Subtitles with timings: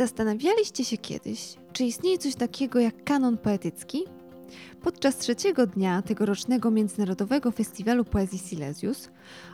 [0.00, 4.04] Zastanawialiście się kiedyś, czy istnieje coś takiego jak kanon poetycki?
[4.82, 9.10] Podczas trzeciego dnia tegorocznego Międzynarodowego Festiwalu Poezji Silesius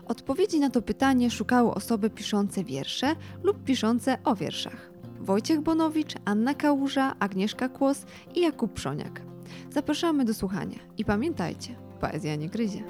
[0.08, 4.90] odpowiedzi na to pytanie szukały osoby piszące wiersze lub piszące o wierszach.
[5.20, 9.22] Wojciech Bonowicz, Anna Kałuża, Agnieszka Kłos i Jakub Przoniak.
[9.70, 12.82] Zapraszamy do słuchania i pamiętajcie, poezja nie gryzie.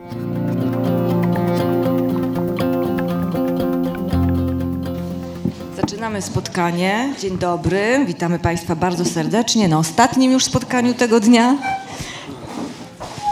[5.86, 7.14] Zaczynamy spotkanie.
[7.20, 11.56] Dzień dobry, witamy Państwa bardzo serdecznie na ostatnim już spotkaniu tego dnia.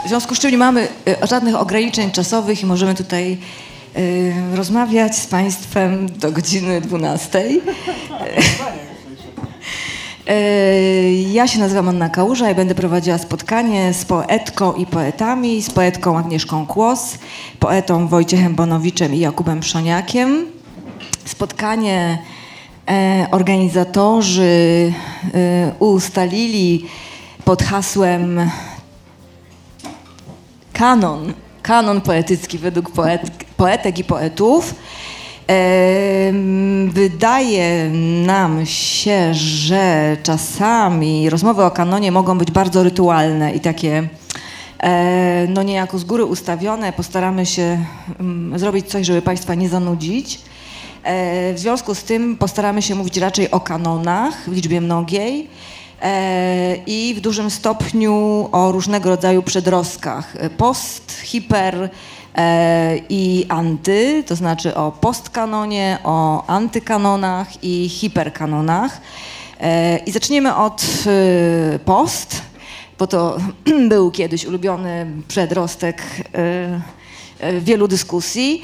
[0.05, 0.87] W związku z czym nie mamy
[1.23, 3.37] y, żadnych ograniczeń czasowych i możemy tutaj
[3.97, 7.43] y, rozmawiać z Państwem do godziny 12.
[10.29, 15.69] Y, ja się nazywam Anna Kałuża i będę prowadziła spotkanie z poetką i poetami, z
[15.69, 17.17] poetką Agnieszką Kłos,
[17.59, 20.45] poetą Wojciechem Bonowiczem i Jakubem Przoniakiem.
[21.25, 22.34] Spotkanie e,
[23.31, 24.93] organizatorzy
[25.33, 26.85] e, ustalili
[27.45, 28.49] pod hasłem
[30.73, 33.21] kanon, kanon poetycki według poet,
[33.57, 34.75] poetek i poetów.
[35.49, 36.33] E,
[36.87, 37.89] wydaje
[38.25, 44.09] nam się, że czasami rozmowy o kanonie mogą być bardzo rytualne i takie
[44.79, 46.93] e, no niejako z góry ustawione.
[46.93, 47.85] Postaramy się
[48.19, 50.39] mm, zrobić coś, żeby Państwa nie zanudzić.
[51.05, 55.47] E, w związku z tym postaramy się mówić raczej o kanonach w liczbie mnogiej
[56.01, 60.37] e, i w dużym stopniu o różnego rodzaju przedrostkach.
[60.57, 61.89] Post, hiper
[62.35, 69.01] e, i anty, to znaczy o postkanonie, o antykanonach i hiperkanonach.
[70.05, 70.85] I zaczniemy od
[71.85, 72.41] post,
[72.99, 73.37] bo to
[73.89, 76.01] był kiedyś ulubiony przedrostek
[77.61, 78.63] wielu dyskusji.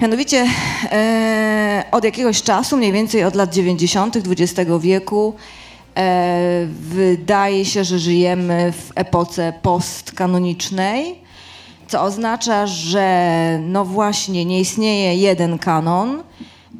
[0.00, 0.46] Mianowicie
[0.92, 4.16] e, od jakiegoś czasu, mniej więcej od lat 90.
[4.16, 5.34] XX wieku,
[5.96, 11.18] e, wydaje się, że żyjemy w epoce postkanonicznej,
[11.88, 16.22] co oznacza, że no właśnie nie istnieje jeden kanon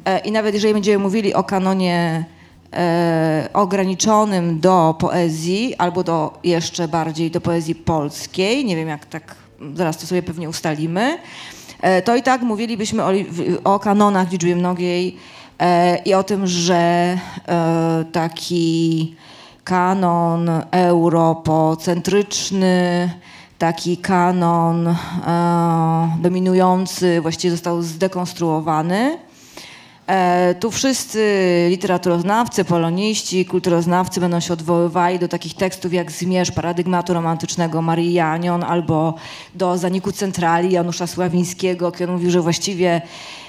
[0.05, 2.25] e, i nawet jeżeli będziemy mówili o kanonie
[2.73, 9.35] e, ograniczonym do poezji albo do jeszcze bardziej do poezji polskiej, nie wiem jak tak,
[9.73, 11.17] zaraz to sobie pewnie ustalimy,
[12.05, 13.11] to i tak mówilibyśmy o,
[13.63, 15.17] o kanonach liczbie mnogiej
[15.59, 17.17] e, i o tym, że e,
[18.11, 19.15] taki
[19.63, 23.09] kanon europocentryczny,
[23.57, 24.95] taki kanon
[26.21, 29.26] dominujący właściwie został zdekonstruowany.
[30.07, 37.13] E, tu wszyscy literaturoznawcy, poloniści, kulturoznawcy będą się odwoływali do takich tekstów jak Zmierzch paradygmatu
[37.13, 39.13] romantycznego Marii Janion albo
[39.55, 43.01] do Zaniku Centrali Janusza Sławińskiego, który mówił, że właściwie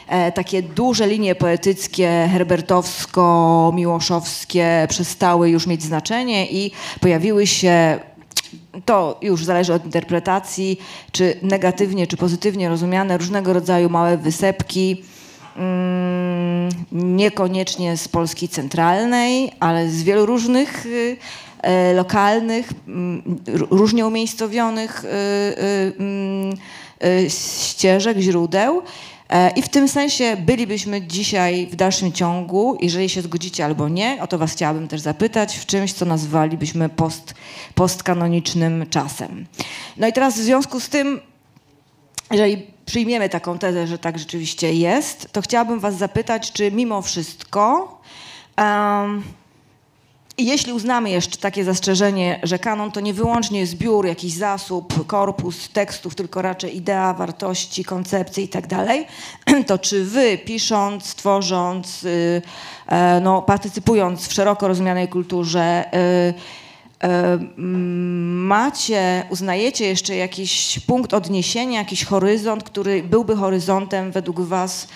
[0.09, 6.71] e, takie duże linie poetyckie herbertowsko-miłoszowskie przestały już mieć znaczenie i
[7.01, 7.99] pojawiły się
[8.85, 10.81] to już zależy od interpretacji,
[11.13, 15.03] czy negatywnie, czy pozytywnie rozumiane, różnego rodzaju małe wysepki,
[16.93, 21.17] niekoniecznie z Polski centralnej, ale z wielu różnych y,
[21.63, 23.23] e, lokalnych, mm,
[23.71, 26.57] różnie umiejscowionych y, y, mm,
[27.29, 28.83] ścieżek, źródeł.
[29.29, 34.19] E, I w tym sensie bylibyśmy dzisiaj w dalszym ciągu, jeżeli się zgodzicie albo nie,
[34.23, 37.35] o to was chciałabym też zapytać, w czymś, co nazwalibyśmy post,
[37.75, 39.47] postkanonicznym czasem.
[39.97, 41.21] No i teraz w związku z tym,
[42.31, 48.01] jeżeli przyjmiemy taką tezę, że tak rzeczywiście jest, to chciałabym Was zapytać, czy mimo wszystko,
[48.59, 49.23] um,
[50.39, 56.15] jeśli uznamy jeszcze takie zastrzeżenie, że kanon to nie wyłącznie zbiór, jakiś zasób, korpus tekstów,
[56.15, 58.67] tylko raczej idea, wartości, koncepcje i tak
[59.67, 62.11] to czy Wy pisząc, tworząc, yy,
[62.91, 66.35] yy, no, partycypując w szeroko rozumianej kulturze, E,
[68.47, 74.89] macie, uznajecie jeszcze jakiś punkt odniesienia, jakiś horyzont, który byłby horyzontem według Was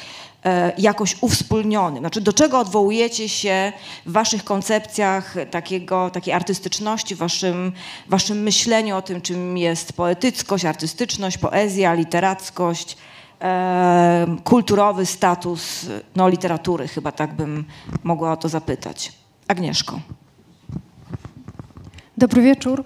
[0.44, 1.98] e, jakoś uwspólniony?
[1.98, 3.72] Znaczy, do czego odwołujecie się
[4.06, 7.72] w Waszych koncepcjach takiego, takiej artystyczności, waszym,
[8.08, 12.96] waszym myśleniu o tym, czym jest poetyckość, artystyczność, poezja, literackość,
[13.40, 17.64] e, kulturowy status no, literatury, chyba tak bym
[18.02, 19.12] mogła o to zapytać.
[19.48, 20.00] Agnieszko.
[22.22, 22.84] Dobry wieczór.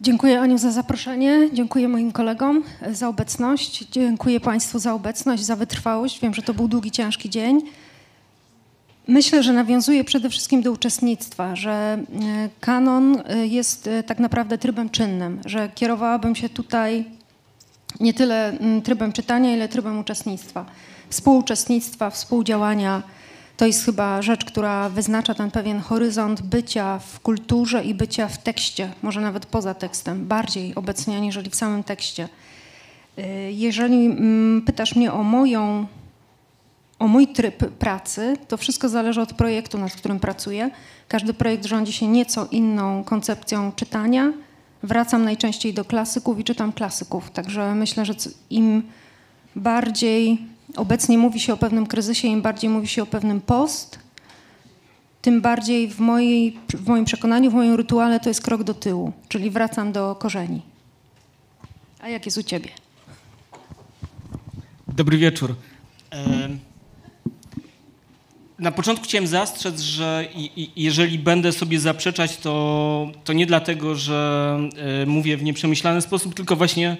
[0.00, 2.62] Dziękuję Aniu za zaproszenie, dziękuję moim kolegom
[2.92, 6.20] za obecność, dziękuję Państwu za obecność, za wytrwałość.
[6.20, 7.62] Wiem, że to był długi, ciężki dzień.
[9.08, 11.98] Myślę, że nawiązuje przede wszystkim do uczestnictwa, że e,
[12.60, 17.04] kanon e, jest e, tak naprawdę trybem czynnym, że kierowałabym się tutaj
[18.00, 20.66] nie tyle trybem czytania, ile trybem uczestnictwa,
[21.10, 23.02] współuczestnictwa, współdziałania
[23.56, 28.38] to jest chyba rzecz, która wyznacza ten pewien horyzont bycia w kulturze i bycia w
[28.38, 32.28] tekście, może nawet poza tekstem, bardziej obecnie aniżeli w samym tekście.
[33.18, 35.86] Y, Jeżeli mm, pytasz mnie o moją,
[36.98, 40.70] o mój tryb pracy, to wszystko zależy od projektu, nad którym pracuję.
[41.08, 44.32] Każdy projekt rządzi się nieco inną koncepcją czytania.
[44.82, 48.14] Wracam najczęściej do klasyków i czytam klasyków, także myślę, że
[48.50, 48.82] im
[49.56, 53.98] bardziej obecnie mówi się o pewnym kryzysie, im bardziej mówi się o pewnym post,
[55.22, 59.12] tym bardziej w, mojej, w moim przekonaniu, w moim rytuale to jest krok do tyłu,
[59.28, 60.62] czyli wracam do korzeni.
[62.00, 62.68] A jak jest u ciebie?
[64.88, 65.54] Dobry wieczór.
[66.10, 66.58] Em,
[68.58, 70.28] Na początku chciałem zastrzec, że
[70.76, 74.58] jeżeli będę sobie zaprzeczać, to, to nie dlatego, że
[75.02, 76.96] e, mówię w nieprzemyślany sposób, tylko właśnie e,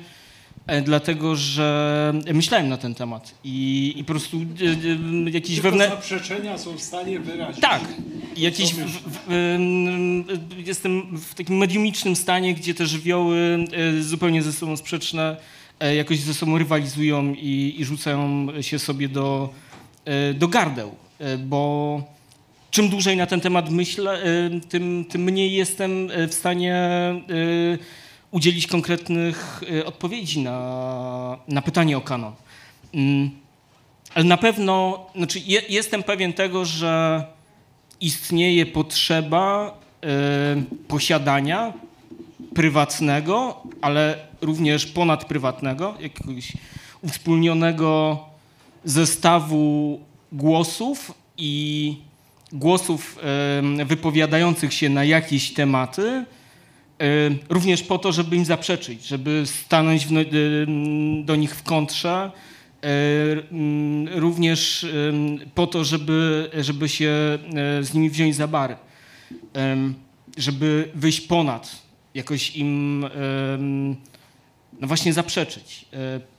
[0.84, 4.40] dlatego, że myślałem na ten temat i, i po prostu e,
[5.26, 5.96] e, jakiś Tylko wewnętrzny...
[5.96, 7.60] zaprzeczenia są w stanie wyrazić.
[7.60, 7.82] Tak.
[8.36, 10.24] Jakiś w, w, w, ym,
[10.66, 13.64] jestem w takim mediumicznym stanie, gdzie te żywioły
[14.00, 15.36] zupełnie ze sobą sprzeczne
[15.80, 19.48] e, jakoś ze sobą rywalizują i, i rzucają się sobie do,
[20.04, 22.02] e, do gardeł, E, bo
[22.70, 27.22] czym dłużej na ten temat myślę, e, tym, tym mniej jestem e, w stanie e,
[28.34, 32.32] udzielić konkretnych e, odpowiedzi na, na pytanie o kanon.
[32.94, 33.30] Mm.
[34.14, 37.24] Ale na pewno, znaczy je, jestem pewien tego, że
[38.00, 41.72] istnieje potrzeba e, posiadania
[42.54, 46.52] prywatnego, ale również ponadprywatnego, jakiegoś
[47.02, 48.18] uwspólnionego
[48.84, 50.00] zestawu
[50.32, 51.96] głosów i
[52.52, 53.18] głosów
[53.80, 56.24] e, wypowiadających się na jakieś tematy,
[57.48, 60.24] również po to, żeby im zaprzeczyć, żeby stanąć w, no- e,
[61.24, 62.30] do nich w kontrze,
[62.82, 64.86] mm, również
[65.54, 67.38] po to, żeby, żeby się
[67.80, 68.76] z nimi wziąć za bary,
[70.36, 71.82] żeby wyjść ponad,
[72.14, 73.06] jakoś im
[74.80, 75.84] no właśnie zaprzeczyć.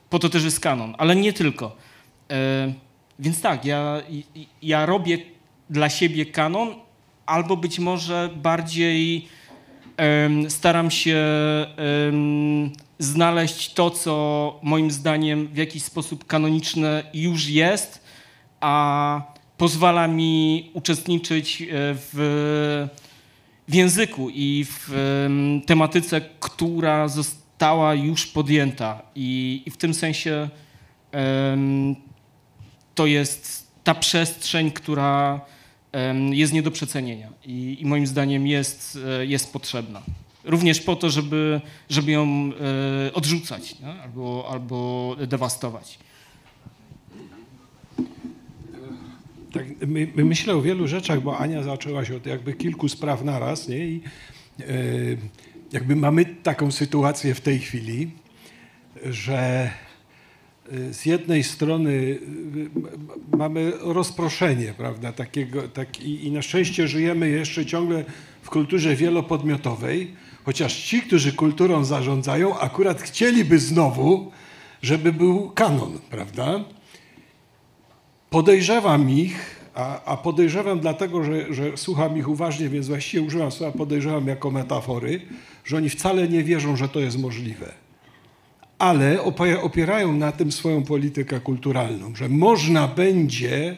[0.09, 1.75] Po to też jest kanon, ale nie tylko.
[3.19, 4.01] Więc tak, ja,
[4.61, 5.17] ja robię
[5.69, 6.75] dla siebie kanon,
[7.25, 9.27] albo być może bardziej
[10.49, 11.25] staram się
[12.99, 18.03] znaleźć to, co moim zdaniem w jakiś sposób kanoniczne już jest,
[18.59, 19.21] a
[19.57, 22.87] pozwala mi uczestniczyć e, w,
[23.67, 24.93] w języku i w
[25.25, 29.01] em, tematyce, która została już podjęta.
[29.15, 30.49] I, i w tym sensie
[32.95, 35.41] to jest ta przestrzeń, która
[36.31, 40.01] jest nie do przecenienia i, i moim zdaniem jest, e, jest potrzebna.
[40.43, 42.51] Również po to, żeby, żeby ją
[43.07, 43.87] e, odrzucać nie?
[43.87, 45.99] Albo, albo dewastować.
[49.51, 53.23] Tak, my, my myślę o wielu rzeczach, bo Ania zaczęła się od jakby kilku spraw
[53.23, 53.87] naraz, nie?
[53.87, 54.01] I
[54.59, 54.63] e,
[55.71, 58.11] jakby mamy taką sytuację w tej chwili,
[59.05, 59.69] że
[60.91, 62.19] z jednej strony y,
[62.55, 62.81] m-
[63.37, 68.03] mamy rozproszenie, prawda, takiego, tak, i, i na szczęście żyjemy jeszcze ciągle
[68.41, 70.11] w kulturze wielopodmiotowej,
[70.43, 74.31] chociaż ci, którzy kulturą zarządzają, akurat chcieliby znowu,
[74.81, 76.63] żeby był kanon, prawda?
[78.29, 83.77] Podejrzewam ich, a, a podejrzewam dlatego, że, że słucham ich uważnie, więc właściwie używam słowa
[83.77, 85.21] podejrzewam jako metafory,
[85.65, 87.84] że oni wcale nie wierzą, że to jest możliwe.
[88.79, 89.21] Ale
[89.61, 93.75] opierają na tym swoją politykę kulturalną, że można będzie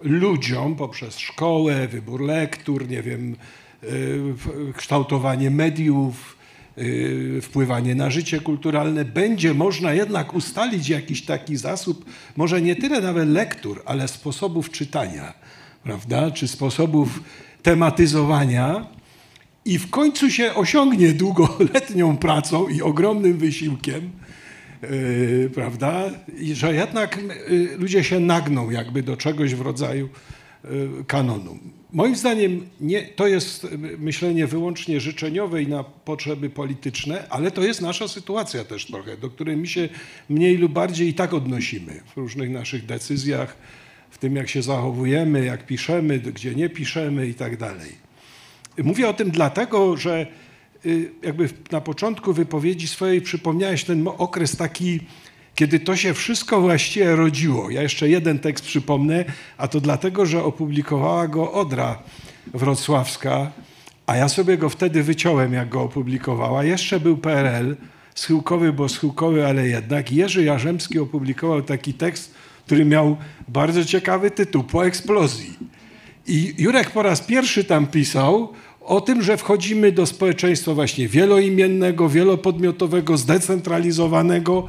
[0.00, 3.36] ludziom poprzez szkołę, wybór lektur, nie wiem,
[3.84, 6.36] y, kształtowanie mediów,
[6.78, 12.04] y, wpływanie na życie kulturalne, będzie można jednak ustalić jakiś taki zasób,
[12.36, 15.34] może nie tyle nawet lektur, ale sposobów czytania,
[15.82, 17.20] prawda, czy sposobów
[17.62, 18.97] tematyzowania
[19.68, 24.10] i w końcu się osiągnie długoletnią pracą i ogromnym wysiłkiem,
[24.82, 26.10] yy, prawda?
[26.40, 30.08] I że jednak yy, ludzie się nagną jakby do czegoś w rodzaju
[30.64, 30.70] yy,
[31.06, 31.58] kanonu.
[31.92, 33.66] Moim zdaniem nie, to jest
[33.98, 39.30] myślenie wyłącznie życzeniowe i na potrzeby polityczne, ale to jest nasza sytuacja też trochę, do
[39.30, 39.88] której my się
[40.28, 43.56] mniej lub bardziej i tak odnosimy w różnych naszych decyzjach,
[44.10, 48.07] w tym jak się zachowujemy, jak piszemy, gdzie nie piszemy i tak dalej.
[48.84, 50.26] Mówię o tym dlatego, że
[50.86, 55.00] y, jakby na początku wypowiedzi swojej przypomniałeś ten okres taki,
[55.54, 57.70] kiedy to się wszystko właściwie rodziło.
[57.70, 59.24] Ja jeszcze jeden tekst przypomnę,
[59.56, 61.98] a to dlatego, że opublikowała go Odra
[62.54, 63.52] Wrocławska,
[64.06, 66.64] a ja sobie go wtedy wyciąłem, jak go opublikowała.
[66.64, 67.76] Jeszcze był PRL,
[68.14, 70.12] schyłkowy, bo schyłkowy, ale jednak.
[70.12, 72.34] Jerzy Jarzemski opublikował taki tekst,
[72.66, 73.16] który miał
[73.48, 75.56] bardzo ciekawy tytuł Po eksplozji.
[76.26, 78.52] I Jurek po raz pierwszy tam pisał
[78.88, 84.68] o tym, że wchodzimy do społeczeństwa właśnie wieloimiennego, wielopodmiotowego, zdecentralizowanego,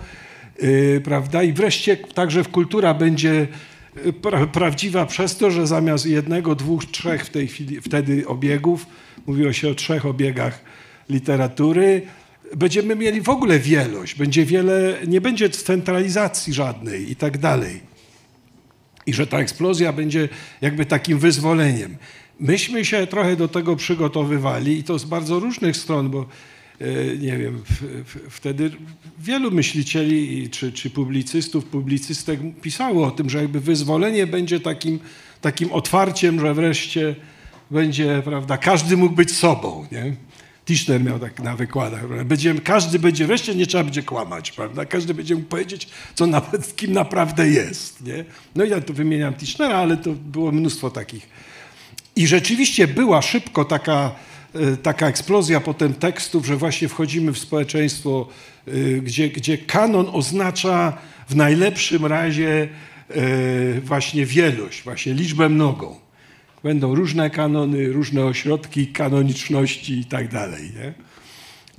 [0.62, 1.44] yy, prawda?
[1.44, 3.48] I wreszcie także w kultura będzie
[4.06, 8.86] y, pra, prawdziwa przez to, że zamiast jednego, dwóch, trzech w tej chwili, wtedy obiegów,
[9.28, 10.62] mówiło się o trzech obiegach
[11.10, 12.02] literatury,
[12.56, 17.82] będziemy mieli w ogóle wielość, będzie wiele, nie będzie centralizacji żadnej i tak dalej.
[19.06, 20.30] I że ta eksplozja będzie
[20.62, 21.98] jakby takim wyzwoleniem.
[22.40, 26.26] Myśmy się trochę do tego przygotowywali i to z bardzo różnych stron, bo
[26.80, 27.64] e, nie wiem,
[28.30, 28.72] wtedy
[29.20, 35.00] wielu myślicieli czy, czy publicystów, publicystek pisało o tym, że jakby wyzwolenie będzie takim,
[35.42, 37.16] takim otwarciem, że wreszcie
[37.72, 40.16] będzie, prawda, każdy mógł być sobą, nie?
[40.66, 42.26] Tischner miał tak na wykładach.
[42.26, 44.86] Będziemy, każdy będzie, wreszcie nie trzeba będzie kłamać, prawda?
[44.86, 48.06] Każdy będzie mógł powiedzieć, co nawet, kim naprawdę jest.
[48.06, 48.26] Nie?
[48.56, 51.30] No i ja tu wymieniam Tischnera, ale to było mnóstwo takich.
[52.20, 54.12] I rzeczywiście była szybko taka,
[54.56, 58.28] e, taka eksplozja potem tekstów, że właśnie wchodzimy w społeczeństwo,
[58.68, 58.72] e,
[59.02, 60.98] gdzie, gdzie kanon oznacza
[61.30, 62.68] w najlepszym razie
[63.10, 65.96] e, właśnie wielość, właśnie liczbę mnogą.
[66.64, 70.64] Będą różne kanony, różne ośrodki kanoniczności i tak dalej.
[70.64, 70.94] Nie?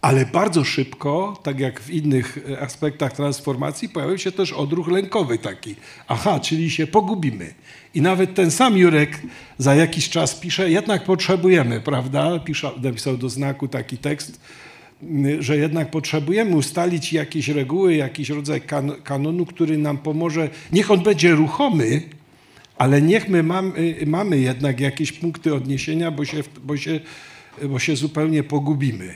[0.02, 5.75] Ale bardzo szybko, tak jak w innych aspektach transformacji, pojawił się też odruch lękowy taki.
[6.09, 7.54] Aha, czyli się pogubimy.
[7.95, 9.21] I nawet ten sam Jurek
[9.59, 12.38] za jakiś czas pisze, jednak potrzebujemy, prawda?
[12.38, 14.40] Pisze, napisał do znaku taki tekst,
[15.38, 20.49] że jednak potrzebujemy ustalić jakieś reguły, jakiś rodzaj kan kanonu, który nam pomoże.
[20.73, 22.02] Niech on będzie ruchomy,
[22.78, 27.00] ale niech my mamy, mamy jednak jakieś punkty odniesienia, bo się, bo się,
[27.69, 29.14] bo się zupełnie pogubimy.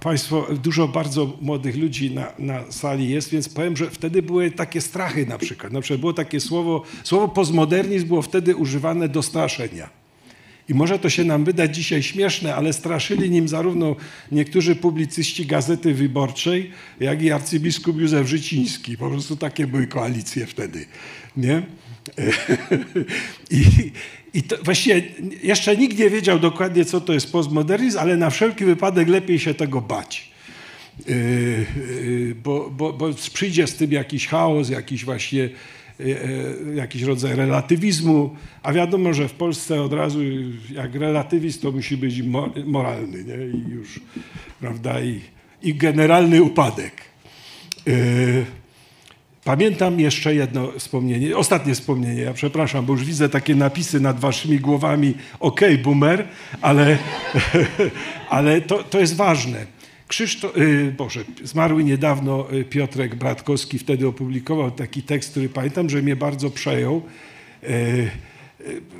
[0.00, 4.80] Państwo, dużo bardzo młodych ludzi na, na, sali jest, więc powiem, że wtedy były takie
[4.80, 5.72] strachy na przykład.
[5.72, 10.00] Na przykład było takie słowo, słowo postmodernizm było wtedy używane do straszenia.
[10.68, 13.96] I może to się nam wydać dzisiaj śmieszne, ale straszyli nim zarówno
[14.32, 18.96] niektórzy publicyści Gazety Wyborczej, jak i arcybiskup Józef Życiński.
[18.96, 20.86] Po prostu takie były koalicje wtedy.
[21.36, 21.62] Nie?
[23.50, 23.62] I,
[24.34, 25.02] i to właściwie
[25.42, 29.54] jeszcze nikt nie wiedział dokładnie, co to jest postmodernizm, ale na wszelki wypadek lepiej się
[29.54, 30.30] tego bać.
[31.06, 35.48] Yy, yy, bo, bo, bo przyjdzie z tym jakiś chaos, jakiś właśnie
[35.98, 40.20] yy, jakiś rodzaj relatywizmu, a wiadomo, że w Polsce od razu
[40.72, 42.22] jak relatywizm to musi być
[42.66, 43.58] moralny nie?
[43.58, 44.00] i już,
[44.60, 45.20] prawda, i,
[45.62, 46.92] i generalny upadek.
[47.86, 48.44] Yy,
[49.44, 54.58] Pamiętam jeszcze jedno wspomnienie, ostatnie wspomnienie, ja przepraszam, bo już widzę takie napisy nad waszymi
[54.58, 56.28] głowami, ok, boomer,
[56.60, 56.98] ale,
[58.28, 59.66] ale to, to jest ważne.
[60.08, 66.16] Krzysztof, yy, Boże, zmarły niedawno Piotrek Bratkowski wtedy opublikował taki tekst, który pamiętam, że mnie
[66.16, 67.02] bardzo przejął,
[67.62, 68.10] yy,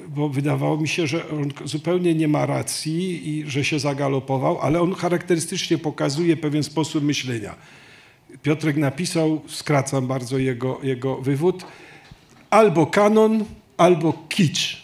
[0.09, 4.81] bo wydawało mi się, że on zupełnie nie ma racji i że się zagalopował, ale
[4.81, 7.55] on charakterystycznie pokazuje pewien sposób myślenia
[8.43, 11.65] Piotrek napisał, skracam bardzo jego, jego wywód,
[12.51, 13.45] albo kanon,
[13.77, 14.83] albo kicz.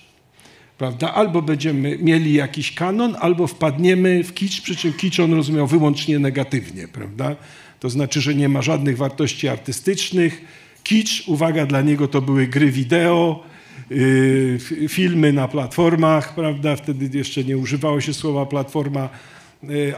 [0.79, 1.15] Prawda?
[1.15, 6.19] Albo będziemy mieli jakiś kanon, albo wpadniemy w kicz, przy czym kicz on rozumiał wyłącznie
[6.19, 6.89] negatywnie.
[6.89, 7.37] Prawda?
[7.81, 10.45] To znaczy, że nie ma żadnych wartości artystycznych.
[10.83, 13.43] Kicz, uwaga, dla niego to były gry wideo,
[13.91, 16.77] yy, filmy na platformach, prawda?
[16.77, 19.09] Wtedy jeszcze nie używało się słowa platforma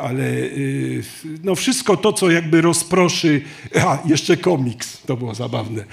[0.00, 1.02] ale y,
[1.44, 3.40] no wszystko to, co jakby rozproszy,
[3.80, 5.84] a jeszcze komiks, to było zabawne.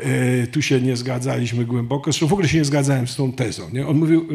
[0.00, 3.70] Y, tu się nie zgadzaliśmy głęboko, zresztą w ogóle się nie zgadzałem z tą tezą.
[3.72, 3.86] Nie?
[3.86, 4.28] On mówił,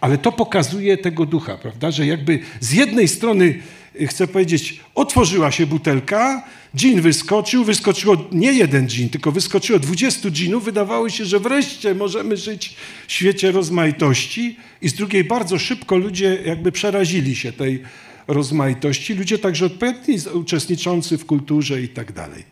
[0.00, 3.58] ale to pokazuje tego ducha, prawda, że jakby z jednej strony,
[4.06, 6.42] chcę powiedzieć, otworzyła się butelka,
[6.76, 12.36] dżin wyskoczył, wyskoczyło nie jeden dżin, tylko wyskoczyło 20 dżinów, wydawało się, że wreszcie możemy
[12.36, 12.76] żyć
[13.06, 17.82] w świecie rozmaitości i z drugiej bardzo szybko ludzie jakby przerazili się tej
[18.28, 22.44] rozmaitości, ludzie także odpowiedni, uczestniczący w kulturze i tak dalej.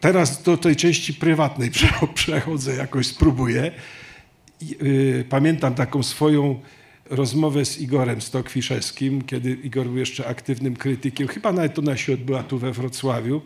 [0.00, 1.70] Teraz do tej części prywatnej
[2.14, 3.72] przechodzę, jakoś spróbuję.
[4.82, 6.60] Y, pamiętam taką swoją
[7.10, 11.28] rozmowę z Igorem Stokwiszewskim, kiedy Igor był jeszcze aktywnym krytykiem.
[11.28, 13.42] Chyba nawet ona się odbyła tu we Wrocławiu.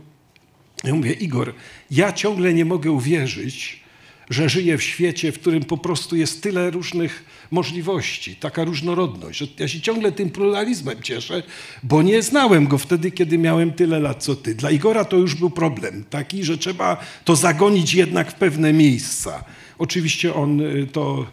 [0.85, 1.55] Ja mówię, Igor,
[1.91, 3.83] ja ciągle nie mogę uwierzyć,
[4.31, 9.45] że żyję w świecie, w którym po prostu jest tyle różnych możliwości, taka różnorodność.
[9.59, 11.43] Ja się ciągle tym pluralizmem cieszę,
[11.83, 14.55] bo nie znałem go wtedy, kiedy miałem tyle lat co ty.
[14.55, 19.45] Dla Igora to już był problem taki, że trzeba to zagonić jednak w pewne miejsca.
[19.79, 21.27] Oczywiście on y, to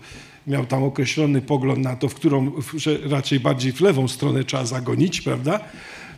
[0.47, 4.65] miał tam określony pogląd na to, w którą, że raczej bardziej w lewą stronę trzeba
[4.65, 5.59] zagonić, prawda?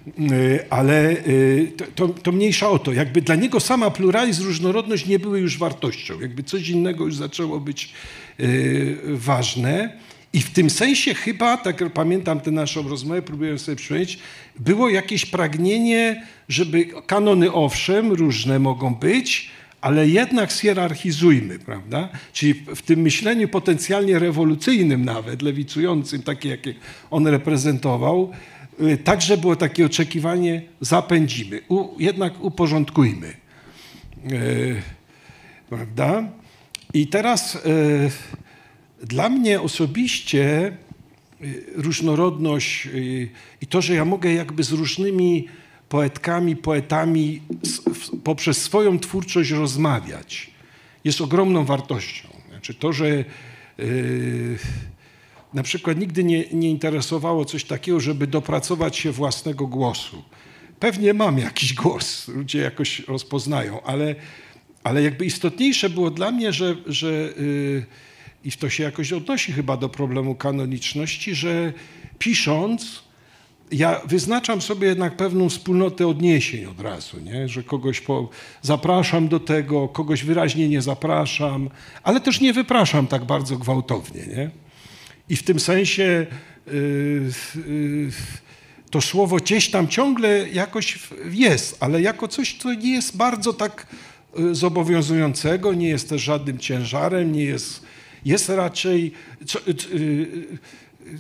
[0.08, 2.94] Y, Ale y, to, to, to mniejsza o to.
[2.94, 6.20] Jakby dla niego sama pluralizm, różnorodność nie były już wartością.
[6.22, 7.94] Jakby coś innego już zaczęło być
[8.40, 9.98] y, ważne.
[10.34, 14.20] I w tym sensie chyba, tak pamiętam tę naszą rozmowę, próbuję sobie przypomnieć,
[14.60, 19.50] było jakieś pragnienie, żeby kanony owszem, różne mogą być,
[19.82, 22.10] ale jednak zhierarchizujmy, prawda?
[22.34, 26.74] Czyli w tym myśleniu potencjalnie rewolucyjnym nawet, lewicującym, takie jakie
[27.12, 28.32] on reprezentował,
[29.04, 33.34] także było takie oczekiwanie, zapędzimy, u, jednak uporządkujmy.
[34.32, 34.82] Y,
[35.70, 36.30] prawda?
[36.94, 37.60] I teraz y,
[39.04, 40.72] dla mnie osobiście
[41.42, 43.30] y, różnorodność y,
[43.62, 45.48] i to, że ja mogę jakby z różnymi
[45.90, 47.42] poetkami, poetami
[47.86, 50.52] w- poprzez swoją twórczość rozmawiać,
[51.04, 52.28] jest ogromną wartością.
[52.50, 53.06] Znaczy to, że
[53.80, 54.58] y,
[55.56, 60.24] na przykład nigdy nie, nie interesowało coś takiego, żeby dopracować się własnego głosu.
[60.80, 64.16] Pewnie mam jakiś głos, ludzie jakoś rozpoznają, ale,
[64.84, 67.86] ale jakby istotniejsze było dla mnie, że, że y,
[68.44, 71.74] i to się jakoś odnosi chyba do problemu kanoniczności, że
[72.20, 73.04] pisząc,
[73.72, 77.50] ja wyznaczam sobie jednak pewną wspólnotę odniesień od razu, nie?
[77.50, 78.30] że kogoś po,
[78.62, 81.70] zapraszam do tego, kogoś wyraźnie nie zapraszam,
[82.04, 84.22] ale też nie wypraszam tak bardzo gwałtownie.
[84.28, 84.65] Nie?
[85.30, 86.26] I w tym sensie
[86.68, 86.72] y,
[87.68, 88.12] y,
[88.90, 91.00] to słowo gdzieś tam ciągle jakoś
[91.32, 93.88] jest, ale jako coś, co nie jest bardzo tak
[94.40, 97.84] y, zobowiązującego, nie jest też żadnym ciężarem, nie jest,
[98.26, 99.12] jest raczej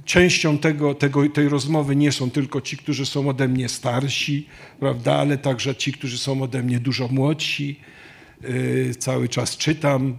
[0.05, 4.47] częścią tego, tego, tej rozmowy nie są tylko ci, którzy są ode mnie starsi,
[4.79, 7.79] prawda, ale także ci, którzy są ode mnie dużo młodsi.
[8.99, 10.17] Cały czas czytam.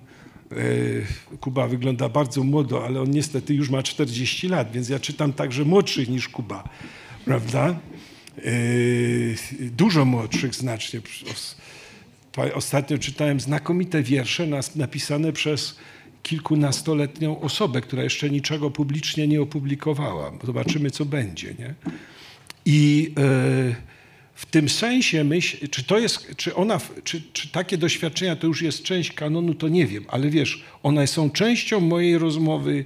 [0.52, 1.06] Y,
[1.40, 5.64] Kuba wygląda bardzo młodo, ale on niestety już ma 40 lat, więc ja czytam także
[5.64, 6.68] młodszych niż Kuba,
[7.24, 7.78] prawda?
[8.38, 11.00] Y, Dużo młodszych znacznie.
[12.54, 15.76] Ostatnio czytałem znakomite wiersze napisane przez
[16.22, 20.32] kilkunastoletnią osobę, która jeszcze niczego publicznie nie opublikowała.
[20.44, 21.54] Zobaczymy, co będzie.
[21.58, 21.74] Nie?
[22.64, 23.95] I e,
[24.36, 28.62] w tym sensie myśl, czy to jest, czy ona, czy, czy takie doświadczenia to już
[28.62, 32.84] jest część kanonu, to nie wiem, ale wiesz, one są częścią mojej rozmowy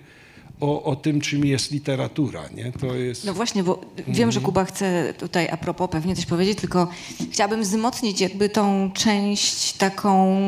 [0.60, 2.48] o, o tym, czym jest literatura.
[2.54, 2.72] Nie?
[2.72, 3.24] To jest...
[3.24, 6.88] No właśnie, bo wiem, że Kuba chce tutaj a propos pewnie coś powiedzieć, tylko
[7.32, 10.38] chciałabym wzmocnić jakby tą część taką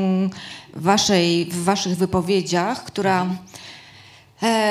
[0.74, 3.36] waszej, w waszych wypowiedziach, która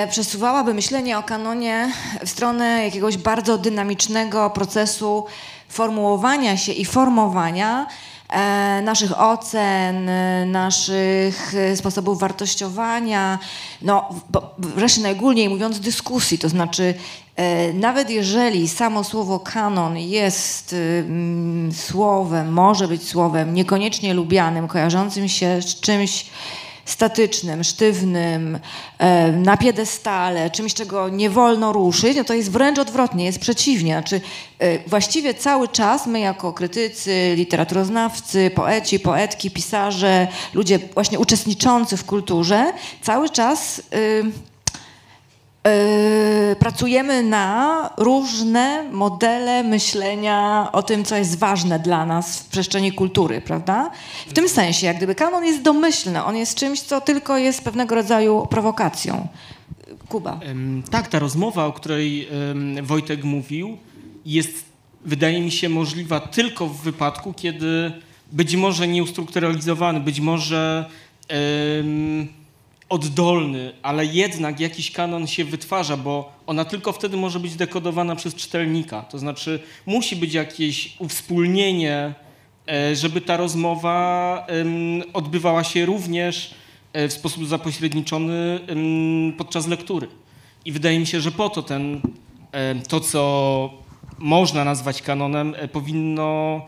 [0.10, 1.92] przesuwałaby myślenie o kanonie
[2.26, 5.26] w stronę jakiegoś bardzo dynamicznego procesu
[5.70, 7.88] formułowania się i formowania
[8.30, 13.40] e, naszych ocen, e, naszych e, sposobów wartościowania,
[13.82, 14.10] no
[14.58, 16.94] wreszcie najogólniej mówiąc dyskusji, to znaczy
[17.36, 24.68] e, nawet jeżeli samo słowo kanon jest e, mm, słowem, może być słowem niekoniecznie lubianym,
[24.68, 26.26] kojarzącym się z czymś
[26.86, 28.60] statycznym, sztywnym,
[28.98, 33.94] e, na piedestale, czymś, czego nie wolno ruszyć, no to jest wręcz odwrotnie, jest przeciwnie.
[33.94, 34.22] Znaczy,
[34.60, 42.06] e, właściwie cały czas my jako krytycy, literaturoznawcy, poeci, poetki, pisarze, ludzie właśnie uczestniczący w
[42.06, 44.51] kulturze, cały czas y,
[45.68, 52.92] y, pracujemy na różne modele myślenia o tym, co jest ważne dla nas w przestrzeni
[52.92, 53.92] kultury, prawda?
[54.28, 57.96] W tym sensie, jak gdyby kanon jest domyślny, on jest czymś, co tylko jest pewnego
[57.96, 59.28] rodzaju prowokacją.
[60.10, 60.40] Kuba.
[60.92, 62.28] Tak, ta rozmowa, o której
[62.82, 63.78] Wojtek mówił,
[64.26, 64.66] jest,
[65.06, 67.92] wydaje mi się, możliwa tylko w wypadku, kiedy
[68.32, 70.90] być może nieustrukturalizowany, być może
[71.28, 72.28] em,
[72.92, 78.36] oddolny, ale jednak jakiś kanon się wytwarza, bo ona tylko wtedy może być dekodowana przez
[78.36, 79.02] czytelnika.
[79.02, 82.14] To znaczy musi być jakieś uwspólnienie,
[82.68, 84.48] e, żeby ta rozmowa
[85.14, 86.54] odbywała się również
[86.94, 88.60] e, w sposób zapośredniczony
[89.38, 90.08] podczas lektury.
[90.66, 92.02] I wydaje mi się, że po to ten,
[92.52, 93.74] e, to, co
[94.20, 96.62] można nazwać kanonem, powinno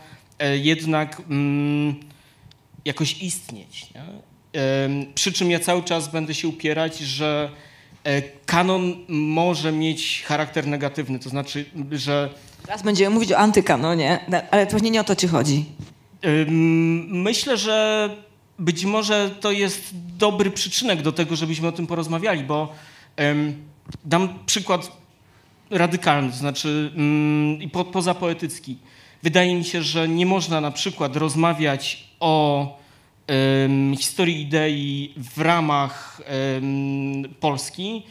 [0.62, 1.94] jednak mm,
[2.84, 3.86] jakoś istnieć.
[3.94, 4.33] Nie?
[5.14, 7.50] Przy czym ja cały czas będę się upierać, że
[8.04, 12.30] e, kanon może mieć charakter negatywny, to znaczy, że
[12.66, 15.64] Teraz będziemy mówić o antykanonie, ale pewnie nie o to ci chodzi.
[17.08, 18.08] Myślę, że
[18.58, 22.72] być może to jest dobry przyczynek do tego, żebyśmy o tym porozmawiali, bo
[24.04, 24.92] dam przykład
[25.70, 28.78] radykalny, to znaczy mm, i po, pozapoetycki.
[29.22, 32.83] Wydaje mi się, że nie można na przykład rozmawiać o
[33.98, 36.20] historii idei w ramach
[37.40, 38.02] Polski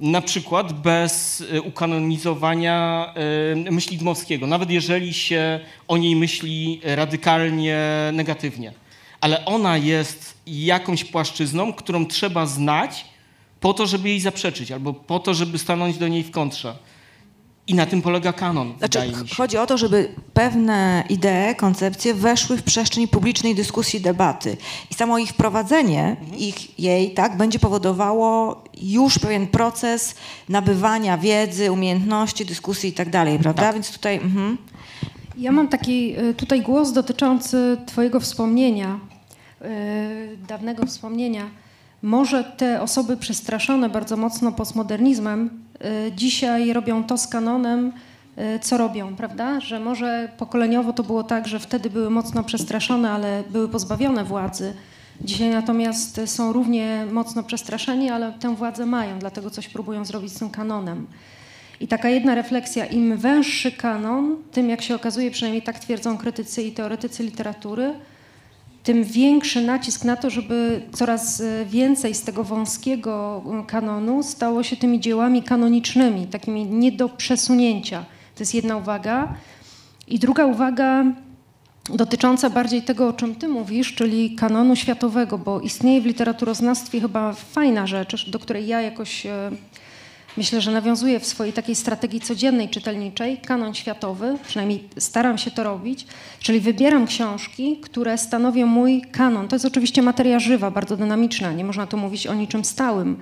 [0.00, 3.14] Na przykład bez e, ukanonizowania
[3.70, 7.78] myśli Dmowskiego, nawet jeżeli się o niej myśli radykalnie
[8.12, 8.72] negatywnie.
[9.20, 13.04] Ale ona jest jakąś płaszczyzną, którą trzeba znać
[13.60, 16.76] po to, żeby jej zaprzeczyć, albo po to, żeby stanąć do niej w kontrze.
[17.68, 19.34] I na tym polega kanon, Znaczy, wydaje mi się.
[19.34, 24.56] chodzi o to, żeby pewne idee, koncepcje weszły w przestrzeń publicznej dyskusji, debaty.
[24.90, 30.14] I samo ich wprowadzenie, ich, jej, tak, będzie powodowało już pewien proces
[30.48, 33.72] nabywania wiedzy, umiejętności, dyskusji i tak dalej, prawda?
[33.72, 34.16] Więc tutaj...
[34.16, 34.58] Mhm.
[35.38, 38.98] Ja mam taki y, tutaj głos dotyczący Twojego wspomnienia,
[39.62, 41.50] y, dawnego wspomnienia.
[42.02, 45.50] Może te osoby przestraszone bardzo mocno postmodernizmem
[46.08, 47.92] y, dzisiaj robią to z kanonem,
[48.38, 49.60] y, co robią, prawda?
[49.60, 54.74] Że może pokoleniowo to było tak, że wtedy były mocno przestraszone, ale były pozbawione władzy.
[55.20, 60.38] Dzisiaj natomiast są równie mocno przestraszeni, ale tę władzę mają, dlatego coś próbują zrobić z
[60.38, 61.06] tym kanonem.
[61.80, 66.62] I taka jedna refleksja, im węższy kanon, tym jak się okazuje, przynajmniej tak twierdzą krytycy
[66.62, 67.94] i teoretycy literatury,
[68.86, 74.76] tym większy nacisk na to, żeby coraz e, więcej z tego wąskiego kanonu stało się
[74.76, 78.04] tymi dziełami kanonicznymi, takimi nie do przesunięcia.
[78.34, 79.34] To jest jedna uwaga.
[80.08, 81.04] I druga uwaga
[81.94, 87.32] dotycząca bardziej tego, o czym ty mówisz, czyli kanonu światowego, bo istnieje w literaturoznawstwie chyba
[87.32, 89.50] fajna rzecz, do której ja jakoś e,
[90.36, 95.62] myślę, że nawiązuję w swojej takiej strategii codziennej czytelniczej, kanon światowy, przynajmniej staram się to
[95.62, 96.06] robić,
[96.40, 99.48] czyli wybieram książki, które stanowią mój kanon.
[99.48, 103.16] To jest oczywiście materia żywa, bardzo dynamiczna, nie można tu mówić o niczym stałym.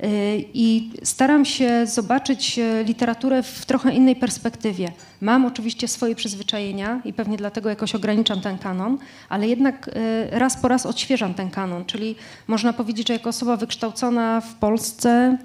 [0.00, 0.08] Yy,
[0.54, 4.92] I staram się zobaczyć e, literaturę w trochę innej perspektywie.
[5.20, 10.56] Mam oczywiście swoje przyzwyczajenia i pewnie dlatego jakoś ograniczam ten kanon, ale jednak e, raz
[10.56, 11.84] po raz odświeżam ten kanon.
[11.84, 12.14] Czyli
[12.46, 15.38] można powiedzieć, że jako osoba wykształcona w Polsce,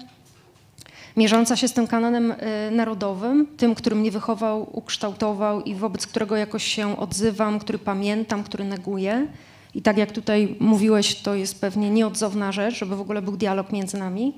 [1.16, 2.36] mierząca się z tym kanonem y,
[2.70, 8.64] narodowym, tym, który mnie wychował, ukształtował i wobec którego jakoś się odzywam, który pamiętam, który
[8.64, 9.26] neguję.
[9.74, 13.72] I tak jak tutaj mówiłeś, to jest pewnie nieodzowna rzecz, żeby w ogóle był dialog
[13.72, 14.34] między nami.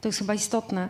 [0.00, 0.88] To jest chyba istotne.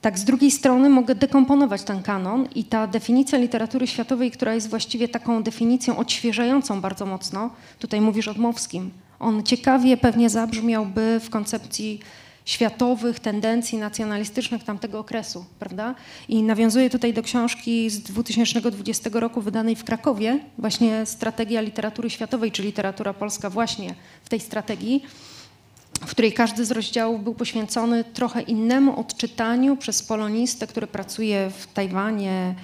[0.00, 4.70] Tak, z drugiej strony mogę dekomponować ten kanon i ta definicja literatury światowej, która jest
[4.70, 11.30] właściwie taką definicją odświeżającą bardzo mocno, tutaj mówisz o Dmowskim, on ciekawie pewnie zabrzmiałby w
[11.30, 12.00] koncepcji
[12.50, 15.94] światowych tendencji nacjonalistycznych tamtego okresu, prawda?
[16.28, 22.52] I nawiązuję tutaj do książki z 2020 roku wydanej w Krakowie, właśnie Strategia Literatury Światowej,
[22.52, 25.02] czy literatura polska właśnie w tej strategii,
[26.00, 31.66] w której każdy z rozdziałów był poświęcony trochę innemu odczytaniu przez polonistę, który pracuje w
[31.66, 32.54] Tajwanie,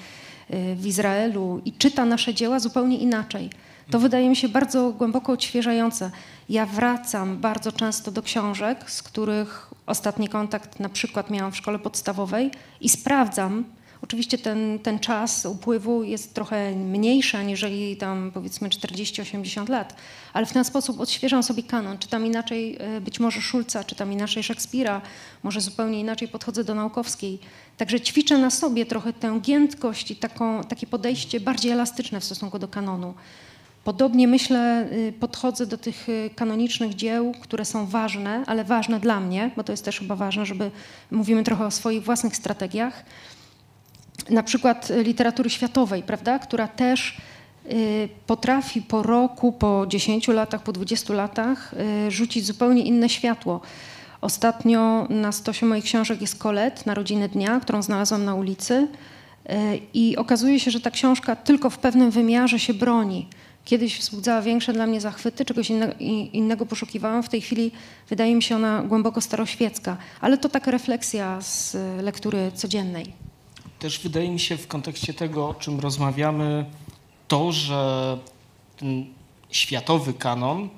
[0.51, 3.51] y, w Izraelu i czyta nasze dzieła zupełnie inaczej.
[3.91, 6.11] To wydaje mi się bardzo głęboko odświeżające.
[6.49, 11.79] Ja wracam bardzo często do książek, z których ostatni kontakt na przykład miałam w szkole
[11.79, 13.65] podstawowej i sprawdzam.
[14.03, 19.95] Oczywiście ten, ten czas upływu jest trochę mniejszy, aniżeli tam powiedzmy 40-80 lat,
[20.33, 21.99] ale w ten sposób odświeżam sobie kanon.
[21.99, 25.01] Czytam inaczej e, być może Szulca, czytam inaczej Szekspira,
[25.43, 27.39] może zupełnie inaczej podchodzę do Naukowskiej.
[27.77, 32.59] Także ćwiczę na sobie trochę tę giętkość i taką, takie podejście bardziej elastyczne w stosunku
[32.59, 33.15] do kanonu.
[33.87, 39.21] Podobnie myślę, y, podchodzę do tych y, kanonicznych dzieł, które są ważne, ale ważne dla
[39.21, 40.71] mnie, bo to jest też chyba ważne, żeby
[41.11, 43.05] mówimy trochę o swoich własnych strategiach.
[44.31, 47.17] Na przykład literatury światowej, prawda, która też
[47.73, 51.75] y, potrafi po roku, po 10 latach, po 20 latach
[52.09, 53.61] rzucić zupełnie inne światło.
[54.21, 58.89] Ostatnio na stosie moich książek jest Kolet, Narodziny Dnia, którą znalazłam na ulicy.
[59.95, 63.29] I okazuje się, że ta książka tylko w pewnym wymiarze się broni
[63.67, 65.93] kiedyś wzbudzała większe dla mnie zachwyty, czegoś inne,
[66.33, 67.23] innego poszukiwałam.
[67.23, 67.71] W tej chwili
[68.09, 73.13] wydaje mi się ona głęboko staroświecka, ale to taka refleksja z lektury codziennej.
[73.79, 76.65] Też wydaje mi się w kontekście tego, o czym rozmawiamy,
[77.29, 78.19] to, że
[78.77, 79.07] ten
[79.51, 80.69] światowy kanon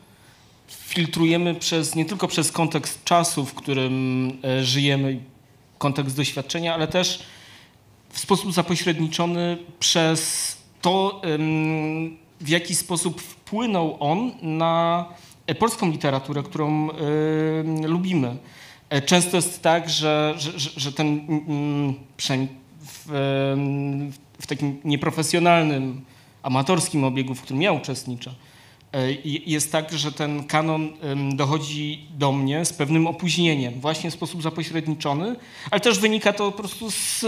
[0.68, 5.20] filtrujemy przez, nie tylko przez kontekst czasu, w którym e, żyjemy,
[5.78, 7.22] kontekst doświadczenia, ale też
[8.10, 11.22] w sposób zapośredniczony przez to,
[12.40, 15.04] w jaki sposób wpłynął on na
[15.46, 18.36] e, polską literaturę, którą y, lubimy.
[18.90, 21.20] E, często jest tak, że, że, że ten,
[22.16, 23.08] przynajmniej w,
[24.40, 26.00] w takim nieprofesjonalnym,
[26.42, 28.34] amatorskim obiegu, w którym ja uczestniczę,
[29.46, 30.92] jest tak, że ten kanon
[31.34, 35.36] dochodzi do mnie z pewnym opóźnieniem, właśnie w sposób zapośredniczony,
[35.70, 37.20] ale też wynika to po prostu z,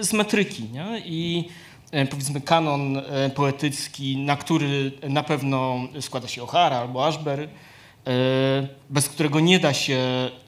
[0.00, 0.62] z metryki.
[0.62, 1.02] Nie?
[1.04, 1.63] I E,
[2.10, 7.48] powiedzmy kanon e, poetycki, na który na pewno składa się O'Hara albo Ashbery,
[8.90, 10.00] bez którego nie da się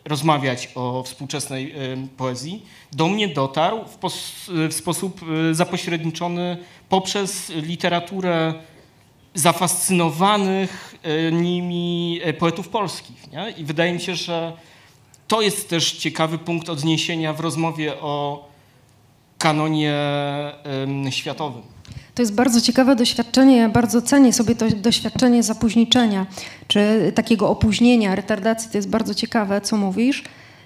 [0.04, 1.74] rozmawiać o współczesnej
[2.16, 4.10] poezji, do mnie dotarł w,
[4.68, 5.20] w sposób
[5.52, 6.56] zapośredniczony
[6.88, 8.54] poprzez literaturę
[9.34, 10.94] zafascynowanych
[11.32, 13.32] nimi poetów polskich.
[13.32, 13.54] Nie?
[13.56, 14.52] I wydaje mi się, że
[15.28, 18.44] to jest też ciekawy punkt odniesienia w rozmowie o
[19.38, 19.94] kanonie
[21.10, 21.62] światowym.
[22.14, 23.56] To jest bardzo ciekawe doświadczenie.
[23.56, 26.26] Ja bardzo cenię sobie to doświadczenie zapóźniczenia,
[26.68, 28.70] czy takiego opóźnienia, retardacji.
[28.70, 30.24] To jest bardzo ciekawe, co mówisz.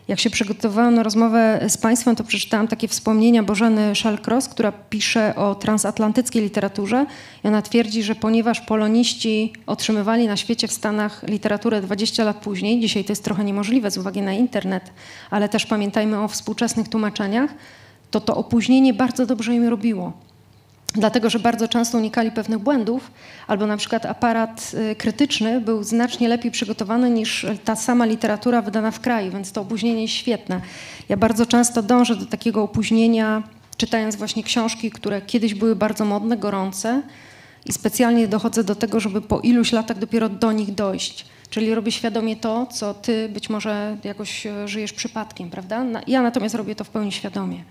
[0.08, 5.34] Jak się przygotowałam na rozmowę z Państwem, to przeczytałam takie wspomnienia Bożeny Shellcross, która pisze
[5.36, 7.06] o transatlantyckiej literaturze.
[7.44, 12.80] I ona twierdzi, że ponieważ poloniści otrzymywali na świecie w Stanach literaturę 20 lat później,
[12.80, 14.90] dzisiaj to jest trochę niemożliwe z uwagi na internet,
[15.30, 17.50] ale też pamiętajmy o współczesnych tłumaczeniach,
[18.10, 20.12] to to opóźnienie bardzo dobrze im robiło.
[20.92, 23.10] Dlatego, że bardzo często unikali pewnych błędów,
[23.46, 28.90] albo na przykład aparat y, krytyczny był znacznie lepiej przygotowany niż ta sama literatura wydana
[28.90, 30.60] w kraju, więc to opóźnienie jest świetne.
[31.08, 33.42] Ja bardzo często dążę do takiego opóźnienia,
[33.76, 37.02] czytając właśnie książki, które kiedyś były bardzo modne, gorące
[37.66, 41.26] i specjalnie dochodzę do tego, żeby po iluś latach dopiero do nich dojść.
[41.50, 45.86] Czyli robię świadomie to, co ty być może jakoś e, żyjesz przypadkiem, prawda?
[46.06, 47.64] Ja natomiast robię to w pełni świadomie.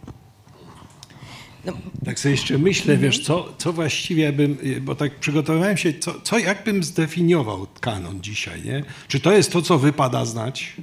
[1.65, 1.73] No.
[2.05, 3.01] Tak sobie jeszcze myślę, mhm.
[3.01, 8.63] wiesz, co, co właściwie bym, bo tak przygotowywałem się, co, co jakbym zdefiniował kanon dzisiaj,
[8.63, 8.83] nie?
[9.07, 10.75] Czy to jest to, co wypada znać?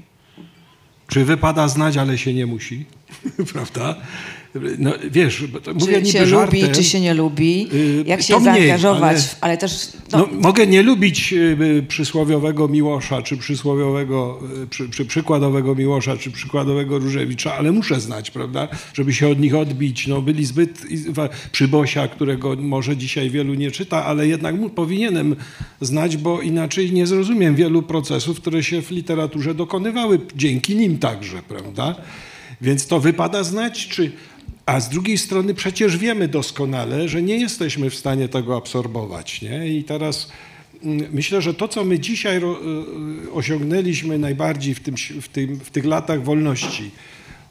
[1.09, 2.85] Czy wypada znać, ale się nie musi?
[3.53, 3.97] Prawda?
[4.79, 8.23] No, wiesz, to mówię czy niby się żartem, lubi, czy się nie lubi, y, jak
[8.23, 9.89] się zaangażować, ale, ale też...
[10.13, 10.19] No.
[10.19, 16.31] No, mogę nie lubić y, przysłowiowego Miłosza, czy przysłowiowego, y, przy, czy przykładowego Miłosza, czy
[16.31, 20.07] przykładowego Różewicza, ale muszę znać, prawda, żeby się od nich odbić.
[20.07, 20.83] No, byli zbyt
[21.53, 25.37] przybosia, którego może dzisiaj wielu nie czyta, ale jednak powinienem
[25.81, 31.43] znać, bo inaczej nie zrozumiem wielu procesów, które się w literaturze dokonywały, dzięki nim także,
[31.49, 31.95] prawda.
[32.61, 34.13] Więc to wypada znać, czy
[34.67, 39.43] a z drugiej strony przecież wiemy doskonale, że nie jesteśmy w stanie tego absorbować.
[39.43, 39.69] Nie?
[39.69, 40.33] I teraz
[40.83, 42.41] mm, myślę, że to, co my dzisiaj y,
[43.27, 46.91] y, osiągnęliśmy najbardziej w, tym, w, tym, w tych latach wolności,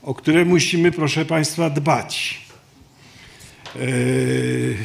[0.03, 2.41] o które musimy, proszę Państwa, dbać.
[3.75, 4.75] Y,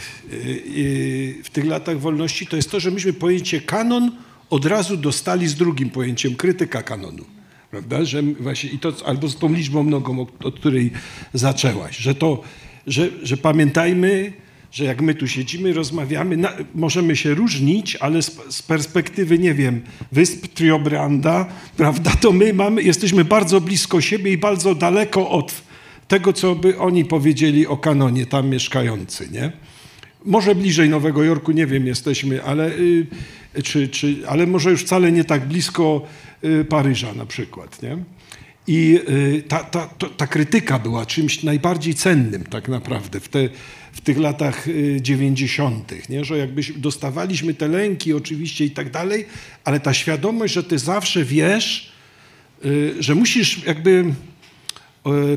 [1.45, 4.13] w tych latach wolności to jest to, że myśmy pojęcie kanon
[4.51, 7.40] od razu dostali z drugim pojęciem krytyka kanonu
[7.71, 8.05] prawda?
[8.05, 10.91] Że właśnie, i to, albo z tą liczbą mnogą, od, od której
[11.35, 12.43] zaczęłaś, że to,
[12.87, 14.33] że, że pamiętajmy,
[14.73, 19.55] że jak my tu siedzimy, rozmawiamy, na, możemy się różnić, ale z, z, perspektywy, nie
[19.55, 19.81] wiem,
[20.13, 25.63] wysp Triobranda, prawda, to my mamy, jesteśmy bardzo blisko siebie i bardzo daleko od
[26.09, 29.53] tego, co by oni powiedzieli o kanonie tam mieszkający, nie?
[30.25, 33.07] Może bliżej Nowego Jorku, nie wiem, jesteśmy, ale, y,
[33.65, 36.07] czy, czy, ale może już wcale nie tak blisko
[36.45, 37.83] Y, Paryża na przykład.
[37.83, 37.99] Nie?
[38.67, 43.49] I y, ta, ta, ta krytyka była czymś najbardziej cennym tak naprawdę w, te,
[43.93, 44.67] w tych latach
[45.01, 46.25] 90., y, nie?
[46.25, 49.27] że jakby dostawaliśmy te lęki oczywiście i tak dalej,
[49.65, 51.93] ale ta świadomość, że ty zawsze wiesz,
[52.99, 54.05] że musisz jakby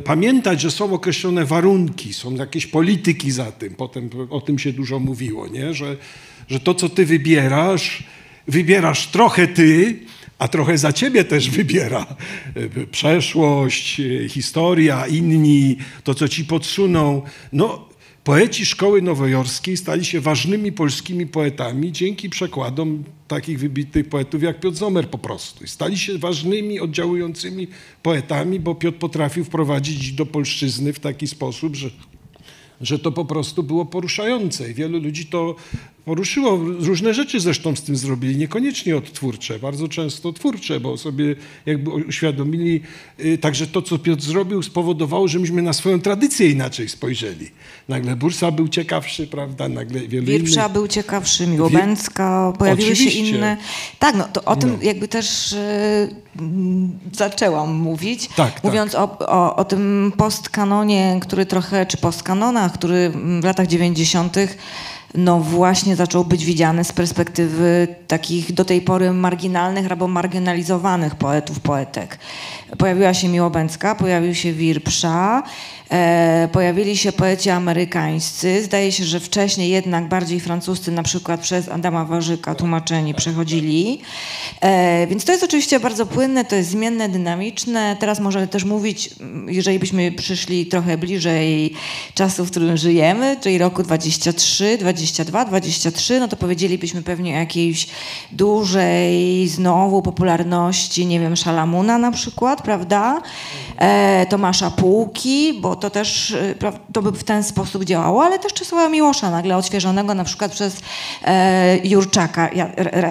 [0.04, 5.00] pamiętać, że są określone warunki, są jakieś polityki za tym, potem o tym się dużo
[5.00, 5.74] mówiło, nie?
[5.74, 5.98] Że,
[6.48, 8.04] że to, co ty wybierasz,
[8.48, 10.00] wybierasz trochę ty,
[10.40, 12.16] a trochę za ciebie też wybiera
[12.92, 17.22] przeszłość, historia, inni, to co ci podsuną.
[17.54, 17.93] No,
[18.24, 24.78] poeci szkoły nowojorskiej stali się ważnymi polskimi poetami dzięki przekładom takich wybitnych poetów jak Piotr
[24.78, 25.68] Zomer po prostu.
[25.68, 27.68] Stali się ważnymi, oddziałującymi
[28.04, 31.90] poetami, bo Piotr potrafił wprowadzić do polszczyzny w taki sposób, że
[32.84, 35.56] że to po prostu było poruszające i wielu ludzi to
[36.06, 36.60] poruszyło.
[36.80, 42.82] Różne rzeczy zresztą z tym zrobili, niekoniecznie odtwórcze, bardzo często twórcze, bo sobie jakby uświadomili,
[43.20, 47.50] y, także to, co Piotr zrobił, spowodowało, że myśmy na swoją tradycję inaczej spojrzeli.
[47.88, 50.74] Nagle Bursa był ciekawszy, prawda, nagle wielu Wiersza innych...
[50.74, 53.22] był ciekawszy, Miłobęcka, pojawiły Oczywiście.
[53.22, 53.58] się inne...
[54.00, 54.78] Tak, no to o tym no.
[54.82, 56.16] jakby też y,
[57.14, 58.64] zaczęłam mówić, tak, tak.
[58.64, 59.02] mówiąc tak.
[59.02, 64.58] O, o, o tym postkanonie, który trochę, czy postkanonach, który w latach dziewięćdziesiątych
[65.16, 71.60] no właśnie zaczął być widziany z perspektywy takich do tej pory marginalnych albo marginalizowanych poetów,
[71.60, 72.20] poetek.
[72.78, 75.44] Pojawiła się Miłobęcka, pojawił się Wirpsza,
[76.52, 78.64] pojawili się poeci amerykańscy.
[78.64, 84.02] Zdaje się, że wcześniej jednak bardziej francuscy, na przykład przez Adama Warzyka tłumaczeni, przechodzili.
[84.62, 87.98] E, więc to jest oczywiście bardzo płynne, to jest zmienne, dynamiczne.
[88.00, 89.10] Teraz możemy też mówić,
[89.48, 91.74] jeżeli byśmy przyszli trochę bliżej
[92.14, 97.38] czasu, w którym żyjemy, czyli roku 23, 24, 22, 23, no to powiedzielibyśmy pewnie o
[97.38, 97.88] jakiejś
[98.32, 103.22] dużej znowu popularności, nie wiem, Szalamuna na przykład, prawda?
[103.78, 108.54] E, Tomasza Półki, bo to też pra- to by w ten sposób działało, ale też
[108.54, 110.78] Czesława Miłosza, nagle odświeżonego na przykład przez
[111.24, 112.50] e, Jurczaka,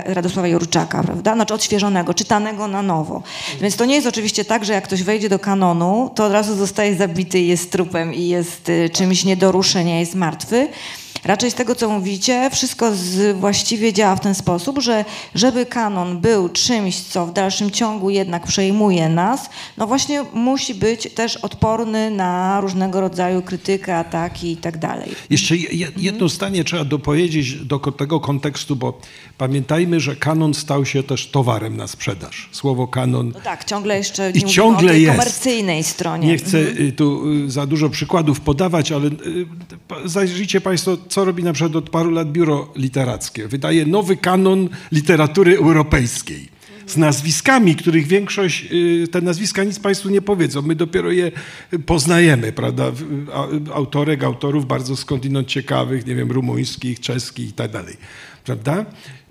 [0.05, 1.35] Radosława Jurczaka, prawda?
[1.35, 3.23] Znaczy odświeżonego, czytanego na nowo.
[3.61, 6.57] Więc to nie jest oczywiście tak, że jak ktoś wejdzie do kanonu, to od razu
[6.57, 10.69] zostaje zabity i jest trupem i jest y, czymś nie do ruszenia, jest martwy.
[11.25, 15.05] Raczej z tego, co mówicie, wszystko z, właściwie działa w ten sposób, że
[15.35, 21.09] żeby kanon był czymś, co w dalszym ciągu jednak przejmuje nas, no właśnie musi być
[21.15, 25.09] też odporny na różnego rodzaju krytykę, ataki i tak dalej.
[25.31, 28.99] Jeszcze je- je- jedno zdanie trzeba dopowiedzieć do tego kontekstu, bo
[29.39, 32.49] pamiętajmy, że kanon stał się też towarem na sprzedaż.
[32.53, 35.13] Słowo kanon No tak, ciągle jeszcze I nie mówimy ciągle o tej jest.
[35.19, 36.29] komercyjnej stronie.
[36.29, 39.47] Nie chcę y, tu y, za dużo przykładów podawać, ale y,
[40.05, 43.49] zajrzyjcie Państwo, co robi na przykład od paru lat biuro literackie.
[43.49, 46.49] Wydaje nowy kanon literatury europejskiej.
[46.87, 50.63] Z nazwiskami, których większość, y, te nazwiska nic Państwu nie powiedzą.
[50.63, 51.33] My dopiero je
[51.87, 52.93] poznajemy, prawda?
[53.75, 57.97] Autorek, autorów bardzo skądinąd ciekawych, nie wiem, rumuńskich, czeskich i tak dalej.
[58.45, 58.87] Prawda?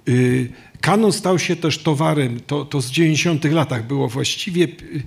[0.09, 0.49] Y,
[0.81, 5.03] Kanon stał się też towarem, to, to z 90 latach było właściwie y,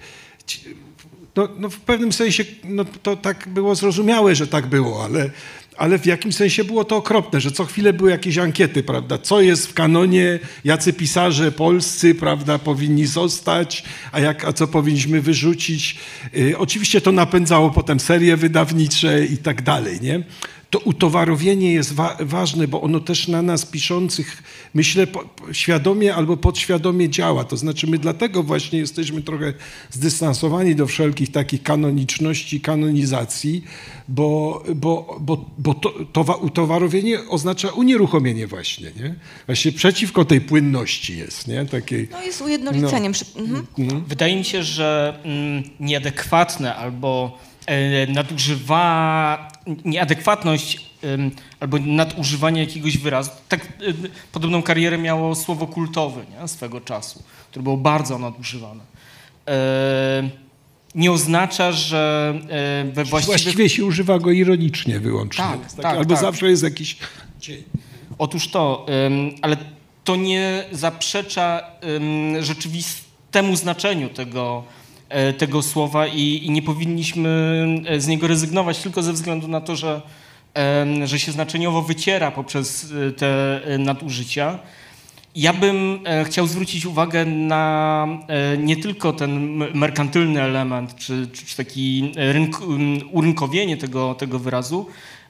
[1.37, 5.31] no, no w pewnym sensie no, to tak było zrozumiałe, że tak było, ale,
[5.77, 9.19] ale w jakim sensie było to okropne, że co chwilę były jakieś ankiety, prawda?
[9.19, 15.21] Co jest w kanonie, jacy pisarze polscy, prawda, powinni zostać, a, jak, a co powinniśmy
[15.21, 15.97] wyrzucić.
[16.37, 20.23] Y, oczywiście to napędzało potem serie wydawnicze i tak dalej, nie?
[20.75, 24.43] To utowarowienie jest wa- ważne, bo ono też na nas piszących,
[24.75, 25.07] myślę,
[25.53, 27.45] świadomie albo podświadomie działa.
[27.45, 29.53] To znaczy my dlatego właśnie jesteśmy trochę
[29.91, 33.65] zdystansowani do wszelkich takich kanoniczności, kanonizacji,
[34.09, 39.15] bo, bo, bo, bo to, to utowarowienie oznacza unieruchomienie właśnie, nie?
[39.47, 41.67] Właśnie przeciwko tej płynności jest, nie?
[41.67, 43.13] Takiej, No jest ujednoliceniem.
[43.13, 43.25] Przy-
[43.79, 44.05] Mhm.
[44.07, 47.39] Wydaje mi się, że mm, nieadekwatne albo
[48.09, 49.49] nadużywa,
[49.85, 50.95] nieadekwatność
[51.61, 53.31] albo nadużywanie jakiegoś wyrazu.
[53.49, 53.69] Tak e,
[54.33, 56.49] podobną karierę miało słowo kultowy nie?
[56.49, 58.83] swego czasu, które było bardzo nadużywane.
[59.49, 60.29] E,
[60.95, 63.25] nie oznacza, że e, we właściwych...
[63.27, 65.45] właściwie się używa go ironicznie wyłącznie.
[65.45, 66.23] Tak, taki- tak, albo tak.
[66.23, 66.97] zawsze jest jakiś.
[68.19, 68.87] Otóż to,
[69.43, 69.57] ale
[70.05, 71.71] to nie zaprzecza
[72.41, 74.84] rzeczywistemu znaczeniu tego, e,
[75.39, 77.29] tego słowa i, i nie powinniśmy
[77.87, 80.03] e, z niego rezygnować tylko ze względu na to, że,
[81.05, 84.59] że się znaczeniowo wyciera poprzez e, te e, nadużycia.
[85.37, 91.57] Ja bym e, chciał zwrócić uwagę na e, nie tylko ten merkantylny element, czy, czy,
[91.57, 92.61] taki e, rynk,
[93.13, 94.87] urynkowienie tego, tego wyrazu,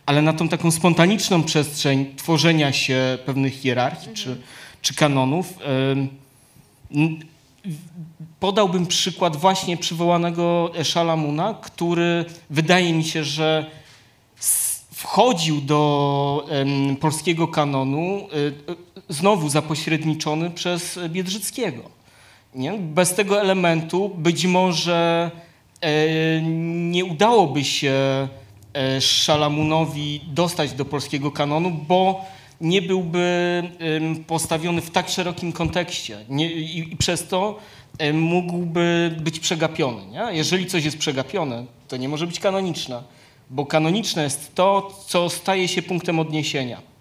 [0.06, 4.36] ale na tą taką spontaniczną przestrzeń tworzenia się pewnych hierarchii czy,
[4.82, 5.54] czy kanonów.
[8.40, 13.70] Podałbym przykład właśnie przywołanego Szalamuna, który wydaje mi się, że
[14.92, 16.46] wchodził do
[17.00, 18.52] polskiego kanonu y, y,
[19.08, 21.82] znowu zapośredniczony przez Biedrzyckiego.
[22.54, 22.72] Nie?
[22.72, 25.30] Bez tego elementu być może
[25.80, 26.42] e,
[26.90, 27.92] nie udałoby się
[28.74, 32.24] e, Szalamunowi dostać do polskiego kanonu, bo
[32.60, 33.62] nie byłby
[34.26, 37.58] postawiony w tak szerokim kontekście nie, i, i przez to
[38.12, 40.06] mógłby być przegapiony.
[40.06, 40.28] Nie?
[40.32, 43.02] Jeżeli coś jest przegapione, to nie może być kanoniczne,
[43.50, 46.93] bo kanoniczne jest to, co staje się punktem odniesienia.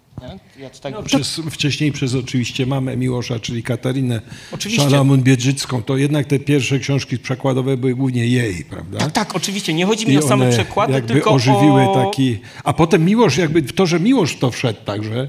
[0.58, 4.20] Ja tak Przez, wcześniej przez oczywiście mamę Miłosza, czyli Katarinę
[4.52, 4.82] Oczywiście.
[4.82, 8.98] Szalamun-Biedrzycką, to jednak te pierwsze książki przekładowe były głównie jej, prawda?
[8.98, 9.74] Tak, tak, oczywiście.
[9.74, 12.04] Nie chodzi mi I o same przekłady, jakby tylko ożywiły o...
[12.04, 12.38] taki...
[12.64, 15.28] A potem Miłosz, jakby w to, że Miłosz to wszedł także,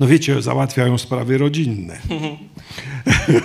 [0.00, 1.98] no wiecie, załatwiają sprawy rodzinne.
[2.10, 2.20] Ale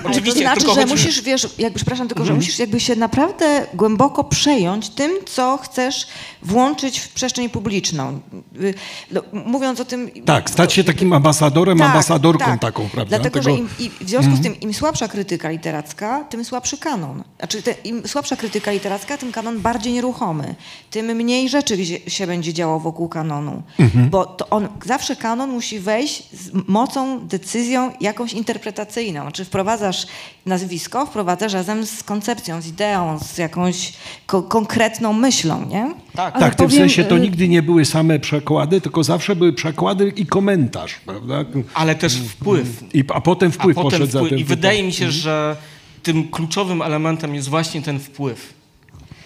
[0.03, 4.23] Oczywiście, to znaczy, że musisz, wiesz, jakby, przepraszam, tylko, że musisz jakby się naprawdę głęboko
[4.23, 6.07] przejąć tym, co chcesz
[6.41, 8.19] włączyć w przestrzeń publiczną.
[8.61, 8.73] Y,
[9.11, 10.11] no, Mówiąc o tym...
[10.25, 12.59] Tak, stać się takim ambasadorem, Tak, ambasadorką tak.
[12.59, 13.09] taką, prawda?
[13.09, 16.77] Dlatego, Tego- że im, i w związku z tym im słabsza krytyka literacka, tym słabszy
[16.77, 17.23] kanon.
[17.37, 20.55] Znaczy te, im słabsza krytyka literacka, tym kanon bardziej nieruchomy.
[20.91, 21.77] Tym mniej rzeczy
[22.07, 23.63] się będzie działo wokół kanonu.
[24.09, 29.06] Bo to on, zawsze kanon musi wejść z mocą, decyzją jakąś interpretacyjną.
[29.11, 30.07] Znaczy wprowadzasz
[30.45, 33.93] nazwisko, wprowadzasz razem z koncepcją, z ideą, z jakąś
[34.25, 35.93] ko- konkretną myślą, nie?
[36.15, 39.03] Tak, Ale Tak, w tym powiem, sensie to y- nigdy nie były same przekłady, tylko
[39.03, 41.45] zawsze były przekłady i komentarz, prawda?
[41.73, 42.83] ale też wpływ.
[42.93, 44.29] I, a potem A wpływ potem poszedł za wpływ.
[44.29, 44.39] tym.
[44.39, 45.55] I wydaje mi się, że
[46.03, 48.53] tym kluczowym elementem jest właśnie ten wpływ.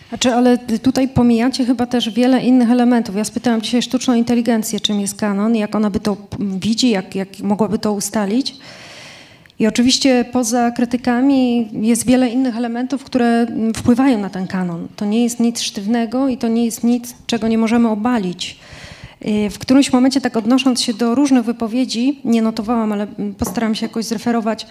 [0.09, 3.15] Znaczy, ale tutaj pomijacie chyba też wiele innych elementów.
[3.15, 7.39] Ja spytałam dzisiaj sztuczną inteligencję, czym jest kanon, jak ona by to widzi, jak, jak
[7.39, 8.55] mogłaby to ustalić.
[9.61, 14.87] I oczywiście poza krytykami jest wiele innych elementów, które wpływają na ten kanon.
[14.95, 18.59] To nie jest nic sztywnego i to nie jest nic, czego nie możemy obalić.
[19.25, 23.07] Y, W którymś momencie, tak odnosząc się do różnych wypowiedzi, nie notowałam, ale
[23.37, 24.67] postaram się jakoś zreferować.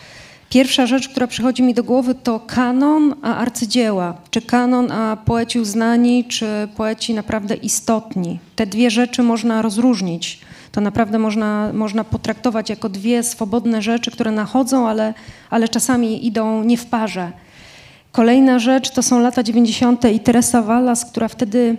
[0.49, 4.15] Pierwsza rzecz, która przychodzi mi do głowy, to kanon, a arcydzieła.
[4.31, 8.39] Czy kanon, a poeci uznani, czy poeci naprawdę istotni.
[8.57, 10.41] Te dwie rzeczy można rozróżnić.
[10.73, 15.15] To naprawdę można, można potraktować jako dwie swobodne rzeczy, które nachodzą, ale,
[15.51, 17.33] ale czasami idą nie w parze.
[18.13, 20.05] Kolejna rzecz to są lata 90.
[20.05, 21.77] i Teresa Wallas, która wtedy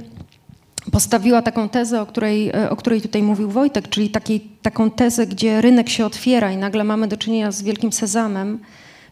[0.91, 5.61] postawiła taką tezę, o której, o której tutaj mówił Wojtek, czyli takiej, taką tezę, gdzie
[5.61, 8.59] rynek się otwiera i nagle mamy do czynienia z wielkim sezamem,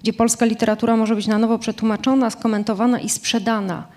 [0.03, 3.87] gdzie polska literatura może być na nowo przetłumaczona, skomentowana i sprzedana.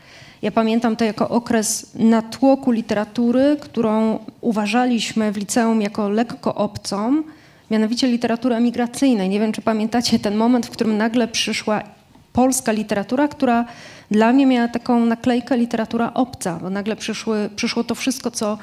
[0.43, 7.23] Ja pamiętam to jako okres natłoku literatury, którą uważaliśmy w liceum jako lekko obcą,
[7.71, 9.29] mianowicie literatury emigracyjnej.
[9.29, 11.83] Nie wiem, czy pamiętacie ten moment, w którym nagle przyszła
[12.33, 13.65] polska literatura, która
[14.11, 18.59] dla mnie miała taką naklejkę literatura obca, bo nagle przyszły, przyszło to wszystko, co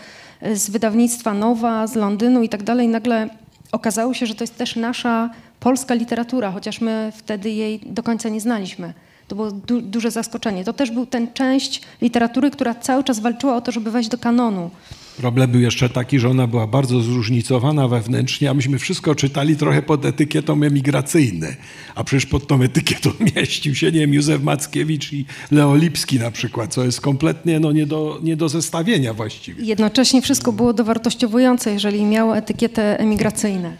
[0.53, 2.87] z wydawnictwa Nowa, z Londynu i tak dalej.
[2.87, 3.29] Nagle
[3.71, 8.29] okazało się, że to jest też nasza polska literatura, chociaż my wtedy jej do końca
[8.29, 8.93] nie znaliśmy.
[9.29, 10.63] To było du duże zaskoczenie.
[10.63, 14.17] To też był ten część literatury, która cały czas walczyła o to, żeby wejść do
[14.17, 14.69] kanonu.
[15.17, 19.81] Problem był jeszcze taki, że ona była bardzo zróżnicowana wewnętrznie, a myśmy wszystko czytali trochę
[19.81, 21.55] pod etykietą emigracyjne.
[21.95, 26.31] A przecież pod tą etykietą mieścił się, nie wiem, Józef Mackiewicz i Leo Lipski na
[26.31, 29.63] przykład, co jest kompletnie no, nie, do, nie do zestawienia właściwie.
[29.63, 33.77] Jednocześnie wszystko było dowartościowujące, jeżeli miało etykietę emigracyjne.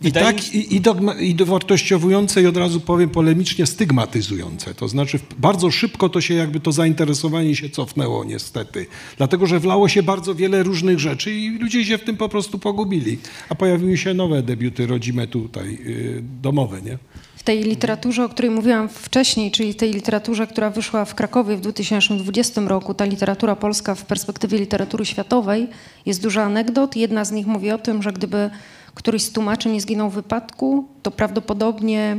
[0.00, 4.74] I Wydaje tak, i, i, dogma, i dowartościowujące i od razu powiem polemicznie stygmatyzujące.
[4.74, 8.86] To znaczy bardzo szybko to się jakby to zainteresowanie się cofnęło niestety.
[9.16, 12.58] Dlatego, że wlało się bardzo wiele różnych rzeczy i ludzie się w tym po prostu
[12.58, 13.18] pogubili.
[13.48, 16.98] A pojawiły się nowe debiuty rodzime tutaj, yy, domowe, nie?
[17.36, 21.60] W tej literaturze, o której mówiłam wcześniej, czyli tej literaturze, która wyszła w Krakowie w
[21.60, 25.68] 2020 roku, ta literatura polska w perspektywie literatury światowej,
[26.06, 26.96] jest dużo anegdot.
[26.96, 28.50] Jedna z nich mówi o tym, że gdyby
[28.94, 32.16] któryś z tłumaczy nie zginął w wypadku, to prawdopodobnie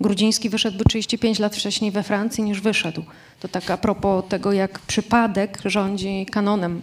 [0.00, 3.02] Grudziński wyszedłby 35 lat wcześniej we Francji niż wyszedł.
[3.40, 6.82] To tak a propos tego, jak przypadek rządzi kanonem.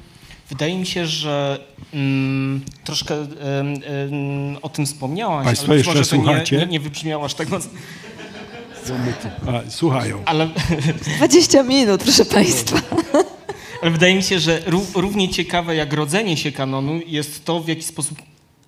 [0.50, 1.60] Wydaje mi się, że
[1.94, 6.58] mm, troszkę em, em, o tym wspomniałaś, Państwo ale może to nie, słuchacie?
[6.58, 7.72] nie, nie wybrzmiało aż tak mocno,
[9.48, 10.22] A, słuchają.
[10.26, 10.50] ale,
[11.18, 12.78] 20 minut, proszę Państwa.
[13.82, 17.68] ale wydaje mi się, że ró- równie ciekawe jak rodzenie się kanonu jest to, w
[17.68, 18.22] jaki sposób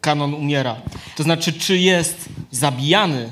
[0.06, 0.76] kanon umiera.
[1.16, 2.18] To znaczy, czy jest
[2.52, 3.30] zabijany,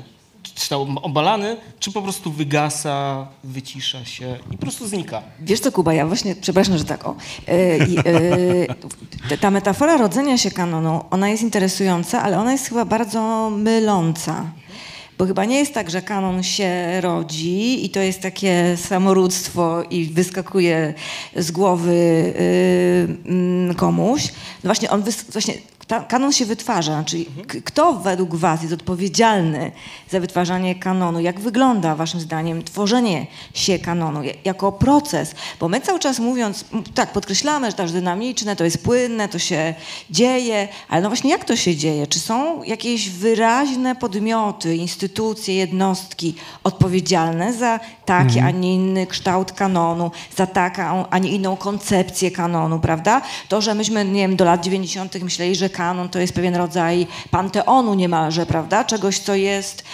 [0.54, 5.22] czy to obalany, czy po prostu wygasa, wycisza się i po prostu znika.
[5.40, 7.16] Wiesz co, Kuba, ja właśnie, przepraszam, że tak o.
[7.48, 7.78] E,
[9.28, 14.44] t- ta metafora rodzenia się kanonu, ona jest interesująca, ale ona jest chyba bardzo myląca.
[15.18, 20.04] Bo chyba nie jest tak, że kanon się rodzi i to jest takie samorództwo i
[20.04, 20.94] wyskakuje
[21.36, 24.22] z głowy y, mm, komuś.
[24.64, 25.54] No właśnie, on wys- właśnie
[25.86, 27.04] ta, kanon się wytwarza.
[27.06, 29.72] Czyli k- kto według was jest odpowiedzialny
[30.10, 31.20] za wytwarzanie kanonu?
[31.20, 35.34] Jak wygląda waszym zdaniem tworzenie się kanonu ja- jako proces?
[35.60, 36.64] Bo my cały czas mówiąc,
[36.94, 39.74] tak, podkreślamy, że to jest dynamiczne, to jest płynne, to się
[40.10, 42.06] dzieje, ale no właśnie jak to się dzieje?
[42.06, 50.10] Czy są jakieś wyraźne podmioty, instytucje, jednostki odpowiedzialne za taki, a nie inny kształt kanonu,
[50.36, 53.22] za taką, a nie inną koncepcję kanonu, prawda?
[53.48, 55.22] To, że myśmy, nie wiem, do lat 90.
[55.22, 58.84] myśleli, że kanon to jest pewien rodzaj panteonu niemalże, prawda?
[58.84, 59.84] Czegoś, co jest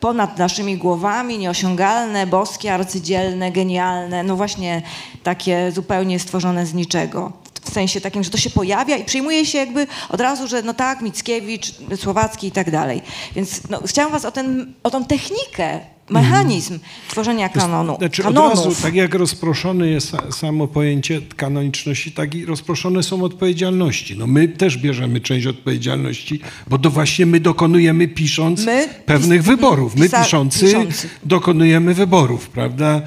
[0.00, 4.82] ponad naszymi głowami, nieosiągalne, boskie, arcydzielne, genialne, no właśnie
[5.22, 7.32] takie zupełnie stworzone z niczego.
[7.64, 10.74] W sensie takim, że to się pojawia i przyjmuje się jakby od razu, że no
[10.74, 13.02] tak, Mickiewicz, Słowacki i tak dalej.
[13.36, 15.80] Więc no, chciałam was o, ten, o tą technikę,
[16.10, 18.64] mechanizm tworzenia kanonu, Znaczy od kanonów.
[18.66, 24.16] razu, tak jak rozproszone jest sa- samo pojęcie kanoniczności, tak i rozproszone są odpowiedzialności.
[24.18, 29.96] No my też bierzemy część odpowiedzialności, bo to właśnie my dokonujemy pisząc My, pewnych wyborów.
[29.96, 31.08] My piszący, piszący.
[31.24, 33.02] dokonujemy wyborów, prawda?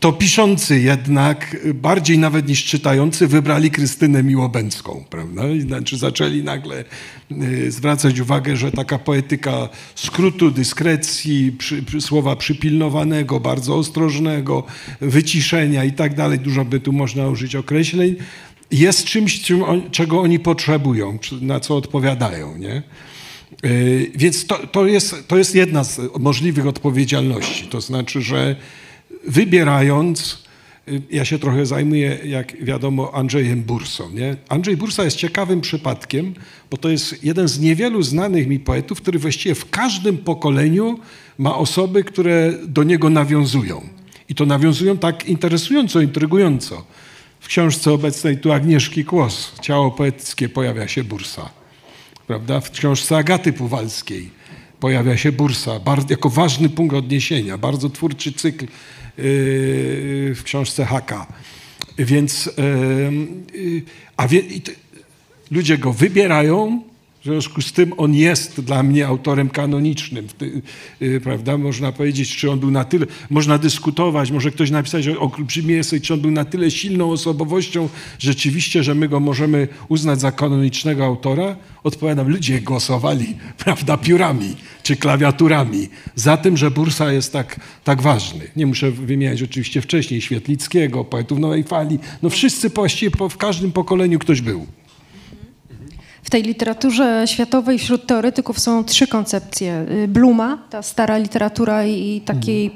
[0.00, 5.42] To piszący jednak, y, bardziej nawet niż czytający, wybrali Krystynę Miłobęcką, prawda?
[5.60, 6.84] Znaczy zaczęli nagle
[7.32, 14.64] y, zwracać uwagę, że taka poetyka skrótu, dyskrecji, przy, przy, słowa przypilnowanego, bardzo ostrożnego,
[15.00, 18.16] wyciszenia i tak dalej, dużo by tu można użyć określeń,
[18.70, 22.82] jest czymś, czym on, czego oni potrzebują, na co odpowiadają, nie?
[23.64, 27.66] Y, Więc to, to, jest, to jest jedna z możliwych odpowiedzialności.
[27.66, 28.56] To znaczy, że
[29.26, 30.42] wybierając
[30.88, 34.10] y, ja się trochę zajmuję, jak wiadomo, Andrzejem Bursą.
[34.10, 34.36] Nie?
[34.48, 36.34] Andrzej Bursa jest ciekawym przypadkiem,
[36.70, 40.98] bo to jest jeden z niewielu znanych mi poetów, który właściwie w każdym pokoleniu
[41.38, 43.82] ma osoby, które do niego nawiązują.
[44.28, 46.84] I to nawiązują tak interesująco, intrygująco.
[47.40, 51.50] W książce obecnej tu Agnieszki Kłos, Ciało poetyckie, pojawia się Bursa.
[52.26, 52.60] Prawda?
[52.60, 54.30] W książce Agaty Puwalskiej
[54.80, 57.58] pojawia się Bursa bardzo, jako ważny punkt odniesienia.
[57.58, 58.66] Bardzo twórczy cykl
[59.18, 61.26] w książce Haka.
[61.98, 62.50] Więc
[63.54, 63.82] yy, yy,
[64.16, 64.42] a wie,
[65.50, 66.82] ludzie go wybierają,
[67.28, 70.26] w związku z tym on jest dla mnie autorem kanonicznym,
[71.02, 71.58] y, prawda?
[71.58, 76.14] Można powiedzieć, czy on był na tyle, można dyskutować, może ktoś napisać o olbrzymie czy
[76.14, 81.56] on był na tyle silną osobowością rzeczywiście, że my go możemy uznać za kanonicznego autora.
[81.84, 88.40] Odpowiadam, ludzie głosowali, prawda, piórami czy klawiaturami za tym, że Bursa jest tak, tak ważny.
[88.56, 91.98] Nie muszę wymieniać oczywiście wcześniej Świetlickiego, poetów Nowej Fali.
[92.22, 94.66] No wszyscy właściwie w każdym pokoleniu ktoś był.
[96.28, 99.86] W tej literaturze światowej wśród teoretyków są trzy koncepcje.
[99.90, 102.70] Y, Bluma, ta stara literatura i takiej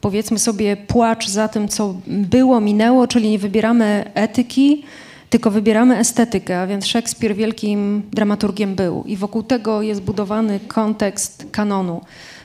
[0.00, 4.84] powiedzmy sobie płacz za tym, co było, minęło, czyli nie wybieramy etyki,
[5.30, 11.46] tylko wybieramy estetykę, a więc Szekspir wielkim dramaturgiem był i wokół tego jest budowany kontekst
[11.50, 12.00] kanonu.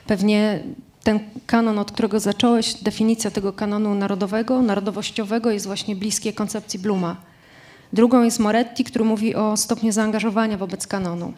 [0.06, 0.60] Pewnie
[1.04, 7.27] ten kanon, od którego zacząłeś, definicja tego kanonu narodowego, narodowościowego jest właśnie bliskie koncepcji Bluma.
[7.92, 11.32] Drugą jest Moretti, który mówi o stopniu zaangażowania wobec kanonu.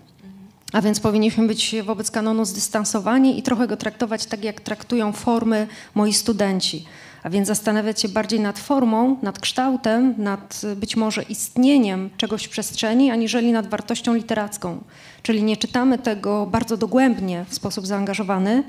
[0.73, 5.67] A więc powinniśmy być wobec kanonu zdystansowani i trochę go traktować tak, jak traktują formy
[5.95, 6.85] moi studenci.
[7.23, 12.45] A więc zastanawiać się bardziej nad formą, nad kształtem, nad y, być może istnieniem czegoś
[12.45, 14.81] w przestrzeni, aniżeli nad wartością literacką.
[15.23, 18.63] Czyli nie czytamy tego bardzo dogłębnie w sposób zaangażowany,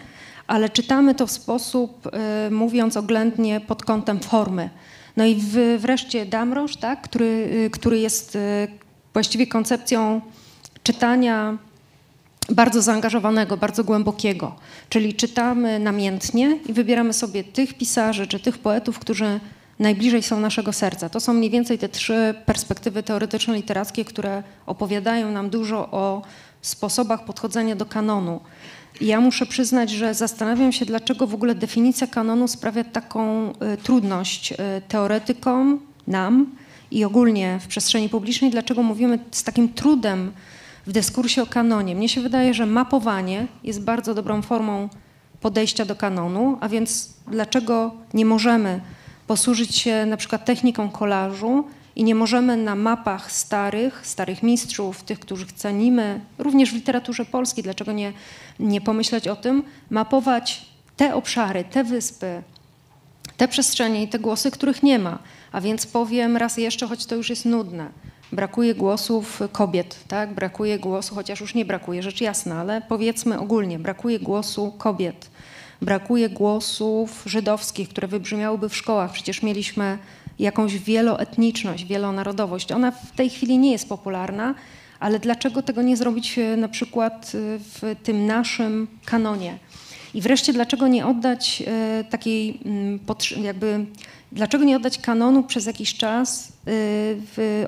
[0.48, 2.10] ale czytamy to w sposób,
[2.48, 4.70] y, mówiąc oględnie, pod kątem formy.
[5.18, 5.42] No i
[5.78, 8.68] wreszcie Damroż, tak, który, y, który jest y,
[9.14, 10.22] właściwie koncepcją
[10.84, 11.58] czytania
[12.50, 14.56] bardzo zaangażowanego, bardzo głębokiego.
[14.90, 19.40] Czyli czytamy namiętnie i wybieramy sobie tych pisarzy czy tych poetów, którzy
[19.80, 21.10] najbliżej są naszego serca.
[21.10, 26.22] To są mniej więcej te trzy perspektywy teoretyczno-literackie, które opowiadają nam dużo o
[26.62, 28.40] sposobach podchodzenia do kanonu.
[29.02, 34.52] Ja muszę przyznać, że zastanawiam się, dlaczego w ogóle definicja kanonu sprawia taką y, trudność
[34.52, 34.56] y,
[34.88, 36.56] teoretykom, nam
[36.92, 40.32] i ogólnie w przestrzeni publicznej, dlaczego mówimy z takim trudem
[40.88, 41.96] w dyskursie o kanonie.
[41.96, 44.90] Mnie się wydaje, że mapowanie jest bardzo dobrą formą
[45.42, 48.82] podejścia do kanonu, a więc dlaczego nie możemy
[49.28, 51.64] posłużyć się na przykład techniką kolażu
[51.96, 57.64] i nie możemy na mapach starych, starych mistrzów, tych, których cenimy, również w literaturze polskiej,
[57.64, 58.14] dlaczego nie,
[58.60, 60.66] nie pomyśleć o tym, mapować
[60.98, 62.44] te obszary, te wyspy,
[63.38, 65.20] te przestrzenie i te głosy, których nie ma.
[65.52, 67.90] A więc powiem raz jeszcze, choć to już jest nudne.
[68.32, 70.34] Brakuje głosów kobiet, tak?
[70.34, 75.30] Brakuje głosu, chociaż już nie brakuje, rzecz jasna, ale powiedzmy ogólnie, brakuje głosu kobiet.
[75.82, 79.12] Brakuje głosów żydowskich, które wybrzmiałyby w szkołach.
[79.12, 79.98] Przecież mieliśmy
[80.42, 82.72] jakąś wieloetniczność, wielonarodowość.
[82.72, 84.56] Ona w tej chwili nie jest popularna,
[85.00, 89.58] ale dlaczego tego nie zrobić e, na przykład e, w tym naszym kanonie?
[90.14, 93.00] I wreszcie, dlaczego nie oddać e, takiej mm,
[93.42, 93.86] jakby,
[94.32, 96.52] dlaczego nie oddać kanonu przez jakiś czas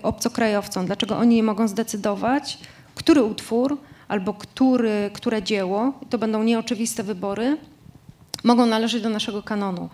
[0.04, 0.86] obcokrajowcom?
[0.86, 2.58] Dlaczego oni nie mogą zdecydować,
[2.96, 7.58] który utwór albo który, które dzieło, to będą nieoczywiste wybory,
[8.44, 9.90] mogą należeć do naszego kanonu.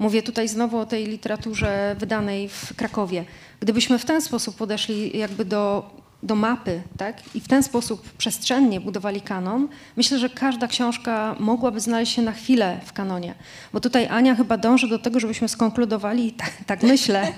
[0.00, 3.24] Mówię tutaj znowu o tej literaturze wydanej w Krakowie.
[3.60, 5.90] Gdybyśmy w ten sposób podeszli jakby do,
[6.22, 7.16] do mapy tak?
[7.34, 12.32] i w ten sposób przestrzennie budowali kanon, myślę, że każda książka mogłaby znaleźć się na
[12.32, 13.34] chwilę w kanonie.
[13.72, 17.32] Bo tutaj Ania chyba dąży do tego, żebyśmy skonkludowali, tak, tak myślę,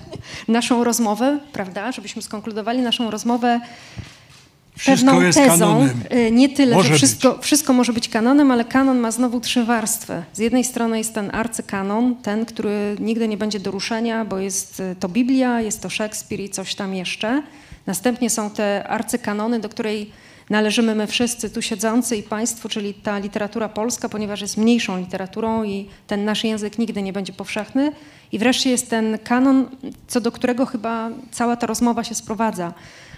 [0.49, 1.93] naszą rozmowę, prawda?
[1.93, 3.61] Żebyśmy skonkludowali naszą rozmowę
[4.77, 5.89] Wszystko pewną tezą.
[6.13, 9.65] y, Nie tyle, Może że wszystko, wszystko może być kanonem, ale kanon ma znowu trzy
[9.65, 10.23] warstwy.
[10.33, 14.81] Z jednej strony jest ten arcykanon, ten, który nigdy nie będzie do ruszenia, bo jest
[14.81, 17.43] y, to Biblia, jest to Szekspir i coś tam jeszcze.
[17.87, 20.11] Następnie są te arcykanony, do której
[20.51, 25.65] należymy my wszyscy tu siedzący i państwo, czyli ta literatura polska, ponieważ jest mniejszą literaturą
[25.65, 27.93] i ten nasz język nigdy nie będzie powszechny.
[28.33, 29.67] I wreszcie jest ten kanon,
[30.09, 32.73] co do którego chyba cała ta rozmowa się sprowadza.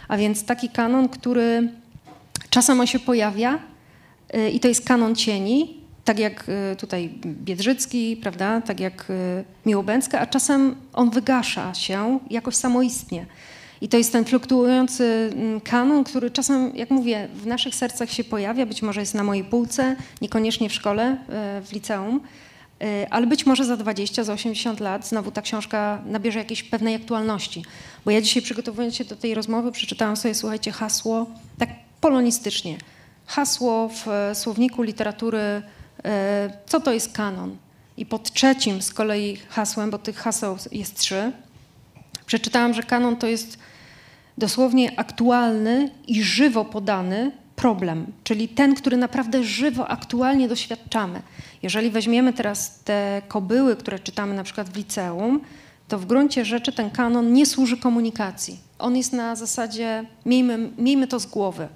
[0.09, 1.69] A więc taki kanon, który
[2.51, 3.59] czasem on się pojawia
[4.35, 9.45] y, i to jest kanon cieni, tak jak y, tutaj Biedrzycki, prawda, tak jak y,
[9.67, 13.27] Miłobęcka, a czasem on wygasza się jakoś samoistnie.
[13.81, 18.25] I to jest ten fluktuujący mm, kanon, który czasem, jak mówię, w naszych sercach się
[18.25, 21.17] pojawia, być może jest na mojej półce, niekoniecznie w szkole,
[21.65, 22.21] w liceum,
[23.11, 27.65] Ale być może za 20, za 80 lat znowu ta książka nabierze jakiejś pewnej aktualności.
[28.05, 31.27] Bo ja dzisiaj przygotowując się do tej rozmowy przeczytałam sobie, słuchajcie, hasło,
[31.59, 31.69] tak
[32.01, 32.79] polonistycznie,
[33.27, 35.63] hasło w e, słowniku literatury,
[36.05, 37.57] e, co to jest kanon.
[37.97, 41.33] I pod trzecim z kolei hasłem, bo tych haseł jest trzy,
[42.27, 43.59] przeczytałam, że kanon to jest
[44.39, 51.23] dosłownie aktualny i żywo podany problem, czyli ten, który naprawdę żywo, aktualnie doświadczamy.
[51.63, 55.41] Jeżeli weźmiemy teraz te kobyły, które czytamy na przykład w liceum,
[55.89, 58.59] to w gruncie rzeczy ten kanon nie służy komunikacji.
[58.79, 61.69] On jest na zasadzie, miejmy, miejmy to z głowy.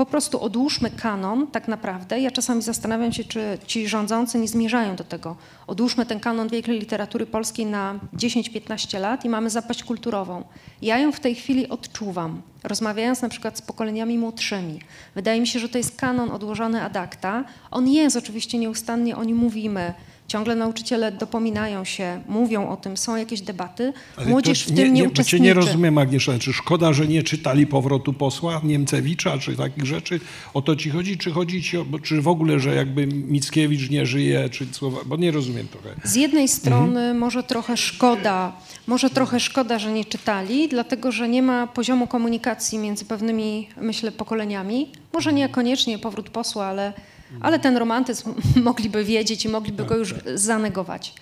[0.00, 2.20] Po prostu odłóżmy kanon tak naprawdę.
[2.20, 5.36] Ja czasami zastanawiam się, czy ci rządzący nie zmierzają do tego.
[5.66, 10.44] Odłóżmy ten kanon wielkiej literatury polskiej na 10-15 lat i mamy zapaść kulturową.
[10.82, 14.80] Ja ją w tej chwili odczuwam, rozmawiając na przykład z pokoleniami młodszymi.
[15.14, 17.44] Wydaje mi się, że to jest kanon odłożony ad acta.
[17.70, 19.94] On jest oczywiście nieustannie, o nim mówimy.
[20.30, 23.92] Ciągle nauczyciele dopominają się, mówią o tym, są jakieś debaty.
[24.16, 25.40] Ale Młodzież w tym nie, bo cię uczestniczy.
[25.40, 26.32] nie rozumiem, Agnieszka.
[26.38, 30.20] Czy szkoda, że nie czytali powrotu posła Niemcewicza, czy takich rzeczy?
[30.54, 31.18] O to ci chodzi?
[31.18, 35.16] Czy chodzi ci o, czy w ogóle, że jakby Mickiewicz nie żyje, czy słowa, bo
[35.16, 35.88] nie rozumiem trochę.
[36.04, 37.18] Z jednej strony Mhm.
[37.18, 38.52] może trochę szkoda,
[38.86, 44.12] może trochę szkoda, że nie czytali, dlatego że nie ma poziomu komunikacji między pewnymi, myślę,
[44.12, 44.88] pokoleniami.
[45.12, 46.92] Może niekoniecznie powrót posła, ale,
[47.40, 48.34] ale ten romantyzm
[48.68, 51.14] mogliby wiedzieć i mogliby go już zanegować.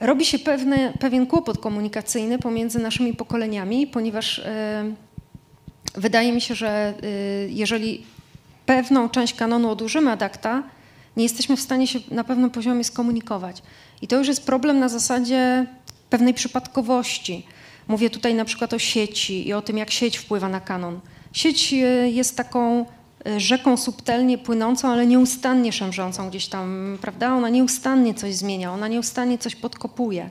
[0.00, 4.84] Robi się pewne, pewien kłopot komunikacyjny pomiędzy naszymi pokoleniami, ponieważ e,
[5.94, 8.04] wydaje mi się, że y, jeżeli
[8.66, 10.62] pewną część kanonu odłożymy ad acta,
[11.16, 13.62] nie jesteśmy w stanie się na pewnym poziomie skomunikować.
[14.02, 15.66] I to już jest problem na zasadzie
[16.10, 17.46] pewnej przypadkowości.
[17.88, 21.00] Mówię tutaj na przykład o sieci i o tym, jak sieć wpływa na kanon.
[21.32, 22.86] Sieć y, jest taką
[23.36, 27.34] rzeką subtelnie płynącą, ale nieustannie szemrzącą gdzieś tam, prawda?
[27.34, 30.30] Ona nieustannie coś zmienia, ona nieustannie coś podkopuje.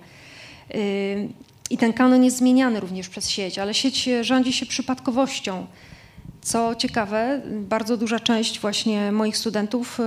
[0.75, 1.29] Y,
[1.69, 5.65] I ten kanon jest zmieniany również przez sieć, ale sieć e, rządzi się przypadkowością.
[6.41, 9.99] Co ciekawe, bardzo duża część właśnie moich studentów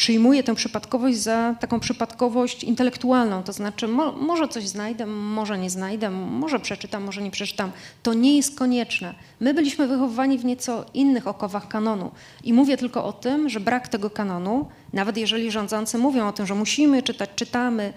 [0.00, 5.70] przyjmuje tę przypadkowość za taką przypadkowość intelektualną, to znaczy mo, może coś znajdę, może nie
[5.70, 7.70] znajdę, może przeczytam, może nie przeczytam.
[8.02, 9.14] To nie jest konieczne.
[9.40, 12.10] My byliśmy wychowywani w nieco innych okowach kanonu
[12.44, 16.46] i mówię tylko o tym, że brak tego kanonu, nawet jeżeli rządzący mówią o tym,
[16.46, 17.92] że musimy czytać, czytamy,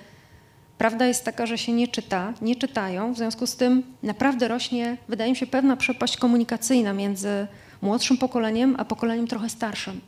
[0.78, 4.98] Prawda jest taka, że się nie czyta, nie czytają, w związku z tym naprawdę rośnie,
[5.08, 7.48] wydaje mi się, pewna przepaść komunikacyjna między
[7.82, 10.02] młodszym pokoleniem, a pokoleniem trochę starszym.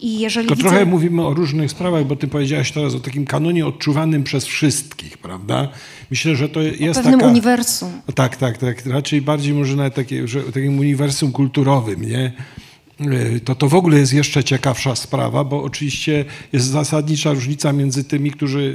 [0.00, 0.68] I jeżeli Tylko widzę...
[0.68, 5.18] trochę mówimy o różnych sprawach, bo ty powiedziałaś teraz o takim kanonie odczuwanym przez wszystkich,
[5.18, 5.68] prawda?
[6.10, 7.30] Myślę, że to jest pewnym taka...
[7.32, 7.90] uniwersum.
[8.14, 8.86] Tak, tak, tak.
[8.86, 12.32] Raczej bardziej może nawet takie, że, takim uniwersum kulturowym, nie?
[13.00, 18.04] Y, To to w ogóle jest jeszcze ciekawsza sprawa, bo oczywiście jest zasadnicza różnica między
[18.04, 18.74] tymi, którzy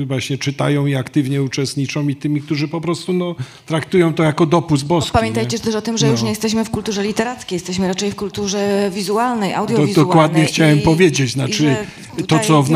[0.00, 3.34] y, właśnie czytają i aktywnie uczestniczą i tymi, którzy po prostu no,
[3.66, 5.12] traktują to jako dopust boski.
[5.12, 5.62] Pamiętajcie nie?
[5.62, 6.24] też o tym, że już No.
[6.24, 9.94] nie jesteśmy w kulturze literackiej, jesteśmy raczej w kulturze wizualnej, To audiowizualnej.
[9.94, 11.20] dokładnie chciałem i- powiedzieć.
[11.20, 11.76] i Znaczy,
[12.28, 12.68] to, co w,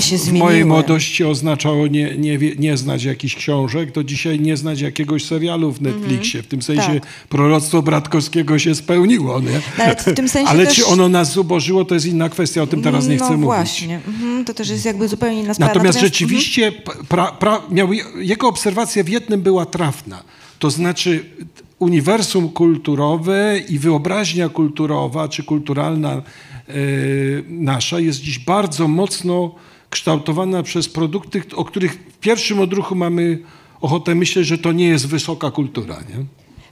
[0.00, 4.80] się w mojej młodości oznaczało nie, nie, nie znać jakichś książek, to dzisiaj nie znać
[4.80, 6.42] jakiegoś serialu w Netflixie.
[6.42, 7.06] W tym sensie Tak.
[7.28, 9.40] proroctwo Bratkowskiego się spełniło.
[9.40, 9.60] Nie?
[9.78, 12.62] Nawet tym sensie Ale też- czy ono nas zubożyło, to jest inna kwestia.
[12.62, 13.44] O tym teraz nie no chcę mówić.
[13.44, 15.74] właśnie, mhm, to też jest jakby zupełnie inna sprawa.
[15.74, 16.12] Natomiast mhm.
[16.12, 16.72] rzeczywiście
[17.08, 20.22] pra, pra, miał, jego obserwacja w jednym była trafna.
[20.58, 21.24] To znaczy
[21.78, 26.22] uniwersum kulturowe i wyobraźnia kulturowa czy kulturalna e,
[27.48, 29.54] nasza jest dziś bardzo mocno
[29.90, 33.38] kształtowana przez produkty, o których w pierwszym odruchu mamy
[33.80, 35.96] ochotę myśleć, że to nie jest wysoka kultura.
[36.08, 36.24] Nie?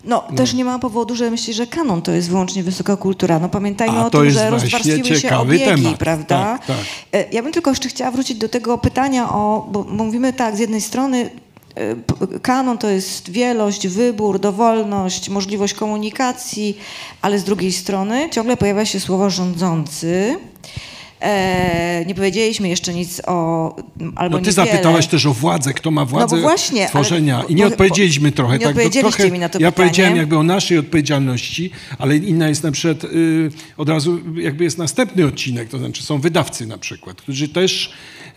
[0.04, 3.38] No, też nie ma powodu, że myśli, że kanon to jest wyłącznie wysoka kultura.
[3.38, 5.96] No pamiętajmy A o tym, że rozwarstwiły się obiegi, temat.
[5.98, 6.58] prawda?
[6.66, 7.32] Tak, tak.
[7.32, 10.80] Ja bym tylko jeszcze chciała wrócić do tego pytania o, bo, mówimy tak, z jednej
[10.80, 11.30] strony
[11.74, 16.78] e, kanon to jest wielość, wybór, dowolność, możliwość komunikacji,
[17.22, 20.36] ale z drugiej strony ciągle pojawia się słowo rządzący.
[21.20, 23.76] E, nie powiedzieliśmy jeszcze nic o,
[24.16, 24.52] albo No ty niewiele.
[24.52, 27.42] zapytałaś też o władzę, kto ma władzę No bo właśnie, ale- tworzenia.
[27.48, 28.52] I bo- nie bo- odpowiedzieliśmy trochę.
[28.52, 29.86] nie tak, odpowiedzieliście trochę, mi na to Ja pytanie.
[29.88, 34.78] powiedziałem jakby o naszej odpowiedzialności, ale inna jest na przykład, y, od razu jakby jest
[34.78, 37.92] następny odcinek, to znaczy są wydawcy na przykład, którzy też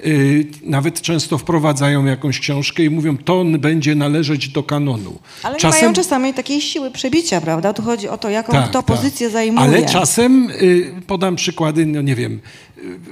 [0.05, 5.19] y, nawet często wprowadzają jakąś książkę i mówią, to będzie należeć do kanonu.
[5.43, 7.73] Ale nie mają czasami takiej siły przebicia, prawda?
[7.73, 8.85] Tu chodzi o to, jaką Tak, kto tak.
[8.97, 9.65] pozycję zajmuje.
[9.67, 12.39] Ale czasem y, podam przykłady, no nie wiem,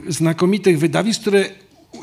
[0.08, 1.46] znakomitych wydawnictw, które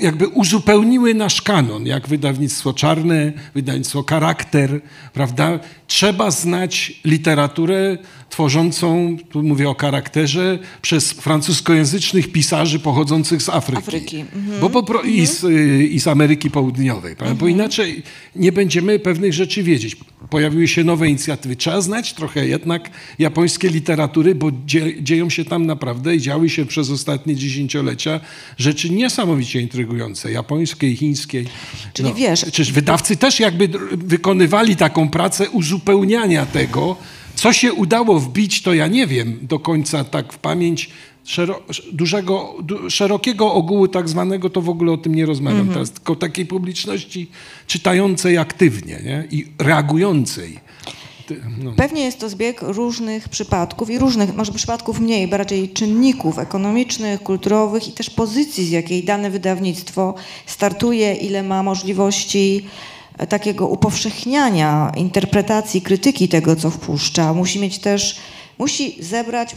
[0.01, 4.81] jakby uzupełniły nasz kanon, jak wydawnictwo Czarne, wydawnictwo Charakter,
[5.13, 5.61] prawda?
[5.87, 7.99] Trzeba znać literaturę
[8.31, 13.83] tworzącą, tu mówię o charakterze, przez francuskojęzycznych pisarzy pochodzących z Afryki.
[13.83, 14.61] Afryki, mhm.
[14.61, 17.37] Bo po, pro- i, z, y, I z Ameryki Południowej, prawda?
[17.37, 18.03] bo inaczej
[18.37, 19.97] nie będziemy pewnych rzeczy wiedzieć.
[20.31, 21.57] Pojawiły się nowe inicjatywy.
[21.57, 26.67] Trzeba znać trochę jednak japońskie literatury, bo dzie, dzieją się tam naprawdę i działy się
[26.67, 28.21] przez ostatnie dziesięciolecia
[28.59, 31.47] rzeczy niesamowicie intrygujące, japońskiej, chińskiej.
[31.95, 36.97] Czyli wiesz- Czyż wydawcy też jakby wykonywali taką pracę uzupełniania tego,
[37.35, 40.91] co się udało wbić, to ja nie wiem do końca tak w pamięć
[41.93, 46.17] dużego, du, szerokiego ogółu tak zwanego, to w ogóle o tym nie rozmawiam teraz, tylko
[46.17, 47.31] takiej publiczności
[47.67, 49.29] czytającej aktywnie nie?
[49.31, 50.61] i reagującej.
[51.59, 51.73] No.
[51.77, 57.89] Pewnie jest to zbieg różnych przypadków i różnych, może przypadków mniej, bardziej czynników ekonomicznych, kulturowych
[57.89, 60.15] i też pozycji, z jakiej dane wydawnictwo
[60.47, 62.67] startuje, ile ma możliwości
[63.19, 67.35] e, takiego upowszechniania interpretacji, krytyki tego, co wpuszcza.
[67.35, 68.17] Musi mieć też,
[68.59, 69.57] musi zebrać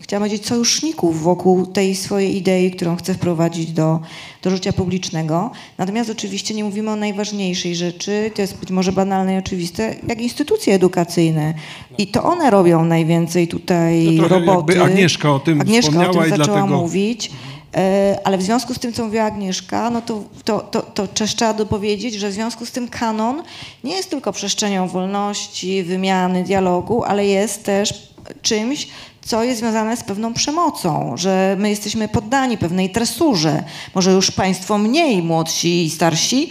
[0.00, 4.00] chciałam powiedzieć, sojuszników wokół tej swojej idei, którą chce wprowadzić do,
[4.42, 5.50] do życia publicznego.
[5.78, 10.20] Natomiast oczywiście nie mówimy o najważniejszej rzeczy, to jest być może banalne i oczywiste, jak
[10.20, 11.54] instytucje edukacyjne.
[11.98, 14.82] I to one robią najwięcej tutaj To roboty.
[14.82, 17.30] Agnieszka o tym Agnieszka o tym zaczęła dlatego- mówić.
[17.76, 21.34] E, Ale w związku z tym, co mówiła Agnieszka, no to, to, to, to też
[21.34, 23.42] trzeba dopowiedzieć, że w związku z tym kanon
[23.84, 28.08] nie jest tylko przestrzenią wolności, wymiany, dialogu, ale jest też
[28.42, 28.88] czymś,
[29.28, 33.64] co jest związane z pewną przemocą, że my jesteśmy poddani pewnej tresurze.
[33.94, 36.50] Może już państwo mniej, młodsi i starsi,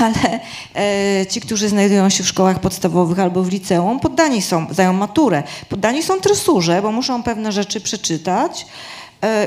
[0.00, 0.40] ale
[0.74, 5.42] e, ci, którzy znajdują się w szkołach podstawowych albo w liceum, poddani są, zdają maturę,
[5.68, 8.66] poddani są tresurze, bo muszą pewne rzeczy przeczytać,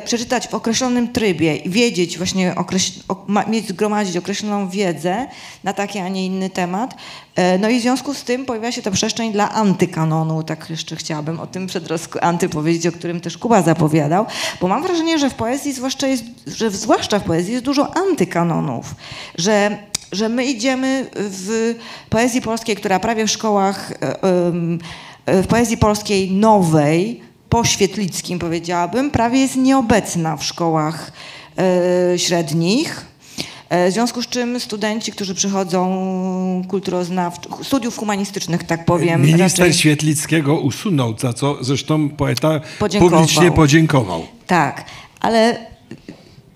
[0.05, 2.55] przeczytać w określonym trybie i wiedzieć właśnie,
[3.47, 5.27] mieć zgromadzić określoną wiedzę
[5.63, 6.95] na taki, a nie inny temat.
[7.35, 10.95] E, no i w związku z tym pojawia się ta przestrzeń dla antykanonu, tak jeszcze
[10.95, 14.25] chciałabym o tym przedrostku anty powiedzieć, o którym też Kuba zapowiadał,
[14.61, 18.95] bo mam wrażenie, że w poezji zwłaszcza jest, że zwłaszcza w poezji jest dużo antykanonów,
[19.37, 19.77] że
[20.11, 21.75] że my idziemy w
[22.09, 24.23] poezji polskiej, która prawie w szkołach, e,
[25.25, 31.11] e, w poezji polskiej nowej, po Świetlickim powiedziałabym, prawie jest nieobecna w szkołach
[32.13, 33.05] e, średnich.
[33.69, 35.87] E, W związku z czym studenci, którzy przychodzą
[36.69, 43.19] kulturoznawczych, studiów humanistycznych, tak powiem, Minister raczej, Świetlickiego usunął, za co zresztą poeta Podziękował.
[43.19, 44.25] publicznie podziękował.
[44.47, 44.85] tak,
[45.19, 45.57] ale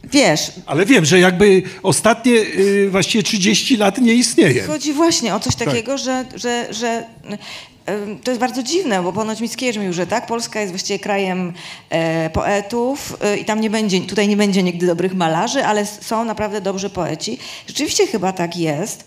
[0.03, 4.63] wiesz, Ale wiem, że jakby ostatnie y, właściwie 30 lat nie istnieje.
[4.63, 5.67] Chodzi właśnie o coś Tak.
[5.67, 7.37] takiego, że, że, że em,
[8.23, 11.53] to jest bardzo dziwne, bo ponoć Mickiewicz mówił, że tak, Polska jest właściwie krajem
[11.89, 16.25] e, poetów e, i tam nie będzie, tutaj nie będzie nigdy dobrych malarzy, ale są
[16.25, 17.37] naprawdę dobrzy poeci.
[17.67, 19.05] Rzeczywiście chyba tak jest,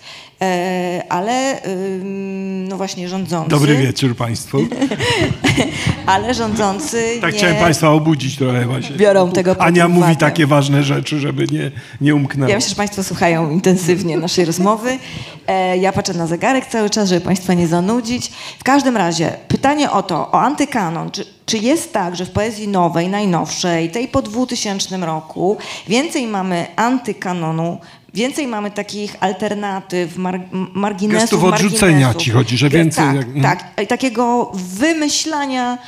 [1.09, 4.59] ale ym, no właśnie rządzący, Dobry wieczór Państwu.
[6.07, 8.97] ale rządzący Tak nie chciałem Państwa obudzić trochę właśnie.
[8.97, 11.71] biorą tego pod Ania mówi takie ważne rzeczy, żeby nie,
[12.01, 12.51] nie umknęło.
[12.51, 14.99] Ja myślę, że Państwo słuchają intensywnie naszej rozmowy.
[15.47, 18.33] E, ja patrzę na zegarek cały czas, żeby Państwa nie zanudzić.
[18.59, 21.11] W każdym razie pytanie o to, o antykanon.
[21.11, 25.57] Czy, czy jest tak, że w poezji nowej, najnowszej, tej po 2000 roku,
[25.89, 27.79] więcej mamy antykanonu,
[28.15, 30.41] więcej mamy takich alternatyw, mar,
[30.75, 32.23] marginesów, Gestów odrzucenia marginesów.
[32.23, 33.85] ci chodzi, że więcej Tak, jak- tak.
[33.85, 35.79] I takiego wymyślania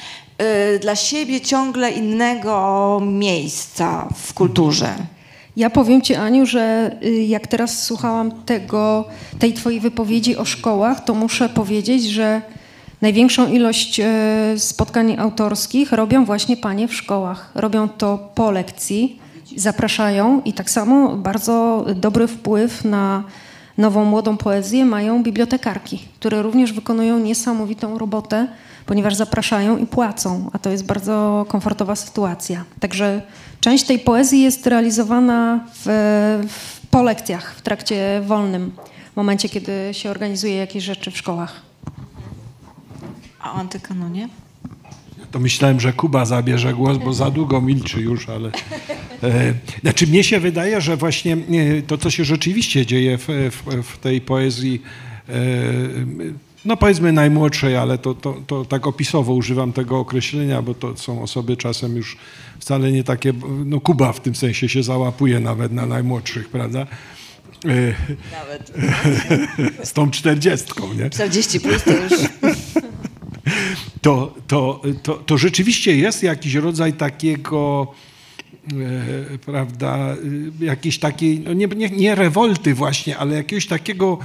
[0.74, 4.94] y, dla siebie ciągle innego miejsca w kulturze.
[5.56, 9.04] Ja powiem Ci, Aniu, że y, jak teraz słuchałam tego,
[9.38, 12.42] tej Twojej wypowiedzi o szkołach, to muszę powiedzieć, że
[13.02, 14.06] największą ilość e,
[14.56, 17.50] spotkań autorskich robią właśnie panie w szkołach.
[17.54, 19.18] Robią to po lekcji,
[19.56, 23.24] zapraszają i tak samo bardzo dobry wpływ na
[23.78, 28.48] nową, młodą poezję mają bibliotekarki, które również wykonują niesamowitą robotę,
[28.86, 32.64] ponieważ zapraszają i płacą, a to jest bardzo komfortowa sytuacja.
[32.80, 33.22] Także
[33.60, 35.84] część tej poezji jest realizowana w,
[36.48, 38.72] w, po lekcjach, w trakcie wolnym,
[39.12, 41.60] w momencie, kiedy się organizuje jakieś rzeczy w szkołach.
[43.40, 44.28] A o antykanonie?
[45.30, 48.50] To myślałem, że Kuba zabierze głos, bo za długo milczy już, ale...
[49.22, 53.82] E, znaczy mnie się wydaje, że właśnie e, to, co się rzeczywiście dzieje w, w,
[53.82, 54.82] w tej poezji,
[55.28, 55.32] e,
[56.64, 61.22] no powiedzmy najmłodszej, ale to, to, to tak opisowo używam tego określenia, bo to są
[61.22, 62.16] osoby czasem już
[62.60, 63.32] wcale nie takie,
[63.64, 66.86] no Kuba w tym sensie się załapuje nawet na najmłodszych, prawda?
[68.32, 68.72] Nawet
[69.88, 71.10] z tą czterdziestką, nie?
[71.10, 72.12] 40 plus to już...
[74.06, 77.86] to, to, to, to rzeczywiście jest jakiś rodzaj takiego
[78.72, 80.14] e, prawda,
[80.60, 84.18] y, jakiejś takiej, no nie, nie, nie rewolty właśnie, ale jakiegoś takiego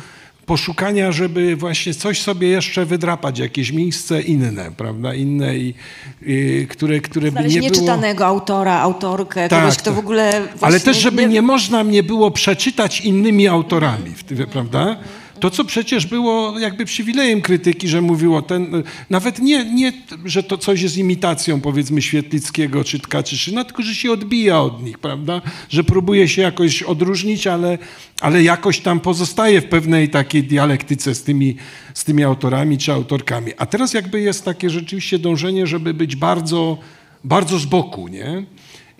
[0.45, 5.73] poszukania, żeby właśnie coś sobie jeszcze wydrapać, jakieś miejsce inne, prawda, inne i,
[6.21, 7.61] i które, które by nie było...
[7.61, 9.95] nieczytanego autora, autorkę, Tak, kogoś, kto tak.
[9.95, 11.41] w ogóle Ale też, żeby nie...
[11.41, 14.97] można mnie było przeczytać innymi autorami, w tym, prawda?
[15.41, 19.93] To, co przecież było jakby przywilejem krytyki, że mówiło ten, nawet nie, nie,
[20.25, 24.99] że to coś jest imitacją powiedzmy Świetlickiego czy Tkaczyszyna, tylko że się odbija od nich,
[24.99, 25.41] prawda?
[25.69, 27.77] Że próbuje się jakoś odróżnić, ale,
[28.19, 31.55] ale jakoś tam pozostaje w pewnej takiej dialektyce z tymi,
[31.93, 33.51] z tymi autorami czy autorkami.
[33.57, 36.77] A teraz jakby jest takie rzeczywiście dążenie, żeby być bardzo,
[37.23, 38.45] bardzo z boku, nie?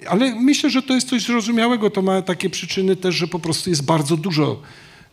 [0.09, 1.89] Ale myślę, że to jest coś zrozumiałego.
[1.89, 4.61] To ma takie przyczyny też, że po prostu jest bardzo dużo.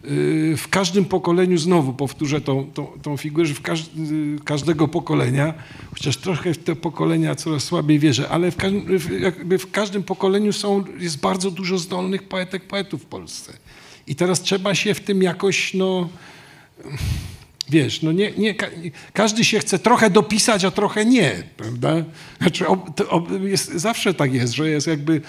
[0.05, 4.89] Yy, W każdym pokoleniu, znowu powtórzę tą, tą, tą figurę, że w każ, yy, każdego
[4.89, 5.55] pokolenia,
[5.91, 8.99] chociaż trochę w te pokolenia coraz słabiej wierzę, ale w, każdym-
[9.59, 13.53] w, każdym pokoleniu są, jest bardzo dużo zdolnych poetek, poetów w Polsce.
[14.07, 16.09] I teraz trzeba się w tym jakoś, no,
[17.71, 18.71] Wiesz, no nie, nie, ka-
[19.13, 22.05] każdy się chce trochę dopisać, a trochę nie, prawda?
[22.41, 25.21] Znaczy, ob, ob, jest, zawsze tak jest, że jest jakby.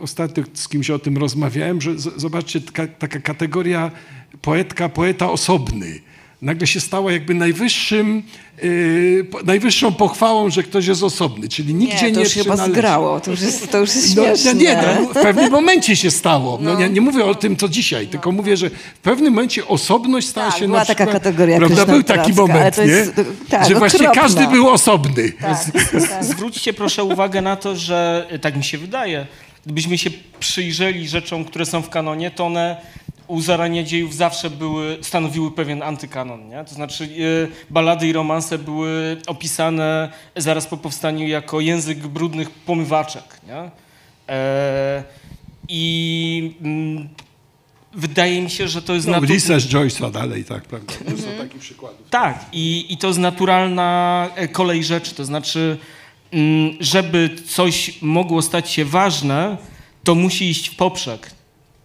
[0.00, 2.60] Ostatnio z kimś o tym rozmawiałem, że zobaczcie,
[2.98, 3.90] taka kategoria
[4.42, 6.00] poetka, poeta osobny.
[6.42, 8.22] Nagle się stała jakby najwyższym,
[8.62, 12.72] yy, najwyższą pochwałą, że ktoś jest osobny, czyli nigdzie Nie, nie, to już chyba przynależy.
[12.72, 14.54] zgrało, to już jest, to już jest No, śmieszne.
[14.54, 16.58] no nie, no, w pewnym momencie się stało.
[16.62, 20.28] No, ja nie mówię o tym, co dzisiaj, tylko mówię, że w pewnym momencie osobność
[20.28, 23.24] stała Tak, się była na taka przykład, kategoria Prawda, był taki moment, jest, nie?
[23.48, 24.22] tak, że właśnie okropna.
[24.22, 25.32] każdy był osobny.
[26.20, 29.26] Zwróćcie proszę uwagę na to, że y, tak mi się wydaje,
[29.66, 30.10] gdybyśmy się
[30.40, 32.76] przyjrzeli rzeczom, które są w kanonie, to one
[33.26, 36.48] u zarania dziejów zawsze były, stanowiły pewien antykanon.
[36.48, 36.64] Nie?
[36.64, 43.24] To znaczy y, balady i romanse były opisane zaraz po powstaniu jako język brudnych pomywaczek.
[43.46, 43.70] Nie?
[44.28, 45.04] E,
[45.68, 47.08] I mm,
[47.92, 50.92] wydaje mi się, że to jest No, natu- Ulysses Joyce'a dalej, tak, prawda?
[51.08, 52.00] Dużo takich przykładów.
[52.10, 55.14] tak, i, i to jest naturalna e, kolej rzeczy.
[55.14, 55.78] To znaczy,
[56.32, 59.56] mm, żeby coś mogło stać się ważne,
[60.04, 61.30] to musi iść w poprzek,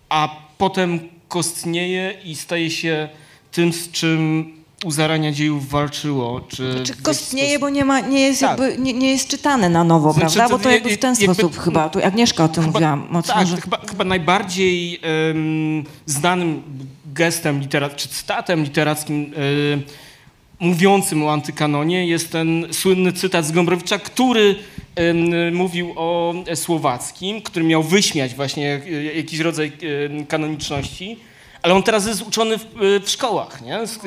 [0.10, 3.10] a potem kostnieje i staje się
[3.52, 4.52] tym, z czym
[4.86, 6.42] u zarania dziejów walczyło.
[6.42, 8.60] Czy, Czy w jakiś kostnieje, bo nie, ma, nie, jest Tak.
[8.60, 10.58] jakby, nie, nie jest czytane na nowo, Znaczy, prawda?
[10.58, 13.48] Bo to jakby w ten jakby- sposób chyba, tu Agnieszka o tym mówiła mocno, tak,
[13.48, 13.58] że...
[13.62, 15.00] chyba, chyba najbardziej
[16.06, 16.62] znanym
[17.06, 20.06] gestem literat, czy cytatem literackim e,
[20.60, 24.56] mówiącym o antykanonie jest ten słynny cytat z Gombrowicza, który
[25.52, 29.72] mówił o słowackim, który miał wyśmiać właśnie e, jakiś rodzaj
[30.28, 31.20] kanoniczności,
[31.62, 32.66] ale on teraz jest uczony w,
[33.06, 33.88] w szkołach, nie?
[33.88, 34.02] Z,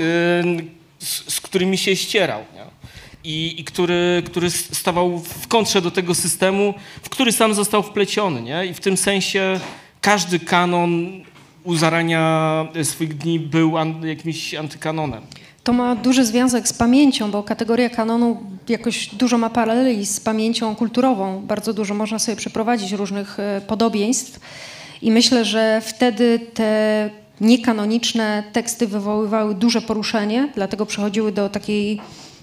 [0.99, 2.41] z, z którymi się ścierał.
[2.55, 2.79] Nie?
[3.25, 8.43] i, i który, który stawał w kontrze do tego systemu, w który sam został wpleciony.
[8.43, 8.67] Nie?
[8.67, 9.61] I w tym sensie
[10.01, 11.23] każdy kanon
[11.65, 15.23] u zarania swoich dni był an, jakimś antykanonem.
[15.69, 18.37] To ma duży związek z pamięcią, bo kategoria kanonu
[18.69, 21.43] jakoś dużo ma paraleli z pamięcią kulturową.
[21.47, 24.41] Bardzo dużo można sobie przeprowadzić różnych e, podobieństw.
[25.03, 27.11] I myślę, że wtedy te
[27.41, 32.01] niekanoniczne teksty wywoływały duże poruszenie, dlatego przechodziły do takiej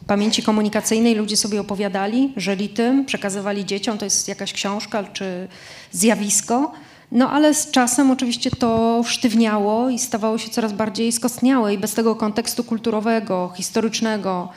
[0.07, 1.15] pamięci komunikacyjnej.
[1.15, 5.47] Ludzie sobie opowiadali, żyli tym, przekazywali dzieciom, to jest jakaś książka czy
[5.91, 6.71] zjawisko.
[7.12, 11.93] No ale z czasem oczywiście to sztywniało i stawało się coraz bardziej skostniałe i bez
[11.93, 14.49] tego kontekstu kulturowego, historycznego,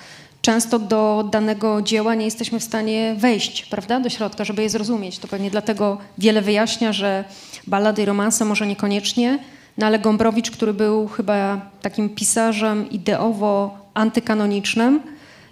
[0.43, 5.19] często do danego dzieła nie jesteśmy w stanie wejść, prawda, do środka, żeby je zrozumieć.
[5.19, 7.25] To pewnie dlatego wiele wyjaśnia, że
[7.67, 9.39] balady i romanse może niekoniecznie,
[9.79, 15.01] no ale Gombrowicz, który był chyba takim pisarzem ideowo antykanonicznym,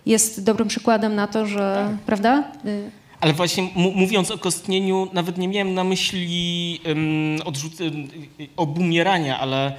[0.06, 2.44] jest dobrym przykładem na to, że, prawda?
[3.20, 7.54] Ale właśnie mówiąc o kostnieniu, nawet nie miałem na myśli um,
[8.56, 9.76] obumierania, ale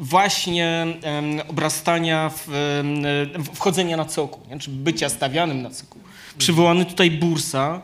[0.00, 2.44] właśnie em, obrastania, w,
[3.38, 4.58] w- wchodzenia na cokół, nie?
[4.58, 6.00] czy bycia stawianym na cokół.
[6.38, 7.80] Przywołany tutaj Bursa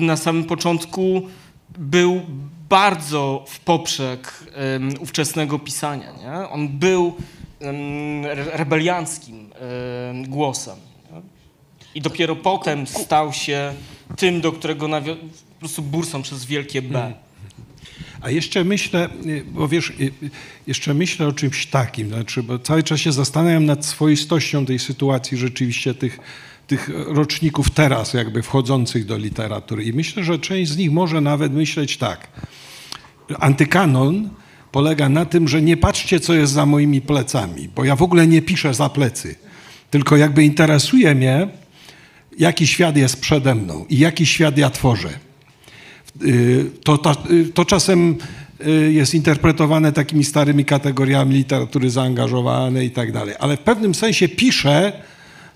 [0.00, 1.22] na samym początku
[1.78, 2.20] był
[2.68, 4.44] bardzo w poprzek
[5.00, 6.12] ówczesnego pisania.
[6.12, 6.48] Nie?
[6.48, 7.14] On był
[8.52, 9.50] rebelianckim
[10.10, 10.76] em, głosem.
[11.94, 13.72] I dopiero potem stał się
[14.16, 15.16] tym, do którego nawią-
[15.54, 17.12] po prostu bursą przez wielkie B.
[18.20, 20.30] A jeszcze myślę, y, bo wiesz, y, y,
[20.66, 25.38] jeszcze myślę o czymś takim, znaczy, bo cały czas się zastanawiam nad swoistością tej sytuacji
[25.38, 26.18] rzeczywiście tych,
[26.66, 31.52] tych roczników teraz jakby wchodzących do literatury i myślę, że część z nich może nawet
[31.52, 32.28] myśleć tak.
[33.40, 34.30] Antykanon
[34.72, 38.26] polega na tym, że nie patrzcie, co jest za moimi plecami, bo ja w ogóle
[38.26, 39.34] nie piszę za plecy,
[39.90, 41.48] tylko jakby interesuje mnie,
[42.38, 45.08] jaki świat jest przede mną i jaki świat ja tworzę.
[46.22, 48.16] y, to, ta, y, to czasem
[48.66, 53.34] y, jest interpretowane takimi starymi kategoriami literatury zaangażowanej i tak dalej.
[53.38, 54.92] Ale w pewnym sensie pisze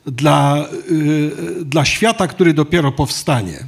[0.07, 0.69] dla,
[1.65, 3.59] dla świata, który dopiero powstanie.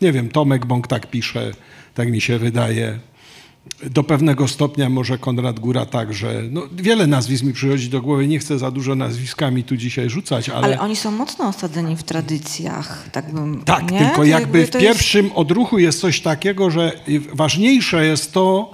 [0.00, 1.52] Nie wiem, Tomek Bąk tak pisze,
[1.94, 2.98] tak mi się wydaje.
[3.90, 6.42] Do pewnego stopnia może Konrad Góra także.
[6.50, 10.48] No, wiele nazwisk mi przychodzi do głowy, nie chcę za dużo nazwiskami tu dzisiaj rzucać,
[10.48, 10.64] ale...
[10.66, 13.62] Ale oni są mocno osadzeni w tradycjach, tak bym...
[13.64, 13.98] Tak, nie?
[13.98, 16.92] tylko To jakby w jest- pierwszym odruchu jest coś takiego, że
[17.32, 18.72] ważniejsze jest to,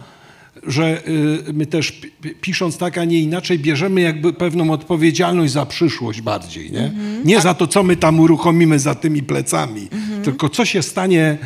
[0.66, 1.02] że
[1.48, 5.66] y, my też pi- pi- pisząc tak, a nie inaczej, bierzemy jakby pewną odpowiedzialność za
[5.66, 6.84] przyszłość bardziej, nie?
[6.84, 7.24] Mhm.
[7.24, 9.88] Nie za to, co my tam uruchomimy za tymi plecami,
[10.24, 11.38] tylko co się stanie,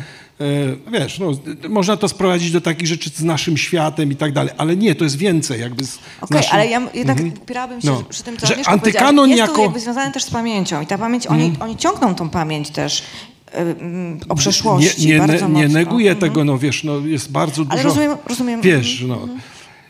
[0.93, 1.31] wiesz, no,
[1.69, 5.03] można to sprowadzić do takich rzeczy z naszym światem i tak dalej, ale nie, to
[5.03, 6.53] jest więcej jakby z, Okej, naszym...
[6.53, 8.03] ale ja jednak upierałaabym się No.
[8.09, 9.29] przy tym, co Że antykanon.
[9.29, 9.57] Jest jako- Mhm.
[9.57, 13.03] to jakby związane też z pamięcią i ta pamięć, oni, oni ciągną tą pamięć też
[13.51, 15.79] mm, o przeszłości nie, nie, bardzo ne, nie mocno.
[15.79, 16.29] neguję Mhm.
[16.29, 17.71] tego, no wiesz, no jest bardzo dużo...
[17.73, 18.61] Ale rozumiem, rozumiem.
[18.61, 19.27] Wiesz, no.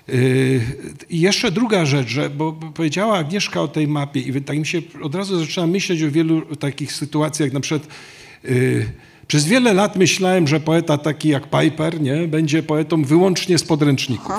[0.09, 0.61] Y,
[1.09, 4.81] I jeszcze druga rzecz, że, bo powiedziała Agnieszka o tej mapie i tak mi się
[5.01, 7.89] od razu zaczęłam myśleć o wielu takich sytuacjach, na przykład
[8.45, 8.85] y,
[9.27, 14.31] przez wiele lat myślałem, że poeta taki jak Piper nie, będzie poetą wyłącznie z podręczników.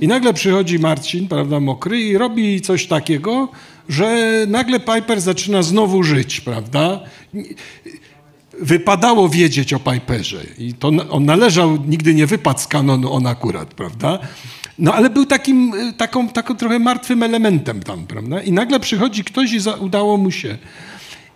[0.00, 3.48] I nagle przychodzi Marcin, prawda, mokry i robi coś takiego,
[3.88, 7.00] że nagle Piper zaczyna znowu żyć, prawda?
[8.60, 13.74] wypadało wiedzieć o Piperze i to on należał, nigdy nie wypadł z kanonu on akurat,
[13.74, 14.18] prawda?
[14.78, 18.42] No ale był takim, y, taką, taką trochę martwym elementem tam, prawda?
[18.42, 20.58] I nagle przychodzi ktoś i za, udało mu się.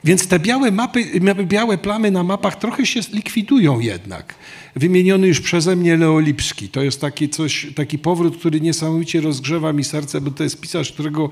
[0.05, 1.05] Więc te białe mapy,
[1.45, 4.35] białe plamy na mapach trochę się likwidują jednak.
[4.77, 6.69] Wymieniony już przeze mnie Leo Lipski.
[6.69, 10.93] To jest taki, coś, taki powrót, który niesamowicie rozgrzewa mi serce, bo to jest pisarz,
[10.93, 11.31] którego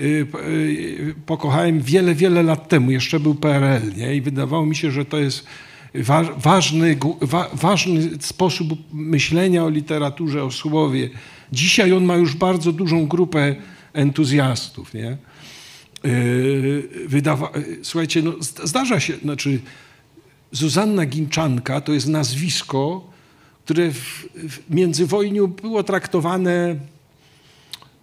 [0.00, 2.90] y, y, pokochałem wiele, wiele lat temu.
[2.90, 4.16] Jeszcze był PRL, nie?
[4.16, 5.46] I wydawało mi się, że to jest
[5.94, 6.96] wa ważny,
[7.52, 11.10] ważny sposób myślenia o literaturze, o słowie.
[11.52, 13.56] Dzisiaj on ma już bardzo dużą grupę
[13.92, 15.16] entuzjastów, nie?
[16.06, 19.58] Yy, wydawa- yy, słuchajcie, no, zd- zdarza się, znaczy
[20.52, 23.10] Zuzanna Ginczanka to jest nazwisko,
[23.64, 26.76] które w, w międzywojniu było traktowane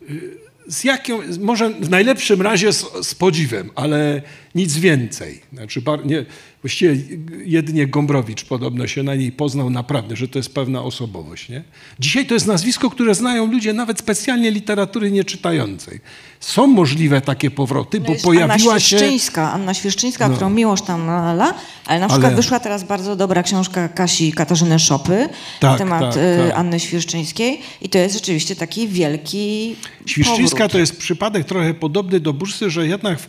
[0.09, 4.21] yy, z jaką, może w najlepszym razie z, z podziwem, ale
[4.55, 5.41] nic więcej.
[5.53, 6.25] Znaczy, bar, nie,
[6.61, 6.97] właściwie
[7.45, 11.49] jedynie Gombrowicz podobno się na niej poznał naprawdę, że to jest pewna osobowość.
[11.49, 11.63] Nie?
[11.99, 15.99] Dzisiaj to jest nazwisko, które znają ludzie nawet specjalnie literatury nieczytającej.
[16.43, 18.87] Są możliwe takie powroty, No bo pojawiła Anna się...
[18.87, 20.35] Świerszczyńska, Anna Świerszczyńska, No.
[20.35, 21.53] którą miłość tam nalala,
[21.85, 25.29] ale na przykład Ale- wyszła teraz bardzo dobra książka Kasi Katarzyny Szopy
[25.61, 26.57] na Tak, temat tak, y, tak.
[26.59, 29.75] Anny Świerszczyńskiej i to jest rzeczywiście taki wielki
[30.05, 30.71] Świszczyńska powrót.
[30.71, 33.27] to jest przypadek trochę podobny do Bursy, że jednak w,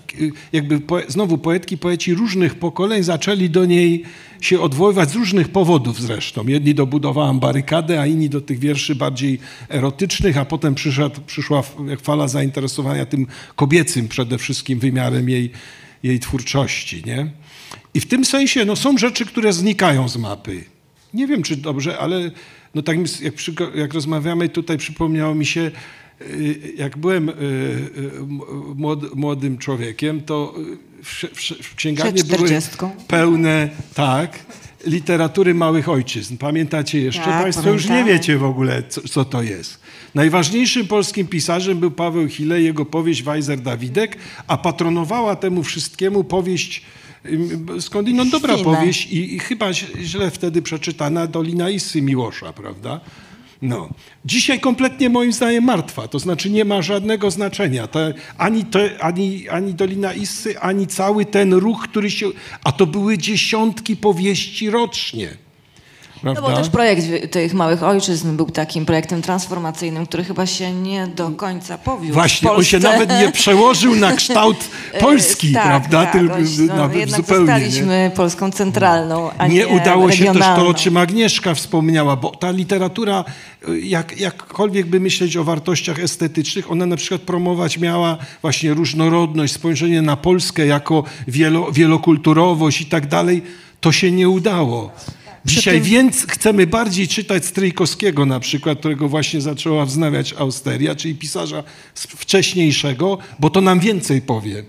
[0.53, 4.05] jakby poe, znowu poetki, poeci różnych pokoleń zaczęli do niej
[4.41, 6.47] się odwoływać z różnych powodów zresztą.
[6.47, 9.39] Jedni dobudowałam barykadę, a inni do tych wierszy bardziej
[9.71, 10.75] erotycznych, a potem
[11.27, 11.63] przyszła
[12.03, 13.27] fala zainteresowania tym
[13.57, 15.51] kobiecym przede wszystkim wymiarem jej,
[16.03, 17.03] jej twórczości.
[17.07, 17.31] Nie?
[17.95, 20.65] I w tym sensie no, są rzeczy, które znikają z mapy.
[21.15, 22.31] Nie wiem, czy dobrze, ale
[22.75, 23.35] no tak jak,
[23.75, 25.71] jak rozmawiamy tutaj, przypomniało mi się,
[26.21, 30.55] y, jak byłem y, y, młodym człowiekiem, to
[31.03, 32.71] w, księgarni były 40.
[33.09, 34.39] pełne, tak,
[34.87, 36.37] literatury małych ojczyzn.
[36.37, 37.25] Pamiętacie jeszcze?
[37.25, 39.81] Tak, Państwo już nie wiecie w ogóle, co, co to jest.
[40.15, 46.83] Najważniejszym polskim pisarzem był Paweł Hille, jego powieść Weiser Dawidek, a patronowała temu wszystkiemu powieść
[47.81, 48.77] skądinąd dobra Chwilę.
[48.77, 53.01] powieść i, i chyba źle wtedy przeczytana Dolina Issy Miłosza, prawda?
[53.63, 53.89] No.
[54.25, 57.87] Dzisiaj kompletnie moim zdaniem martwa, to znaczy nie ma żadnego znaczenia.
[57.87, 62.27] Te, ani, te, ani, ani Dolina Issy, ani cały ten ruch, który się...
[62.65, 65.44] A to były dziesiątki powieści rocznie.
[66.25, 66.51] No Prawda?
[66.51, 71.31] bo też projekt tych małych ojczyzn był takim projektem transformacyjnym, który chyba się nie do
[71.31, 72.15] końca powiódł.
[72.15, 74.57] Właśnie, on się nawet nie przełożył na kształt
[75.01, 76.03] Polski, tak, prawda?
[76.03, 77.45] Tak, Tylko no, nawet jednak zupełnie.
[77.45, 77.61] Nie?
[77.61, 80.69] zostaliśmy Polską centralną, a nie nie udało się też to, regionalną.
[80.69, 83.25] o czym Agnieszka wspomniała, bo ta literatura,
[83.69, 89.53] y, jak, jakkolwiek by myśleć o wartościach estetycznych, ona na przykład promować miała właśnie różnorodność,
[89.53, 93.43] spojrzenie na Polskę jako wielo, wielokulturowość i tak dalej.
[93.81, 94.91] To się nie udało.
[95.45, 101.63] Dzisiaj więc chcemy bardziej czytać Stryjkowskiego na przykład, którego właśnie zaczęła wznawiać Austeria, czyli pisarza
[101.95, 104.65] wcześniejszego, bo to nam więcej powie,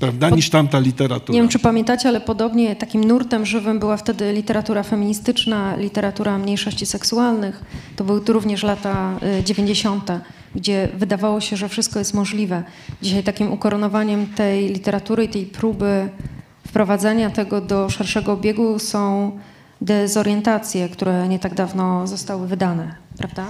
[0.00, 1.34] prawda, niż tamta literatura.
[1.34, 6.86] Nie wiem, czy pamiętacie, ale podobnie takim nurtem żywym była wtedy literatura feministyczna, literatura mniejszości
[6.86, 7.64] seksualnych.
[7.96, 10.10] To były tu również lata y, 90.,
[10.54, 12.62] gdzie wydawało się, że wszystko jest możliwe.
[13.02, 16.08] Dzisiaj takim ukoronowaniem tej literatury i tej próby
[16.68, 19.32] wprowadzenia tego do szerszego obiegu są
[19.80, 23.46] dezorientacje, które nie tak dawno zostały wydane, prawda?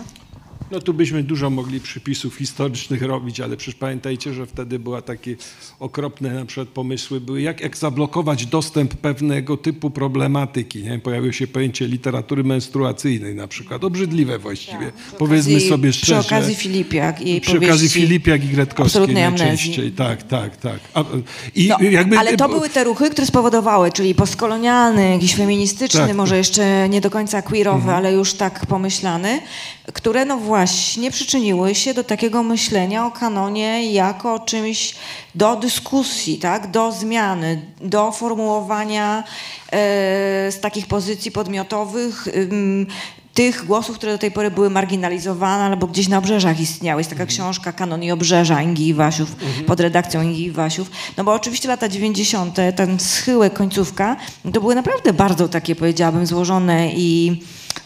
[0.71, 5.37] No tu byśmy dużo mogli przypisów historycznych robić, ale przecież pamiętajcie, że wtedy była takie
[5.81, 10.83] okropne na przykład pomysły były, jak, jak zablokować dostęp pewnego typu problematyki.
[10.83, 10.99] Nie?
[10.99, 14.93] Pojawiło się pojęcie literatury menstruacyjnej na przykład, obrzydliwe właściwie.
[15.19, 16.37] Powiedzmy okazji- sobie Przy szczerze.
[16.37, 19.93] okazji Filipiak i Przy okazji Filipiak i Gretkowskiej najczęściej.
[19.93, 20.79] Tak, tak, tak.
[20.95, 21.05] A,
[21.55, 26.17] I No, jakby, ale to były te ruchy, które spowodowały, czyli postkolonialny, jakiś feministyczny, Tak.
[26.17, 29.41] może jeszcze nie do końca queerowy, ale już tak pomyślany,
[29.93, 30.60] które no właśnie
[31.11, 34.95] przyczyniły się do takiego myślenia o kanonie jako o czymś
[35.35, 36.71] do dyskusji, tak?
[36.71, 39.25] do zmiany, do formułowania
[39.73, 39.73] e,
[40.53, 42.87] z takich pozycji podmiotowych ym,
[43.35, 47.01] tych głosów, które do tej pory były marginalizowane albo gdzieś na obrzeżach istniały.
[47.01, 49.37] Jest taka książka Kanon i Obrzeża Ingi Iwasiów
[49.67, 50.91] pod redakcją Ingi Iwasiów.
[51.17, 54.17] No bo oczywiście lata 90., ten schyłek, końcówka,
[54.53, 57.41] to były naprawdę bardzo takie, powiedziałabym, złożone i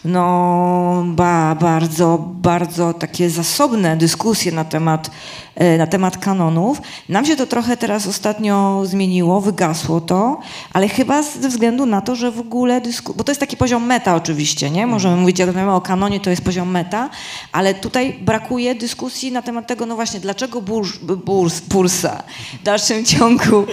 [0.05, 5.11] no ba, bardzo, bardzo takie zasobne dyskusje na temat,
[5.55, 6.81] e, na temat kanonów.
[7.09, 10.39] Nam się to trochę teraz ostatnio zmieniło, wygasło to,
[10.73, 13.13] ale chyba ze względu na to, że w ogóle dysku...
[13.13, 14.87] bo to jest taki poziom meta oczywiście, nie?
[14.87, 17.09] Możemy mówić, jak rozmawiamy o kanonie, to jest poziom meta,
[17.51, 22.23] ale tutaj brakuje dyskusji na temat tego, no właśnie, dlaczego bursz, burs, bursa
[22.61, 23.65] w dalszym ciągu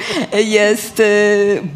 [0.45, 1.05] jest e,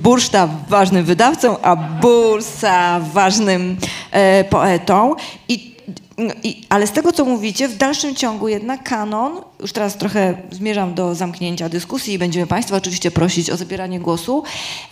[0.03, 3.77] burszta ważnym wydawcą, a bursa ważnym
[4.13, 5.15] e, poetą
[5.49, 5.77] i
[6.19, 10.35] no i, ale z tego, co mówicie, w dalszym ciągu jednak kanon, już teraz trochę
[10.51, 14.43] zmierzam do zamknięcia dyskusji i będziemy Państwa oczywiście prosić o zabieranie głosu.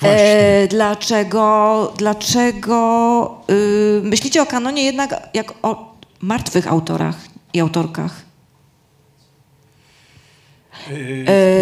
[0.03, 7.17] E, dlaczego dlaczego y, myślicie o kanonie jednak jak o martwych autorach
[7.55, 8.34] i autorkach?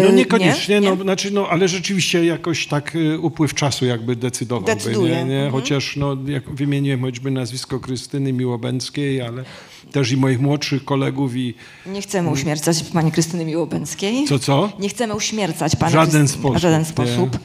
[0.03, 0.89] No E, niekoniecznie, nie?
[0.89, 1.01] No, Nie?
[1.01, 4.75] znaczy, no, ale rzeczywiście jakoś tak y, upływ czasu jakby decydowałby.
[4.75, 5.35] Decyduje, Nie, nie?
[5.45, 5.51] mhm.
[5.51, 9.43] Chociaż no, jak wymieniłem choćby nazwisko Krystyny Miłobęckiej, ale
[9.91, 11.53] też i moich młodszych kolegów i
[11.85, 14.25] Nie chcemy uśmiercać pani Krystyny Miłobęckiej.
[14.27, 14.71] co, co?
[14.79, 17.39] Nie chcemy uśmiercać pani żaden Krystyny- sposób, W żaden sposób.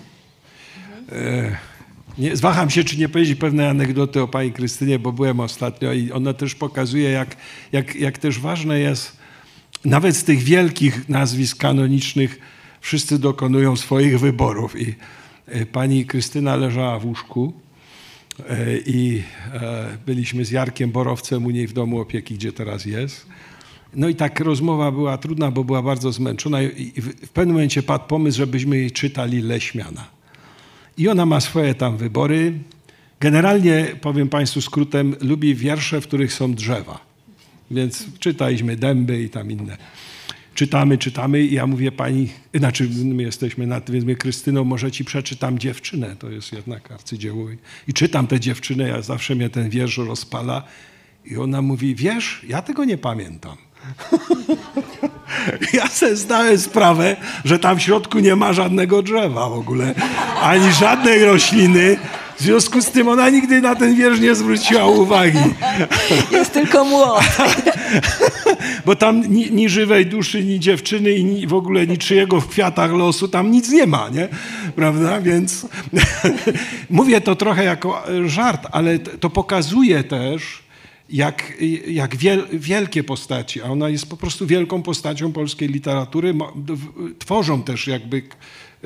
[2.19, 6.13] Nie, zwaham się, czy nie powiedzieć pewnej anegdoty o pani Krystynie, bo byłem ostatnio i
[6.13, 7.37] ona też pokazuje, jak,
[7.73, 9.18] jak, jak też ważne jest,
[9.85, 12.39] nawet z tych wielkich nazwisk kanonicznych,
[12.81, 14.81] wszyscy dokonują swoich wyborów.
[14.81, 14.95] I
[15.47, 17.53] e, pani Krystyna leżała w łóżku
[18.49, 19.23] e, i
[19.55, 23.27] e, byliśmy z Jarkiem Borowcem u niej w domu opieki, gdzie teraz jest.
[23.95, 28.05] No i tak rozmowa była trudna, bo była bardzo zmęczona i w pewnym momencie padł
[28.05, 30.05] pomysł, żebyśmy jej czytali Leśmiana.
[30.99, 32.53] I ona ma swoje tam wybory.
[33.21, 37.08] Generalnie, powiem Państwu skrótem, lubi wiersze, w których są drzewa.
[37.71, 39.77] Więc czytaliśmy dęby i tam inne.
[40.55, 44.91] Czytamy, czytamy i ja mówię pani, znaczy my jesteśmy na tym, więc mówię, Krystyno, może
[44.91, 47.47] ci przeczytam dziewczynę, to jest jednak arcydzieło.
[47.89, 50.63] I- czytam tę dziewczynę, ja zawsze mnie ten wiersz rozpala.
[51.25, 53.57] I ona mówi, wiesz, ja tego nie pamiętam.
[55.73, 59.95] Ja sobie zdałem sprawę, że tam w środku nie ma żadnego drzewa w ogóle,
[60.43, 61.97] ani żadnej rośliny.
[62.39, 65.39] W związku z tym ona nigdy na ten wiersz nie zwróciła uwagi,
[66.33, 67.23] Jest tylko młot.
[68.87, 72.93] bo tam ni, ni żywej duszy, ni dziewczyny i ni, w ogóle niczyjego w kwiatach
[72.93, 74.29] losu tam nic nie ma, nie?
[74.77, 75.21] Prawda?
[75.21, 75.67] Więc
[76.91, 80.68] mówię to trochę jako e, żart, ale to pokazuje też,
[81.09, 81.53] jak,
[81.87, 86.35] jak wiel, wielkie postaci, a ona jest po prostu wielką postacią polskiej literatury,
[87.19, 88.23] tworzą też jakby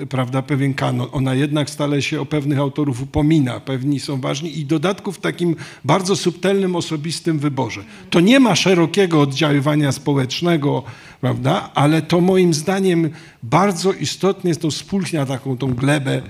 [0.09, 1.09] prawda, pewien kanon.
[1.13, 5.57] Ona jednak stale się o pewnych autorów upomina, pewni są ważni i dodatku w takim
[5.85, 7.85] bardzo subtelnym, osobistym wyborze.
[8.11, 10.83] To nie ma szerokiego oddziaływania społecznego,
[11.21, 13.11] prawda, ale to moim zdaniem
[13.43, 16.23] bardzo istotnie to spulchnia taką tą glebę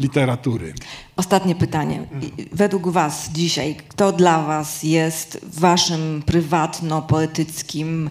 [0.00, 0.74] literatury.
[1.16, 2.06] Ostatnie pytanie.
[2.52, 8.10] Według Was dzisiaj, kto dla Was jest Waszym prywatno-poetyckim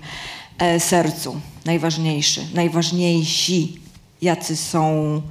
[0.57, 3.89] e, sercu najważniejszy, najważniejsi?
[4.22, 5.22] Jacy są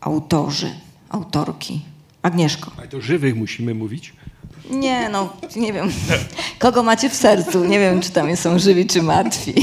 [0.00, 0.70] autorzy,
[1.08, 1.80] autorki?
[2.22, 2.70] Agnieszko.
[2.78, 4.12] Ale to żywych musimy mówić.
[4.70, 5.90] Nie, no, nie wiem.
[6.58, 7.64] Kogo macie w sercu?
[7.64, 9.54] Nie wiem, czy tam są żywi, czy martwi.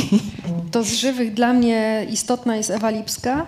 [0.71, 3.45] To z żywych dla mnie istotna jest Ewa Lipska,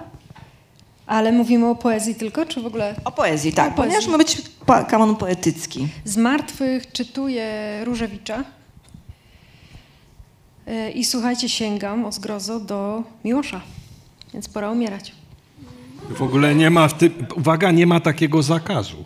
[1.08, 3.92] ale mówimy o poezji tylko, czy w ogóle O poezji, tak, O poezji.
[3.96, 4.42] ponieważ ma być
[4.88, 5.88] kanon poetycki.
[6.06, 8.44] z martwych czytuję Różewicza.
[10.68, 13.62] E, I słuchajcie, sięgam o zgrozo do Miłosza,
[14.36, 15.12] więc pora umierać.
[16.10, 19.06] W ogóle nie ma w tym, uwaga, nie ma takiego zakazu.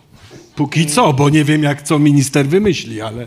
[0.56, 3.26] Póki co, bo nie wiem jak co minister wymyśli, ale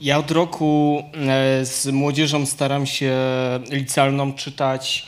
[0.00, 3.14] Ja od roku e, z młodzieżą staram się
[3.70, 5.06] licealną czytać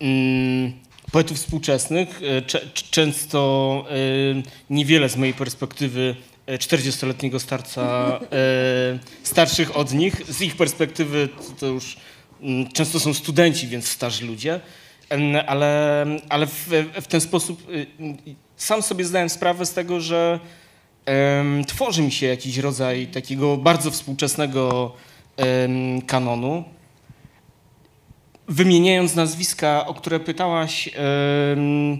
[0.00, 0.72] mm,
[1.12, 2.20] poetów współczesnych.
[2.22, 2.42] E,
[2.90, 3.94] Często e,
[4.70, 6.16] niewiele z mojej perspektywy
[6.46, 8.18] e, 40-letniego starca
[9.22, 10.22] starszych od nich.
[10.28, 11.28] Z ich perspektywy
[11.60, 11.96] to, już
[12.42, 14.60] mm, często są studenci, więc starzy ludzie,
[15.46, 16.68] ale, ale w,
[17.02, 17.86] w ten sposób y,
[18.56, 20.40] sam sobie zdałem sprawę z tego, że
[21.06, 24.92] em, tworzy mi się jakiś rodzaj takiego bardzo współczesnego
[25.36, 26.64] em, kanonu.
[28.48, 31.98] Wymieniając nazwiska, o które pytałaś, em,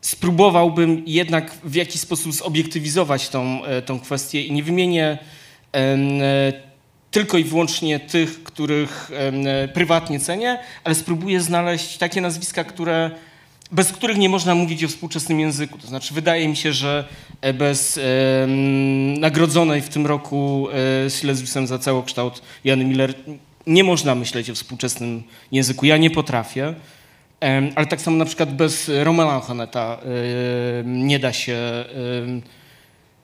[0.00, 5.18] spróbowałbym jednak w jakiś sposób zobiektywizować tą, e, tą kwestię i nie wymienię
[7.18, 9.10] tylko i wyłącznie tych, których
[9.44, 13.10] e, prywatnie cenię, ale spróbuję znaleźć takie nazwiska, które,
[13.72, 15.78] bez których nie można mówić o współczesnym języku.
[15.78, 17.08] To znaczy, wydaje mi się, że
[17.40, 18.00] e, bez
[19.18, 20.68] nagrodzonej w tym roku
[21.06, 23.14] e, Silesiusem za całokształt Jany Miller
[23.66, 25.22] nie można myśleć o współczesnym
[25.52, 25.86] języku.
[25.86, 26.74] Ja nie potrafię.
[27.74, 31.84] Ale tak samo na przykład bez Romana Honeta em, nie da się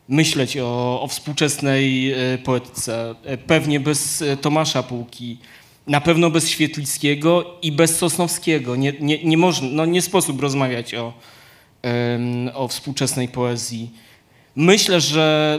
[0.08, 3.14] myśleć o, o współczesnej e, poetyce.
[3.24, 5.38] E, Pewnie bez e, Tomasza Półki,
[5.86, 8.76] na pewno bez Świetlickiego i bez Sosnowskiego.
[8.76, 11.12] Nie, nie, nie, można, no nie sposób rozmawiać o,
[12.54, 13.90] o współczesnej poezji.
[14.56, 15.58] Myślę, że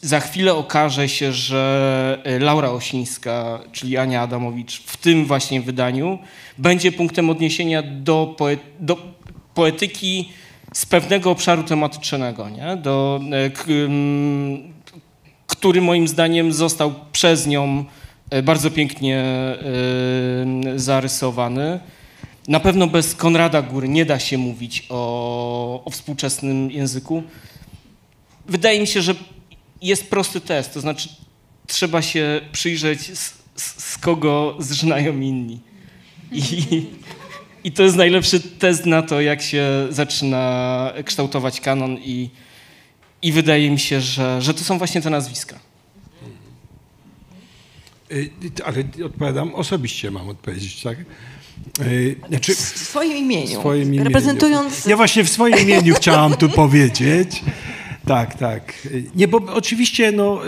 [0.00, 6.18] za chwilę okaże się, że Laura Osińska, czyli Ania Adamowicz, w tym właśnie wydaniu
[6.58, 8.36] będzie punktem odniesienia do,
[8.80, 8.96] do
[9.54, 10.28] poetyki
[10.72, 12.76] z pewnego obszaru tematycznego, nie?
[12.76, 13.50] Do, e,
[15.46, 17.84] który moim zdaniem został przez nią
[18.30, 19.58] e, bardzo pięknie e,
[20.76, 21.80] zarysowany.
[22.48, 27.22] Na pewno bez Konrada Góry nie da się mówić o, o współczesnym języku.
[28.46, 29.14] Wydaje mi się, że
[29.82, 31.08] jest prosty test, to znaczy
[31.66, 35.60] trzeba się przyjrzeć, z, z, z kogo zżynają inni.
[36.32, 36.86] I,
[37.64, 42.30] I to jest najlepszy test na to, jak się zaczyna kształtować kanon i,
[43.22, 45.58] i wydaje mi się, że, że to są właśnie te nazwiska.
[48.12, 48.30] Y,
[48.64, 50.98] Ale odpowiadam, osobiście mam odpowiedzieć, tak?
[51.86, 53.46] Y, Znaczy, W swoim imieniu.
[53.56, 54.04] w swoim imieniu.
[54.04, 57.42] Reprezentując Ja właśnie w swoim imieniu chciałam tu powiedzieć.
[58.06, 58.72] Tak, tak.
[58.86, 60.40] Y, Nie, bo oczywiście no,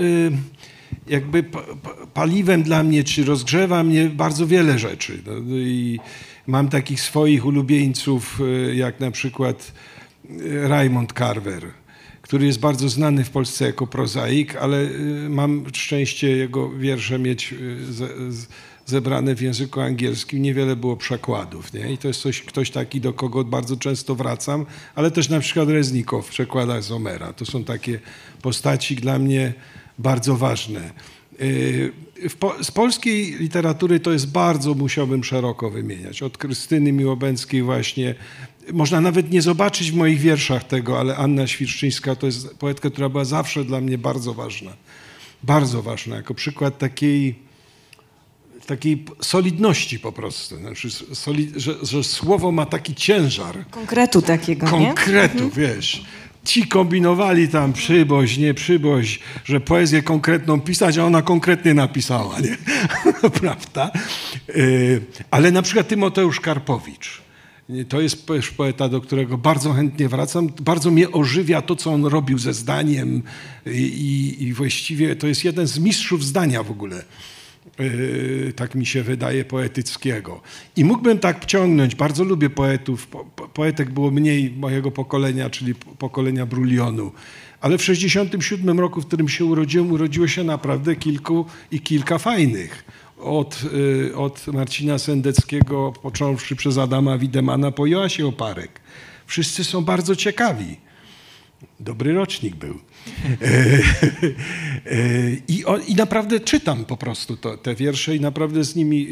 [1.09, 5.23] jakby pa- pa- paliwem dla mnie, czy rozgrzewa mnie bardzo wiele rzeczy.
[5.27, 6.01] No, I
[6.47, 9.73] mam takich swoich ulubieńców, y, jak na przykład
[10.31, 11.67] y, Raymond Carver,
[12.23, 17.55] który jest bardzo znany w Polsce jako prozaik, ale y, mam szczęście jego wiersze mieć
[18.87, 20.43] zebrane w języku angielskim.
[20.43, 21.73] Niewiele było przekładów.
[21.73, 21.93] Nie?
[21.93, 25.69] I to jest coś, ktoś taki, do kogo bardzo często wracam, ale też na przykład
[25.69, 27.33] Reznikow w przekładach z Homera.
[27.33, 28.01] To są takie
[28.43, 29.53] postaci dla mnie
[29.99, 30.91] bardzo ważne.
[31.41, 31.93] Y,
[32.39, 36.23] po, z polskiej literatury to jest bardzo, musiałbym szeroko wymieniać.
[36.23, 38.15] Od Krystyny Miłobęckiej właśnie.
[38.73, 43.09] Można nawet nie zobaczyć w moich wierszach tego, ale Anna Świerszczyńska to jest poetka, która
[43.09, 44.71] była zawsze dla mnie bardzo ważna.
[45.43, 47.35] Bardzo ważna, jako przykład takiej,
[48.67, 50.57] takiej solidności po prostu.
[50.57, 50.89] Znaczy,
[51.57, 54.87] że, że słowo ma taki ciężar, konkretu takiego, nie?
[54.87, 56.05] konkretu, wiesz.
[56.45, 62.57] Ci kombinowali tam przyboś, nie przyboś, że poezję konkretną pisać, a ona konkretnie napisała, nie?
[63.41, 63.91] Prawda?
[64.49, 65.01] Y,
[65.31, 67.23] Ale na przykład Tymoteusz Karpowicz.
[67.69, 68.27] Nie, To jest
[68.57, 70.49] poeta, do którego bardzo chętnie wracam.
[70.61, 73.23] Bardzo mnie ożywia to, co on robił ze zdaniem
[73.67, 77.05] i, i właściwie to jest jeden z mistrzów zdania w ogóle.
[77.79, 80.41] Yy, tak mi się wydaje, poetyckiego.
[80.77, 81.95] I mógłbym tak ciągnąć.
[81.95, 83.07] Bardzo lubię poetów.
[83.07, 87.13] Po, po, poetek było mniej mojego pokolenia, czyli pokolenia Brulionu.
[87.61, 92.85] Ale w 67 roku, w którym się urodziłem, urodziło się naprawdę kilku i kilka fajnych.
[93.19, 98.81] Od, yy, od Marcina Sendeckiego, począwszy przez Adama Widemana po Joasie Oparek.
[99.27, 100.77] Wszyscy są bardzo ciekawi.
[101.81, 102.75] Dobry rocznik był.
[102.75, 103.47] E,
[104.87, 109.07] e, I, o, I naprawdę czytam po prostu to, te wiersze i naprawdę z nimi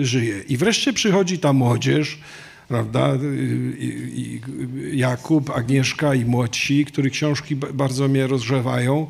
[0.00, 0.40] y, żyję.
[0.48, 2.18] I wreszcie przychodzi ta młodzież,
[2.68, 3.14] prawda?
[3.14, 4.40] y,
[4.92, 9.06] Jakub, Agnieszka i młodsi, których książki ba- bardzo mnie rozgrzewają.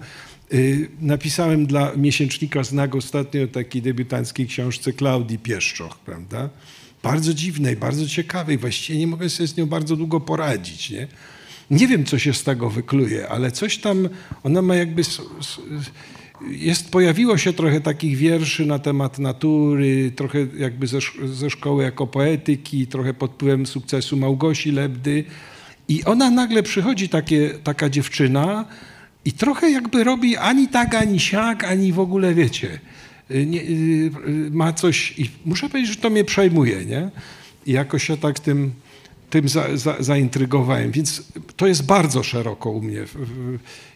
[0.55, 6.49] Y, Napisałem dla miesięcznika Znak ostatnio takiej debiutanckiej książce Klaudii Pieszczoch, prawda?
[7.03, 8.59] Bardzo dziwnej, bardzo ciekawej.
[8.59, 11.09] Właściwie nie mogę sobie z nią bardzo długo poradzić, nie?
[11.71, 14.09] Nie wiem, co się z tego wykluje, ale coś tam,
[14.43, 15.03] ona ma jakby,
[16.51, 22.07] jest, pojawiło się trochę takich wierszy na temat natury, trochę jakby ze, ze szkoły jako
[22.07, 25.25] poetyki, trochę pod wpływem sukcesu Małgosi Lebdy.
[25.89, 28.65] I ona nagle przychodzi takie, taka dziewczyna
[29.25, 32.81] i trochę jakby robi ani tak, ani siak, ani w ogóle, wiecie,
[33.31, 37.11] y, nie, y, y, ma coś i muszę powiedzieć, że to mnie przejmuje, nie?
[37.67, 38.73] I jakoś się tak tym
[39.31, 41.23] tym za, za, zaintrygowałem, więc
[41.57, 43.05] to jest bardzo szeroko u mnie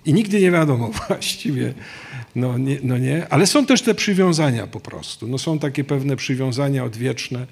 [0.06, 1.74] i nigdy nie wiadomo właściwie,
[2.35, 6.16] no nie, no nie, ale są też te przywiązania po prostu, no są takie pewne
[6.16, 7.47] przywiązania odwieczne.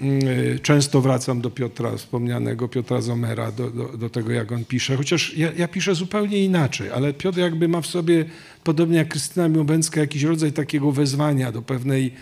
[0.00, 0.22] Mm,
[0.62, 4.96] Często wracam do Piotra, wspomnianego Piotra Zomera, do, do, do tego, jak on pisze.
[4.96, 8.24] Chociaż ja, ja piszę zupełnie inaczej, ale Piotr jakby ma w sobie,
[8.64, 12.12] podobnie jak Krystyna Miłobęcka, jakiś rodzaj takiego wezwania do pewnej,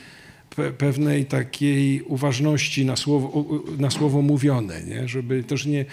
[0.56, 3.44] pe, pewnej takiej uważności na słowo,
[3.78, 5.08] na słowo mówione, nie?
[5.08, 5.84] żeby też nie, e,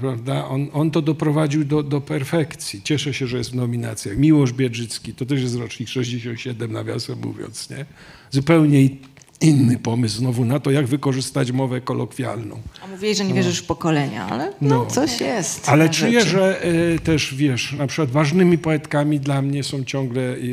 [0.00, 2.82] prawda, on, on to doprowadził do, do perfekcji.
[2.82, 4.16] Cieszę się, że jest w nominacjach.
[4.16, 7.86] Miłosz Biedrzycki, to też jest rocznik 67, nawiasem mówiąc, nie?
[8.30, 8.88] Zupełnie
[9.42, 12.60] inny pomysł znowu na to, jak wykorzystać mowę kolokwialną.
[12.84, 14.86] A mówiłeś, że nie wierzysz w pokolenia, ale no, No.
[14.86, 15.68] coś jest.
[15.68, 16.30] Ale czuję, rzeczy.
[16.30, 20.46] że e, też wiesz, na przykład ważnymi poetkami dla mnie są ciągle i,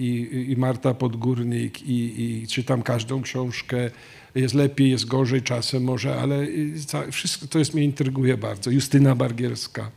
[0.00, 3.90] i, i, Marta Podgórnik i, i czytam każdą książkę.
[4.34, 8.70] Jest lepiej, jest gorzej czasem może, ale i ca- wszystko to jest mnie intryguje bardzo.
[8.70, 9.90] Justyna Bargierska.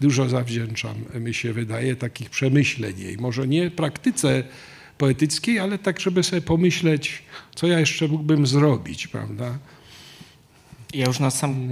[0.00, 3.16] Dużo zawdzięczam, mi się wydaje, takich przemyśleń jej.
[3.16, 4.44] Może nie praktyce
[4.98, 7.22] poetyckiej, ale tak, żeby sobie pomyśleć,
[7.54, 9.58] co ja jeszcze mógłbym zrobić, prawda?
[10.94, 11.68] Ja już na sam...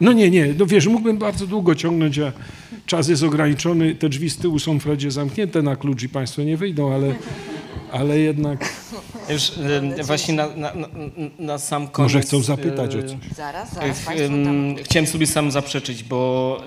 [0.00, 2.32] No nie, nie, no wiesz, mógłbym bardzo długo ciągnąć, a
[2.86, 6.56] czas jest ograniczony, te drzwi z tyłu są wprawdzie zamknięte na klucz i państwo nie
[6.56, 7.14] wyjdą, ale,
[7.92, 8.74] ale jednak
[9.28, 9.52] Już
[10.02, 10.88] właśnie na, na, na,
[11.38, 12.12] na sam koniec...
[12.12, 13.18] może chcą zapytać o coś.
[13.36, 14.04] Zaraz, zaraz.
[14.82, 16.60] Chciałem sobie sam zaprzeczyć, bo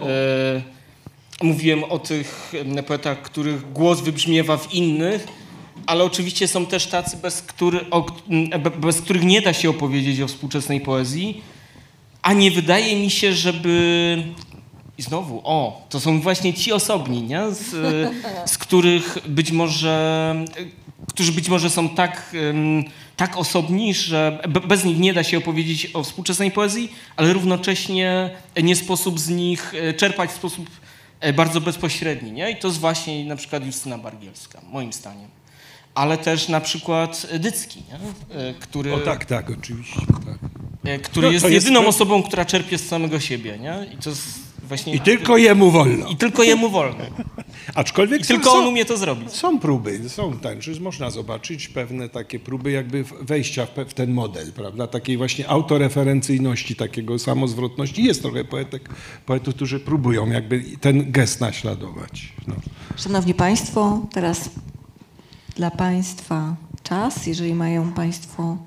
[1.41, 2.53] e, mówiłem o tych
[2.87, 5.27] poetach, których głos wybrzmiewa w innych,
[5.87, 8.05] ale oczywiście są też tacy, bez, który, o,
[8.77, 11.41] bez których nie da się opowiedzieć o współczesnej poezji,
[12.21, 14.23] a nie wydaje mi się, żeby...
[14.97, 17.51] I znowu, o, to są właśnie ci osobni, nie?
[17.51, 17.69] Z,
[18.51, 20.35] z których być może,
[21.09, 22.35] którzy być może są tak,
[23.17, 28.29] tak osobni, że be- bez nich nie da się opowiedzieć o współczesnej poezji, ale równocześnie
[28.63, 30.69] nie sposób z nich e, czerpać w sposób
[31.19, 32.51] e, bardzo bezpośredni, nie?
[32.51, 35.36] I to jest właśnie na przykład Justyna Bargielska, moim zdaniem.
[35.97, 38.39] Ale też na przykład Dycki, nie?
[38.39, 40.01] E, który, O tak, tak, oczywiście.
[40.07, 40.37] Tak.
[40.83, 43.87] e, który No, jest jest- jedyną osobą, która czerpie z samego siebie, nie?
[43.93, 44.23] I to jest
[44.63, 44.93] właśnie...
[44.93, 46.07] I tylko jemu wolno.
[46.07, 46.97] I tylko jemu wolno.
[47.75, 49.31] Aczkolwiek I są- tylko są, on umie to zrobić.
[49.31, 54.51] Są próby, są że można zobaczyć pewne takie próby jakby wejścia w, w ten model,
[54.53, 58.03] prawda, takiej właśnie autoreferencyjności, takiego samozwrotności.
[58.03, 58.89] Jest trochę poetek,
[59.25, 62.33] poetów, którzy próbują jakby ten gest naśladować.
[62.47, 62.55] No.
[62.97, 64.49] Szanowni Państwo, teraz
[65.57, 68.57] dla Państwa czas, jeżeli mają Państwo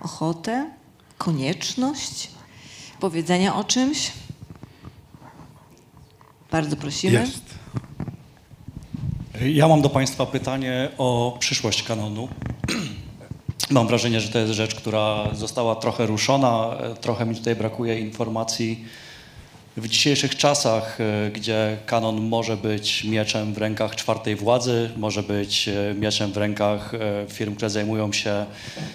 [0.00, 0.70] ochotę,
[1.18, 2.30] konieczność
[3.00, 4.12] powiedzenia o czymś.
[6.50, 7.20] Bardzo prosimy.
[7.20, 7.44] Jest.
[9.40, 12.28] Ja mam do Państwa pytanie o przyszłość kanonu.
[13.70, 16.76] Mam wrażenie, że to jest rzecz, która została trochę ruszona.
[17.00, 18.84] Trochę mi tutaj brakuje informacji.
[19.76, 25.68] W dzisiejszych czasach, e, gdzie kanon może być mieczem w rękach czwartej władzy, może być
[25.68, 26.98] e, mieczem w rękach e,
[27.28, 28.46] firm, które zajmują się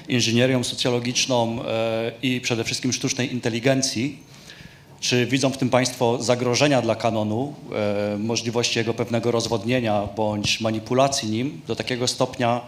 [0.07, 1.59] inżynierią socjologiczną
[2.21, 4.17] i przede wszystkim sztucznej inteligencji,
[4.99, 7.53] czy widzą w tym Państwo zagrożenia dla kanonu,
[8.17, 12.61] możliwości jego pewnego rozwodnienia bądź manipulacji nim do takiego stopnia,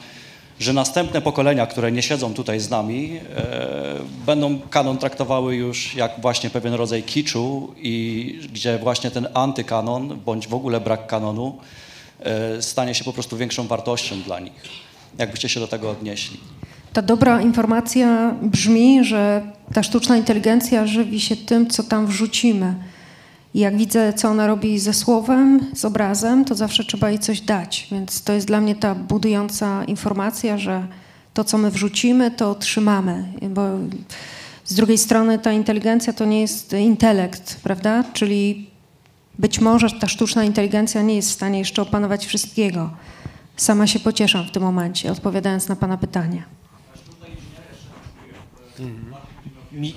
[0.64, 6.12] że następne pokolenia, które nie siedzą tutaj z nami, e, będą kanon traktowały już jak
[6.22, 11.58] właśnie pewien rodzaj kiczu i gdzie właśnie ten antykanon bądź w ogóle brak kanonu
[12.20, 14.64] e, stanie się po prostu większą wartością dla nich.
[15.18, 16.38] Jakbyście się do tego odnieśli?
[16.94, 19.42] Ta dobra informacja brzmi, że
[19.74, 22.76] ta sztuczna inteligencja żywi się tym, co tam wrzucimy.
[23.54, 27.42] I jak widzę, co ona robi ze słowem, z obrazem, to zawsze trzeba jej coś
[27.42, 27.88] dać.
[27.92, 30.88] Więc to jest dla mnie ta budująca informacja, że
[31.34, 33.34] to, co my wrzucimy, to otrzymamy.
[33.50, 33.62] Bo
[34.66, 38.04] z drugiej strony ta inteligencja to nie jest intelekt, prawda?
[38.14, 38.70] Czyli
[39.40, 42.90] być może ta sztuczna inteligencja nie jest w stanie jeszcze opanować wszystkiego.
[43.58, 46.44] Sama się pocieszam w tym momencie, odpowiadając na Pana pytanie.
[49.72, 49.96] Mi,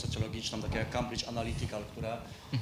[0.00, 2.16] socjologiczną, takie jak Cambridge Analytical, które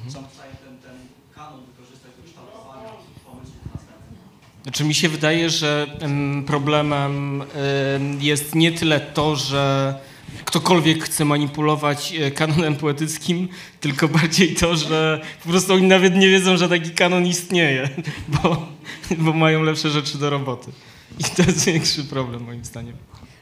[0.09, 0.97] są w stanie ten, ten
[1.35, 2.89] kanon wykorzystać do kształtowania
[3.25, 4.21] pomysłów następnych.
[4.63, 9.95] Znaczy mi się wydaje, że em, problemem em, jest nie tyle to, że
[10.45, 13.49] ktokolwiek chce manipulować e, kanonem poetyckim,
[13.81, 17.89] tylko bardziej to, że po prostu oni nawet nie wiedzą, że taki kanon istnieje,
[18.29, 18.67] bo,
[19.19, 20.73] bo mają lepsze rzeczy do roboty.
[21.19, 22.97] I to jest większy problem moim zdaniem.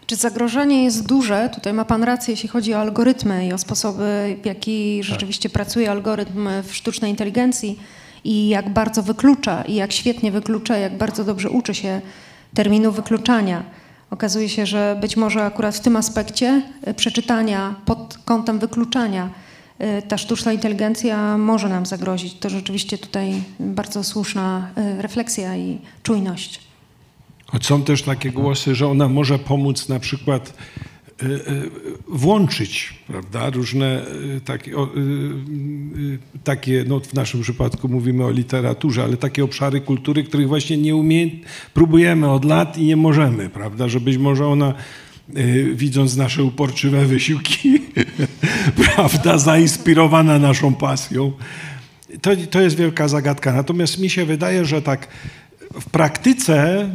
[0.06, 1.50] Czy zagrożenie jest duże?
[1.54, 5.90] Tutaj ma Pan rację, jeśli chodzi o algorytmy i o sposoby, w jaki rzeczywiście pracuje
[5.90, 7.78] algorytm w sztucznej inteligencji
[8.24, 12.00] i jak bardzo wyklucza, i jak świetnie wyklucza, jak bardzo dobrze uczy się
[12.54, 13.62] terminu wykluczania.
[14.10, 19.30] Okazuje się, że być może akurat w tym aspekcie e, przeczytania pod kątem wykluczania
[19.78, 22.34] e, ta sztuczna inteligencja może nam zagrozić.
[22.34, 26.65] To rzeczywiście tutaj bardzo słuszna e, refleksja i czujność.
[27.47, 30.55] Choć są też takie głosy, że ona może pomóc na przykład
[31.23, 31.70] y, y,
[32.09, 34.06] włączyć prawda, różne
[34.36, 34.73] y, takie,
[36.44, 40.97] takie, no w naszym przypadku mówimy o literaturze, ale takie obszary kultury, których właśnie nie
[40.97, 41.31] umie,
[41.74, 44.74] próbujemy od lat i nie możemy, prawda, że być może ona
[45.74, 47.81] widząc nasze uporczywe wysiłki,
[48.85, 51.32] prawda, zainspirowana naszą pasją,
[52.23, 53.52] to, to jest wielka zagadka.
[53.52, 55.09] Natomiast mi się wydaje, że tak
[55.81, 56.89] w praktyce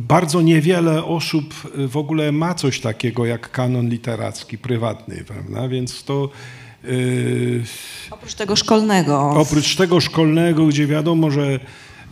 [0.00, 1.54] bardzo niewiele osób
[1.88, 5.68] w ogóle ma coś takiego jak kanon literacki, prywatny, prawda?
[5.68, 6.28] Więc to
[6.84, 7.62] yy,
[8.10, 9.30] Oprócz tego szkolnego.
[9.30, 11.60] oprócz tego szkolnego, gdzie wiadomo, że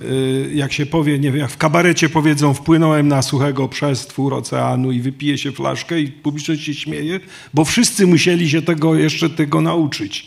[0.01, 4.35] yy, jak się powie, nie wiem, jak w kabarecie powiedzą, wpłynąłem na suchego przez twór
[4.35, 7.21] oceanu i wypije się flaszkę i publiczność się śmieje,
[7.55, 10.27] bo wszyscy musieli się tego jeszcze tego nauczyć.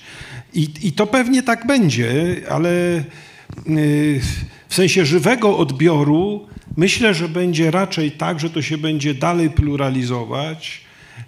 [0.54, 3.04] I, i to pewnie tak będzie, ale
[3.68, 4.20] yy,
[4.76, 6.48] w sensie żywego odbioru
[6.78, 10.82] myślę, że będzie raczej tak, że to się będzie dalej pluralizować.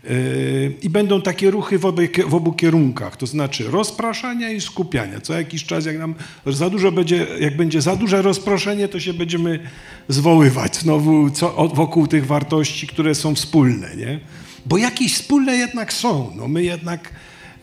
[0.04, 5.22] Yy, I będą takie ruchy w, obie, w obu kierunkach, to znaczy rozpraszania i skupiania.
[5.22, 6.16] Co jakiś czas, jak nam
[6.46, 9.60] za dużo będzie, jak będzie za duże rozproszenie, to się będziemy
[10.08, 14.20] zwoływać znowu co, wokół tych wartości, które są wspólne, nie?
[14.66, 16.32] Bo jakieś wspólne jednak są.
[16.36, 17.10] No my jednak,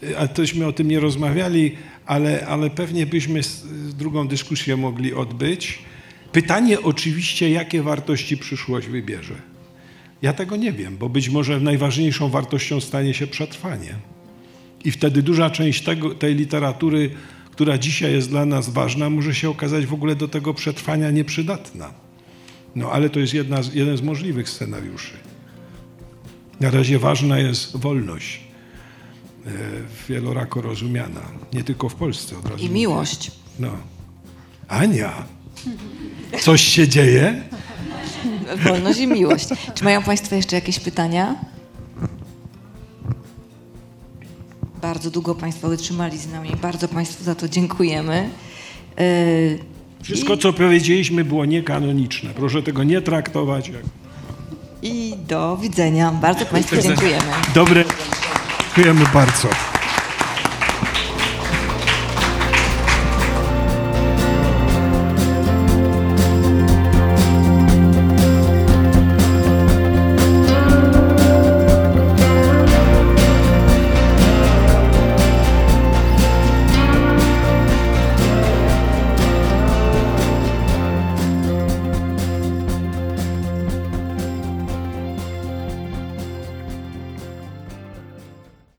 [0.03, 3.41] yy, a tośmy o tym nie rozmawiali, ale, ale pewnie byśmy
[3.99, 5.79] drugą dyskusję mogli odbyć.
[6.33, 9.35] Pytanie oczywiście, jakie wartości przyszłość wybierze.
[10.23, 13.95] Ja tego nie wiem, bo być może najważniejszą wartością stanie się przetrwanie.
[14.85, 17.11] I wtedy duża część tego, tej literatury,
[17.51, 21.95] która dzisiaj jest dla nas ważna, może się okazać w ogóle do tego przetrwania nieprzydatna.
[22.77, 25.13] No ale to jest jedna jeden z możliwych scenariuszy.
[26.61, 28.41] Na razie ważna jest wolność,
[30.09, 31.21] wielorako rozumiana.
[31.53, 32.65] Nie tylko w Polsce od razu.
[32.65, 33.31] I miłość.
[33.59, 33.71] No.
[34.69, 35.13] Ania,
[36.41, 37.43] coś się dzieje?
[38.65, 39.49] Wolność i miłość.
[39.75, 41.37] Czy mają Państwo jeszcze jakieś pytania?
[44.83, 46.51] Bardzo długo Państwo wytrzymali z nami.
[46.63, 48.31] Bardzo Państwu za to dziękujemy.
[48.99, 49.59] Yy,
[50.03, 52.31] Wszystko, co powiedzieliśmy, było niekanoniczne.
[52.35, 53.83] Proszę tego nie traktować jak...
[54.83, 56.13] I do widzenia.
[56.13, 57.33] Bardzo Państwu dziękujemy.
[57.55, 57.85] Dobre.
[58.77, 59.74] Dziękujemy bardzo.